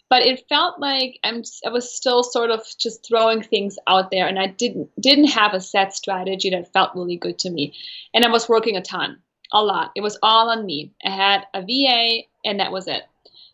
but 0.10 0.25
it 0.25 0.47
felt 0.49 0.80
like 0.80 1.19
I'm 1.23 1.43
I 1.65 1.69
was 1.69 1.93
still 1.93 2.23
sort 2.23 2.49
of 2.49 2.65
just 2.80 3.06
throwing 3.08 3.43
things 3.43 3.78
out 3.88 4.10
there 4.12 4.28
and 4.28 4.39
I 4.39 4.47
didn't 4.47 4.89
didn't 4.99 5.28
have 5.28 5.54
a 5.54 5.62
set 5.62 5.93
strategy 5.93 6.49
that 6.49 6.73
felt 6.73 6.95
really 6.95 7.15
good 7.15 7.38
to 7.39 7.49
me. 7.49 7.75
And 8.13 8.25
I 8.25 8.30
was 8.30 8.49
working 8.49 8.75
a 8.75 8.82
ton, 8.82 9.19
a 9.54 9.63
lot. 9.63 9.91
It 9.95 10.02
was 10.02 10.17
all 10.23 10.49
on 10.49 10.65
me. 10.65 10.91
I 11.06 11.12
had 11.12 11.45
a 11.54 11.62
VA 11.62 12.23
and 12.45 12.60
that 12.60 12.71
was 12.71 12.88
it. 12.88 13.04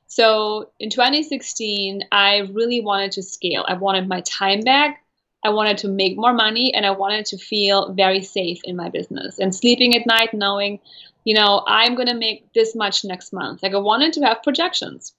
So 0.08 0.70
in 0.80 0.90
2016, 0.90 2.04
I 2.12 2.50
really 2.54 2.82
wanted 2.82 3.12
to 3.14 3.24
scale. 3.24 3.66
I 3.68 3.74
wanted 3.74 4.08
my 4.08 4.22
time 4.22 4.62
back. 4.62 5.04
I 5.44 5.50
wanted 5.50 5.78
to 5.80 5.88
make 5.88 6.18
more 6.18 6.34
money 6.34 6.74
and 6.74 6.86
I 6.86 6.92
wanted 6.92 7.26
to 7.28 7.38
feel 7.38 7.94
very 7.94 8.22
safe 8.24 8.62
in 8.64 8.76
my 8.76 8.90
business 8.90 9.38
and 9.40 9.54
sleeping 9.54 9.96
at 9.96 10.08
night 10.08 10.34
knowing, 10.34 10.80
you 11.24 11.36
know, 11.36 11.64
I'm 11.68 11.96
going 11.96 12.08
to 12.08 12.16
make 12.16 12.52
this 12.54 12.76
much 12.76 13.06
next 13.06 13.32
month. 13.32 13.62
Like 13.62 13.74
I 13.74 13.78
wanted 13.78 14.14
to 14.14 14.22
have 14.22 14.42
projections 14.44 15.14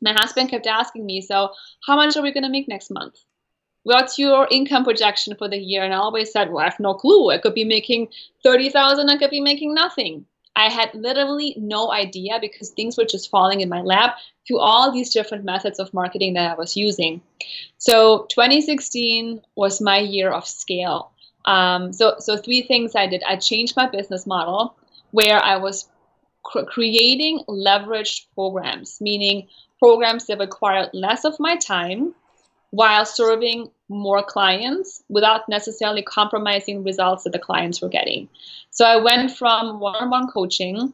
my 0.00 0.12
husband 0.12 0.50
kept 0.50 0.66
asking 0.66 1.06
me, 1.06 1.20
so 1.20 1.50
how 1.86 1.96
much 1.96 2.16
are 2.16 2.22
we 2.22 2.32
going 2.32 2.44
to 2.44 2.50
make 2.50 2.68
next 2.68 2.90
month? 2.90 3.16
What's 3.82 4.18
your 4.18 4.46
income 4.50 4.84
projection 4.84 5.34
for 5.36 5.48
the 5.48 5.56
year? 5.56 5.82
And 5.82 5.94
I 5.94 5.98
always 5.98 6.30
said, 6.30 6.50
well, 6.50 6.60
I 6.60 6.64
have 6.64 6.80
no 6.80 6.94
clue. 6.94 7.30
I 7.30 7.38
could 7.38 7.54
be 7.54 7.64
making 7.64 8.08
30,000, 8.42 9.08
I 9.08 9.16
could 9.16 9.30
be 9.30 9.40
making 9.40 9.74
nothing. 9.74 10.26
I 10.58 10.70
had 10.70 10.92
literally 10.92 11.54
no 11.56 11.92
idea 11.92 12.38
because 12.40 12.70
things 12.70 12.98
were 12.98 13.04
just 13.04 13.30
falling 13.30 13.60
in 13.60 13.68
my 13.68 13.80
lap 13.80 14.16
through 14.44 14.58
all 14.58 14.90
these 14.90 15.12
different 15.12 15.44
methods 15.44 15.78
of 15.78 15.94
marketing 15.94 16.34
that 16.34 16.50
I 16.50 16.54
was 16.54 16.76
using. 16.76 17.20
So 17.78 18.26
2016 18.28 19.40
was 19.54 19.80
my 19.80 19.98
year 19.98 20.32
of 20.32 20.48
scale. 20.48 21.12
Um, 21.44 21.92
so, 21.92 22.16
so 22.18 22.36
three 22.36 22.62
things 22.62 22.96
I 22.96 23.06
did. 23.06 23.22
I 23.22 23.36
changed 23.36 23.76
my 23.76 23.88
business 23.88 24.26
model 24.26 24.74
where 25.12 25.40
I 25.40 25.58
was 25.58 25.88
cr- 26.42 26.64
creating 26.64 27.44
leveraged 27.48 28.26
programs, 28.34 29.00
meaning 29.00 29.46
programs 29.78 30.26
that 30.26 30.40
required 30.40 30.90
less 30.92 31.24
of 31.24 31.38
my 31.38 31.54
time 31.54 32.16
while 32.70 33.04
serving 33.04 33.70
more 33.88 34.22
clients 34.22 35.02
without 35.08 35.48
necessarily 35.48 36.02
compromising 36.02 36.84
results 36.84 37.24
that 37.24 37.32
the 37.32 37.38
clients 37.38 37.80
were 37.80 37.88
getting. 37.88 38.28
So 38.70 38.84
I 38.84 38.96
went 38.96 39.36
from 39.36 39.80
one 39.80 39.96
on 39.96 40.10
one 40.10 40.28
coaching 40.28 40.92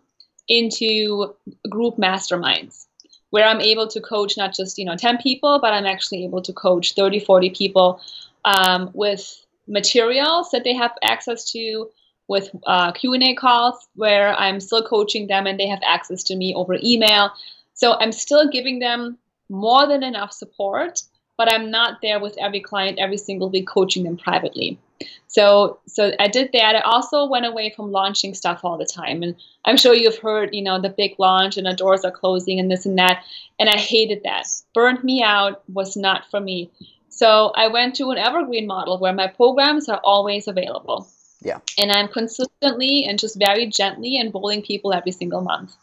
into 0.49 1.35
group 1.69 1.97
masterminds 1.97 2.87
where 3.31 3.47
I'm 3.47 3.61
able 3.61 3.89
to 3.89 4.01
coach 4.01 4.37
not 4.37 4.55
just 4.55 4.79
you 4.79 4.85
know 4.85 4.97
10 4.97 5.19
people, 5.19 5.59
but 5.61 5.73
I'm 5.73 5.87
actually 5.87 6.25
able 6.25 6.43
to 6.43 6.53
coach 6.53 6.95
30, 6.95 7.21
40 7.21 7.51
people 7.51 8.01
um, 8.45 8.91
with 8.95 9.45
materials 9.67 10.51
that 10.53 10.65
they 10.65 10.75
have 10.75 10.93
access 11.03 11.51
to, 11.53 11.89
with 12.29 12.51
uh, 12.67 12.93
Q&A 12.93 13.35
calls 13.35 13.89
where 13.95 14.35
I'm 14.35 14.61
still 14.61 14.83
coaching 14.83 15.27
them 15.27 15.47
and 15.47 15.59
they 15.59 15.67
have 15.67 15.81
access 15.87 16.23
to 16.25 16.37
me 16.37 16.55
over 16.55 16.79
email. 16.83 17.31
So 17.75 17.95
I'm 17.99 18.13
still 18.13 18.49
giving 18.49 18.79
them 18.79 19.19
more 19.51 19.87
than 19.87 20.03
enough 20.03 20.33
support, 20.33 21.03
but 21.37 21.51
I'm 21.51 21.71
not 21.71 22.01
there 22.03 22.21
with 22.21 22.37
every 22.39 22.61
client 22.61 22.99
every 22.99 23.17
single 23.17 23.51
week 23.51 23.67
coaching 23.67 24.05
them 24.05 24.17
privately. 24.17 24.79
So 25.27 25.79
so 25.87 26.13
I 26.21 26.29
did 26.29 26.51
that. 26.53 26.77
I 26.77 26.81
also 26.81 27.27
went 27.27 27.47
away 27.47 27.73
from 27.75 27.91
launching 27.91 28.35
stuff 28.35 28.61
all 28.65 28.79
the 28.79 28.87
time. 28.87 29.23
And 29.23 29.35
I'm 29.65 29.77
sure 29.77 29.95
you've 29.95 30.19
heard, 30.19 30.55
you 30.55 30.63
know, 30.63 30.81
the 30.81 30.89
big 30.89 31.17
launch 31.19 31.57
and 31.57 31.67
the 31.67 31.75
doors 31.75 32.05
are 32.05 32.13
closing 32.13 32.61
and 32.61 32.71
this 32.71 32.87
and 32.87 32.99
that. 32.99 33.25
And 33.59 33.69
I 33.69 33.77
hated 33.77 34.23
that. 34.25 34.47
Burned 34.75 35.03
me 35.03 35.23
out, 35.23 35.63
was 35.73 35.97
not 35.97 36.31
for 36.31 36.41
me. 36.41 36.71
So 37.09 37.53
I 37.57 37.69
went 37.69 37.95
to 37.97 38.11
an 38.11 38.19
evergreen 38.19 38.67
model 38.67 38.99
where 38.99 39.13
my 39.13 39.29
programs 39.29 39.89
are 39.89 40.01
always 40.05 40.49
available. 40.49 41.09
Yeah. 41.43 41.59
And 41.79 41.93
I'm 41.93 42.09
consistently 42.09 43.05
and 43.05 43.19
just 43.19 43.39
very 43.39 43.67
gently 43.67 44.19
enrolling 44.19 44.63
people 44.63 44.93
every 44.93 45.13
single 45.13 45.43
month. 45.43 45.77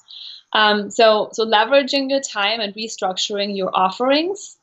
Um, 0.53 0.89
so, 0.89 1.29
so 1.31 1.45
leveraging 1.45 2.09
your 2.09 2.19
time 2.19 2.59
and 2.59 2.73
restructuring 2.73 3.55
your 3.55 3.69
offerings 3.73 4.57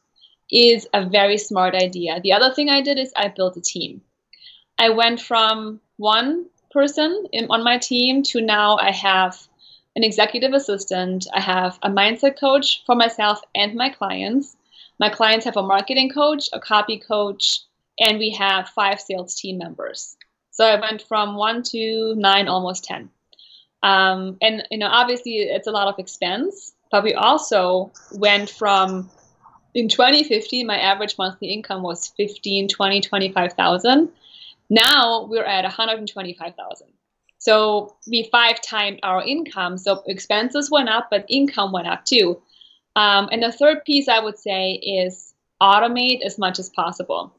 is 0.51 0.89
a 0.95 1.07
very 1.07 1.39
smart 1.39 1.75
idea. 1.75 2.21
The 2.21 2.33
other 2.33 2.55
thing 2.55 2.71
I 2.71 2.81
did 2.81 2.99
is 2.99 3.13
I 3.17 3.29
built 3.29 3.57
a 3.57 3.61
team. 3.61 4.01
I 4.79 4.91
went 4.91 5.21
from 5.21 5.81
one 5.97 6.47
person 6.71 7.27
in, 7.33 7.47
on 7.51 7.65
my 7.65 7.79
team 7.79 8.23
to 8.23 8.41
now 8.41 8.77
I 8.77 8.93
have 8.93 9.37
an 9.97 10.05
executive 10.05 10.53
assistant. 10.53 11.27
I 11.35 11.41
have 11.41 11.79
a 11.83 11.91
mindset 11.91 12.39
coach 12.39 12.85
for 12.87 12.95
myself 12.95 13.41
and 13.55 13.75
my 13.75 13.91
clients. 13.91 14.57
My 15.01 15.09
clients 15.09 15.45
have 15.45 15.57
a 15.57 15.63
marketing 15.63 16.11
coach, 16.11 16.49
a 16.53 16.61
copy 16.61 16.99
coach, 16.99 17.61
and 17.99 18.19
we 18.19 18.31
have 18.31 18.69
five 18.69 19.01
sales 19.01 19.35
team 19.41 19.59
members. 19.59 20.17
So 20.51 20.65
I 20.65 20.81
went 20.81 21.03
from 21.03 21.37
one 21.37 21.63
to 21.65 22.15
nine, 22.17 22.49
almost 22.49 22.85
10. 22.85 23.11
Um, 23.83 24.39
and 24.41 24.67
you 24.71 24.79
know, 24.79 24.89
obviously, 24.89 25.39
it's 25.39 25.69
a 25.69 25.71
lot 25.71 25.89
of 25.89 25.99
expense, 25.99 26.75
but 26.91 27.05
we 27.05 27.15
also 27.15 27.93
went 28.13 28.51
from 28.51 29.11
in 29.79 29.88
2015, 29.88 30.66
my 30.66 30.79
average 30.79 31.16
monthly 31.18 31.48
income 31.48 31.83
was 31.83 32.08
15, 32.16 32.68
20, 32.68 33.00
25,000. 33.00 34.08
Now 34.70 35.26
we're 35.31 35.44
at 35.44 35.62
125,000. 35.64 36.88
So 37.38 37.96
we 38.10 38.29
five 38.31 38.60
timed 38.60 39.00
our 39.02 39.22
income. 39.22 39.79
So 39.79 40.02
expenses 40.06 40.70
went 40.70 40.88
up, 40.88 41.08
but 41.10 41.24
income 41.29 41.72
went 41.72 41.87
up 41.87 42.04
too. 42.04 42.42
Um, 42.96 43.29
and 43.31 43.42
the 43.42 43.52
third 43.52 43.85
piece 43.85 44.08
I 44.08 44.18
would 44.18 44.38
say 44.38 44.72
is 44.72 45.35
automate 45.62 46.22
as 46.22 46.38
much 46.38 46.58
as 46.58 46.68
possible. 46.70 47.33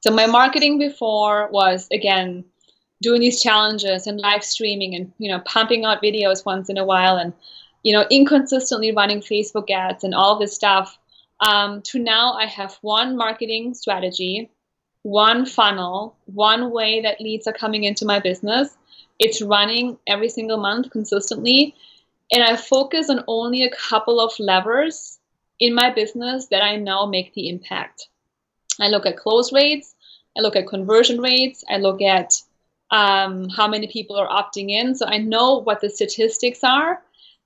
So 0.00 0.10
my 0.10 0.26
marketing 0.26 0.78
before 0.78 1.48
was 1.50 1.88
again 1.92 2.44
doing 3.02 3.20
these 3.20 3.42
challenges 3.42 4.06
and 4.06 4.20
live 4.20 4.42
streaming 4.42 4.94
and 4.94 5.12
you 5.18 5.30
know 5.30 5.40
pumping 5.40 5.84
out 5.84 6.02
videos 6.02 6.46
once 6.46 6.70
in 6.70 6.78
a 6.78 6.84
while 6.84 7.16
and 7.16 7.32
you 7.82 7.92
know 7.92 8.06
inconsistently 8.10 8.92
running 8.92 9.20
facebook 9.20 9.70
ads 9.70 10.02
and 10.02 10.14
all 10.14 10.38
this 10.38 10.54
stuff 10.54 10.98
um, 11.40 11.82
to 11.82 11.98
now 11.98 12.32
i 12.34 12.46
have 12.46 12.76
one 12.82 13.16
marketing 13.16 13.74
strategy 13.74 14.50
one 15.06 15.46
funnel, 15.46 16.16
one 16.24 16.72
way 16.72 17.00
that 17.00 17.20
leads 17.20 17.46
are 17.46 17.52
coming 17.52 17.84
into 17.84 18.04
my 18.04 18.18
business. 18.18 18.76
It's 19.20 19.40
running 19.40 19.96
every 20.08 20.28
single 20.28 20.56
month 20.56 20.90
consistently. 20.90 21.76
And 22.32 22.42
I 22.42 22.56
focus 22.56 23.08
on 23.08 23.22
only 23.28 23.62
a 23.62 23.70
couple 23.70 24.18
of 24.18 24.32
levers 24.40 25.20
in 25.60 25.76
my 25.76 25.92
business 25.92 26.46
that 26.46 26.64
I 26.64 26.74
now 26.74 27.06
make 27.06 27.32
the 27.34 27.48
impact. 27.48 28.08
I 28.80 28.88
look 28.88 29.06
at 29.06 29.16
close 29.16 29.52
rates, 29.52 29.94
I 30.36 30.40
look 30.40 30.56
at 30.56 30.66
conversion 30.66 31.20
rates, 31.20 31.62
I 31.70 31.76
look 31.76 32.02
at 32.02 32.42
um, 32.90 33.48
how 33.48 33.68
many 33.68 33.86
people 33.86 34.16
are 34.16 34.28
opting 34.28 34.70
in. 34.70 34.96
So 34.96 35.06
I 35.06 35.18
know 35.18 35.62
what 35.62 35.80
the 35.80 35.88
statistics 35.88 36.64
are, 36.64 37.00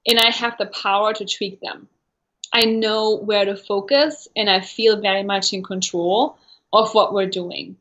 and 0.07 0.19
I 0.19 0.31
have 0.31 0.57
the 0.57 0.73
power 0.83 1.13
to 1.13 1.27
tweak 1.27 1.61
them. 1.61 1.90
I 2.53 2.65
know 2.65 3.17
where 3.17 3.45
to 3.45 3.57
focus, 3.57 4.29
and 4.37 4.51
I 4.51 4.61
feel 4.61 5.01
very 5.01 5.23
much 5.23 5.53
in 5.53 5.63
control 5.63 6.37
of 6.73 6.93
what 6.95 7.15
we're 7.15 7.29
doing. 7.29 7.77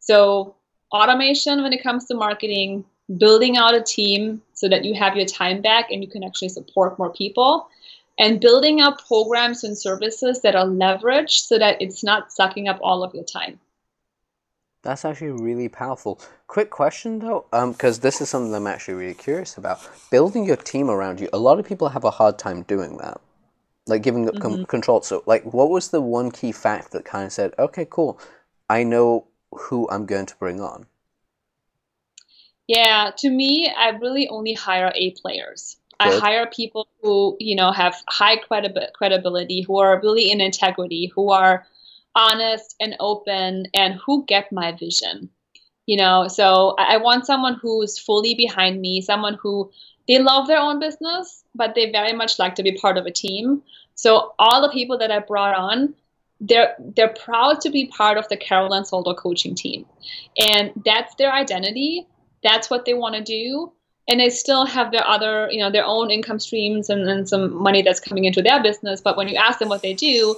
So, 0.00 0.54
automation 0.92 1.62
when 1.62 1.72
it 1.72 1.82
comes 1.82 2.06
to 2.06 2.14
marketing, 2.14 2.84
building 3.18 3.56
out 3.56 3.74
a 3.74 3.82
team 3.82 4.40
so 4.54 4.68
that 4.68 4.84
you 4.84 4.94
have 4.94 5.16
your 5.16 5.26
time 5.26 5.60
back 5.60 5.90
and 5.90 6.02
you 6.02 6.08
can 6.08 6.24
actually 6.24 6.48
support 6.48 6.98
more 6.98 7.12
people, 7.12 7.68
and 8.18 8.40
building 8.40 8.80
out 8.80 9.04
programs 9.06 9.64
and 9.64 9.76
services 9.76 10.40
that 10.42 10.54
are 10.54 10.66
leveraged 10.66 11.46
so 11.46 11.58
that 11.58 11.80
it's 11.82 12.04
not 12.04 12.32
sucking 12.32 12.68
up 12.68 12.78
all 12.82 13.02
of 13.02 13.14
your 13.14 13.24
time. 13.24 13.58
That's 14.82 15.04
actually 15.06 15.30
really 15.30 15.70
powerful. 15.70 16.20
Quick 16.46 16.68
question 16.68 17.18
though, 17.18 17.46
because 17.50 17.98
um, 17.98 18.02
this 18.02 18.20
is 18.20 18.28
something 18.28 18.54
I'm 18.54 18.66
actually 18.66 18.94
really 18.94 19.14
curious 19.14 19.56
about. 19.56 19.80
Building 20.10 20.44
your 20.44 20.56
team 20.56 20.90
around 20.90 21.20
you, 21.20 21.28
a 21.32 21.38
lot 21.38 21.58
of 21.58 21.66
people 21.66 21.88
have 21.88 22.04
a 22.04 22.10
hard 22.10 22.38
time 22.38 22.62
doing 22.62 22.98
that, 22.98 23.18
like 23.86 24.02
giving 24.02 24.28
up 24.28 24.34
mm-hmm. 24.34 24.64
control. 24.64 25.02
So, 25.02 25.22
like, 25.26 25.44
what 25.52 25.70
was 25.70 25.88
the 25.88 26.00
one 26.00 26.30
key 26.30 26.52
fact 26.52 26.92
that 26.92 27.04
kind 27.04 27.26
of 27.26 27.32
said, 27.32 27.54
"Okay, 27.58 27.86
cool, 27.88 28.18
I 28.68 28.82
know 28.82 29.26
who 29.52 29.88
I'm 29.90 30.06
going 30.06 30.26
to 30.26 30.36
bring 30.36 30.60
on"? 30.60 30.86
Yeah, 32.66 33.10
to 33.18 33.30
me, 33.30 33.70
I 33.76 33.90
really 33.90 34.28
only 34.28 34.54
hire 34.54 34.92
A 34.94 35.10
players. 35.12 35.76
Good. 36.00 36.14
I 36.14 36.18
hire 36.18 36.46
people 36.46 36.88
who 37.02 37.36
you 37.38 37.56
know 37.56 37.72
have 37.72 37.94
high 38.08 38.36
credi- 38.36 38.92
credibility, 38.94 39.62
who 39.62 39.78
are 39.78 40.00
really 40.00 40.30
in 40.30 40.40
integrity, 40.40 41.12
who 41.14 41.30
are 41.30 41.66
honest 42.14 42.76
and 42.80 42.96
open, 43.00 43.66
and 43.74 43.94
who 43.94 44.24
get 44.26 44.52
my 44.52 44.72
vision. 44.72 45.28
You 45.86 45.98
know, 45.98 46.28
so 46.28 46.74
I, 46.78 46.94
I 46.94 46.96
want 46.96 47.26
someone 47.26 47.58
who's 47.60 47.98
fully 47.98 48.34
behind 48.34 48.80
me, 48.80 49.02
someone 49.02 49.34
who 49.34 49.70
they 50.08 50.18
love 50.18 50.46
their 50.46 50.58
own 50.58 50.80
business, 50.80 51.43
but 51.54 51.74
they 51.74 51.90
very 51.90 52.12
much 52.12 52.38
like 52.38 52.54
to 52.56 52.62
be 52.62 52.72
part 52.72 52.98
of 52.98 53.06
a 53.06 53.10
team. 53.10 53.62
So 53.94 54.34
all 54.38 54.62
the 54.62 54.72
people 54.72 54.98
that 54.98 55.10
I 55.10 55.20
brought 55.20 55.56
on, 55.56 55.94
they're 56.40 56.74
they're 56.96 57.14
proud 57.14 57.60
to 57.62 57.70
be 57.70 57.86
part 57.86 58.18
of 58.18 58.28
the 58.28 58.36
Carolin 58.36 58.84
Soldo 58.84 59.14
coaching 59.14 59.54
team, 59.54 59.86
and 60.38 60.72
that's 60.84 61.14
their 61.14 61.32
identity. 61.32 62.06
That's 62.42 62.68
what 62.68 62.84
they 62.84 62.94
want 62.94 63.14
to 63.14 63.22
do. 63.22 63.72
And 64.06 64.20
they 64.20 64.28
still 64.28 64.66
have 64.66 64.90
their 64.92 65.06
other 65.06 65.48
you 65.50 65.60
know 65.60 65.70
their 65.70 65.86
own 65.86 66.10
income 66.10 66.40
streams 66.40 66.90
and, 66.90 67.08
and 67.08 67.28
some 67.28 67.54
money 67.54 67.82
that's 67.82 68.00
coming 68.00 68.24
into 68.24 68.42
their 68.42 68.62
business. 68.62 69.00
But 69.00 69.16
when 69.16 69.28
you 69.28 69.36
ask 69.36 69.58
them 69.58 69.68
what 69.68 69.82
they 69.82 69.94
do 69.94 70.36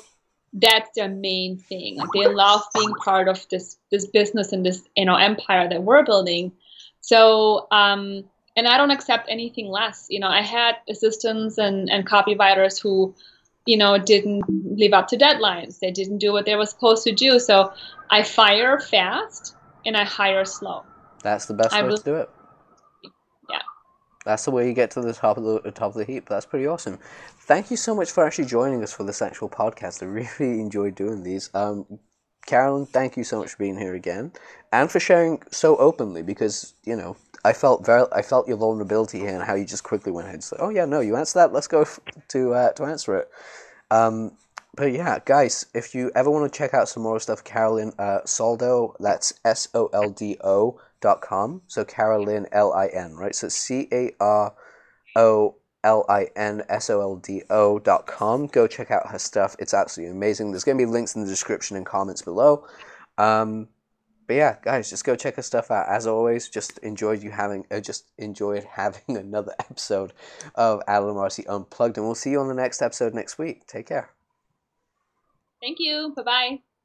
that's 0.53 0.91
their 0.95 1.09
main 1.09 1.59
thing. 1.59 1.97
Like 1.97 2.09
they 2.15 2.27
love 2.27 2.63
being 2.75 2.95
part 3.05 3.29
of 3.29 3.47
this 3.51 3.77
this 3.91 4.07
business 4.07 4.53
and 4.53 4.65
this 4.65 4.83
you 4.97 5.05
know 5.05 5.17
empire 5.17 5.69
that 5.69 5.83
we're 5.83 6.05
building. 6.05 6.53
So 7.01 7.67
um 7.71 8.25
and 8.57 8.67
i 8.67 8.77
don't 8.77 8.91
accept 8.91 9.29
anything 9.29 9.69
less 9.69 10.07
you 10.11 10.19
know 10.19 10.29
i 10.29 10.41
had 10.41 10.77
assistants 10.89 11.59
and 11.59 11.91
and 11.91 12.07
copywriters 12.07 12.81
who 12.81 13.15
you 13.67 13.77
know 13.77 13.99
didn't 13.99 14.43
live 14.49 14.93
up 14.93 15.09
to 15.09 15.17
deadlines 15.17 15.79
they 15.81 15.91
didn't 15.91 16.19
do 16.19 16.33
what 16.33 16.45
they 16.47 16.57
were 16.57 16.67
supposed 16.67 17.05
to 17.05 17.13
do 17.13 17.39
so 17.39 17.73
i 18.11 18.23
fire 18.23 18.81
fast 18.81 19.55
and 19.85 19.97
i 19.97 20.05
hire 20.05 20.45
slow 20.45 20.85
that's 21.23 21.47
the 21.47 21.55
best 21.55 21.75
I 21.75 21.83
way 21.83 21.89
really, 21.89 21.99
to 21.99 22.05
do 22.05 22.15
it 22.17 22.31
Yeah. 23.51 23.59
that's 24.25 24.45
the 24.45 24.51
way 24.51 24.67
you 24.69 24.75
get 24.75 24.91
to 24.93 25.01
the 25.01 25.13
top 25.13 25.37
of 25.37 25.45
the, 25.45 25.61
the, 25.61 25.73
top 25.73 25.89
of 25.89 25.95
the 25.95 26.05
heap. 26.05 26.29
That's 26.29 26.47
pretty 26.47 26.67
awesome. 26.69 26.99
Thank 27.41 27.71
you 27.71 27.77
so 27.77 27.97
much 27.97 28.13
for 28.13 28.25
actually 28.25 28.45
joining 28.45 28.83
us 28.85 28.93
for 28.93 29.03
this 29.03 29.21
actual 29.23 29.49
podcast. 29.49 30.03
I 30.03 30.07
really 30.41 30.61
enjoyed 30.61 30.95
doing 30.95 31.25
these. 31.25 31.51
Um, 31.53 31.99
Carolin, 32.47 32.87
thank 32.87 33.17
you 33.17 33.25
so 33.25 33.41
much 33.41 33.51
for 33.51 33.57
being 33.57 33.77
here 33.77 33.95
again, 33.95 34.33
and 34.73 34.91
for 34.91 35.01
sharing 35.01 35.43
so 35.51 35.77
openly. 35.79 36.23
Because 36.23 36.75
you 36.85 36.95
know, 36.95 37.17
I 37.47 37.53
felt 37.53 37.87
very, 37.87 38.05
I 38.13 38.23
felt 38.23 38.49
your 38.49 38.57
vulnerability 38.57 39.21
here 39.21 39.35
and 39.35 39.45
how 39.45 39.55
you 39.55 39.65
just 39.65 39.85
quickly 39.85 40.11
went 40.11 40.27
ahead 40.27 40.35
and 40.35 40.45
said, 40.45 40.59
"Oh 40.61 40.71
yeah, 40.71 40.85
no, 40.85 40.99
you 40.99 41.15
answer 41.15 41.39
that. 41.39 41.53
Let's 41.53 41.69
go 41.69 41.83
f- 41.83 42.01
to 42.29 42.55
uh, 42.55 42.73
to 42.73 42.85
answer 42.85 43.17
it." 43.17 43.31
Um, 43.93 44.33
but 44.75 44.91
yeah, 44.91 45.21
guys, 45.25 45.67
if 45.73 45.95
you 45.95 46.11
ever 46.17 46.29
want 46.29 46.53
to 46.53 46.59
check 46.59 46.75
out 46.75 46.89
some 46.89 47.05
more 47.05 47.21
stuff, 47.21 47.45
Carolin 47.45 47.93
uh, 48.01 48.19
Soldo, 48.25 48.97
that's 48.99 49.33
S 49.45 49.69
O 49.75 49.87
L 49.93 50.11
D 50.11 50.37
O 50.43 50.81
dot 51.01 51.21
com. 51.21 51.63
So 51.69 51.85
Carolin 51.85 52.47
L 52.51 52.73
I 52.73 52.89
N, 52.89 53.15
right? 53.15 53.35
So 53.35 53.49
C 53.49 53.87
A 53.93 54.11
R 54.19 54.53
O 55.15 55.55
L 55.85 56.05
I 56.09 56.27
N 56.35 56.65
S 56.69 56.91
O 56.91 57.01
L 57.01 57.17
D 57.17 57.43
O 57.49 57.79
dot 57.79 58.09
com. 58.09 58.49
Go 58.49 58.67
check 58.67 58.91
out 58.91 59.09
her 59.11 59.21
stuff. 59.21 59.55
It's 59.61 59.73
absolutely 59.73 60.17
amazing. 60.17 60.51
There's 60.51 60.65
going 60.65 60.79
to 60.79 60.85
be 60.85 60.91
links 60.91 61.15
in 61.15 61.23
the 61.23 61.29
description 61.29 61.77
and 61.77 61.87
comments 61.87 62.23
below. 62.23 62.67
Um, 63.19 63.69
but 64.27 64.37
yeah, 64.37 64.57
guys, 64.63 64.91
just 64.91 65.05
go 65.05 65.17
check 65.17 65.37
her 65.37 65.43
stuff 65.43 65.71
out. 65.71 65.89
As 65.89 66.07
always, 66.07 66.49
just 66.49 66.79
enjoyed 66.79 67.23
you 67.23 67.31
having, 67.31 67.65
uh, 67.71 67.81
just 67.81 68.11
enjoyed 68.19 68.65
having 68.73 69.17
another 69.17 69.55
episode 69.59 70.13
of 70.55 70.81
Adela 70.89 71.15
Marcy 71.15 71.47
Unplugged, 71.47 71.97
and 71.97 72.07
we'll 72.07 72.15
see 72.15 72.31
you 72.31 72.41
on 72.41 72.49
the 72.49 72.55
next 72.55 72.83
episode 72.83 73.15
next 73.15 73.39
week. 73.39 73.67
Take 73.67 73.87
care. 73.87 74.11
Thank 75.61 75.79
you. 75.81 76.13
Bye 76.17 76.23
bye. 76.23 76.76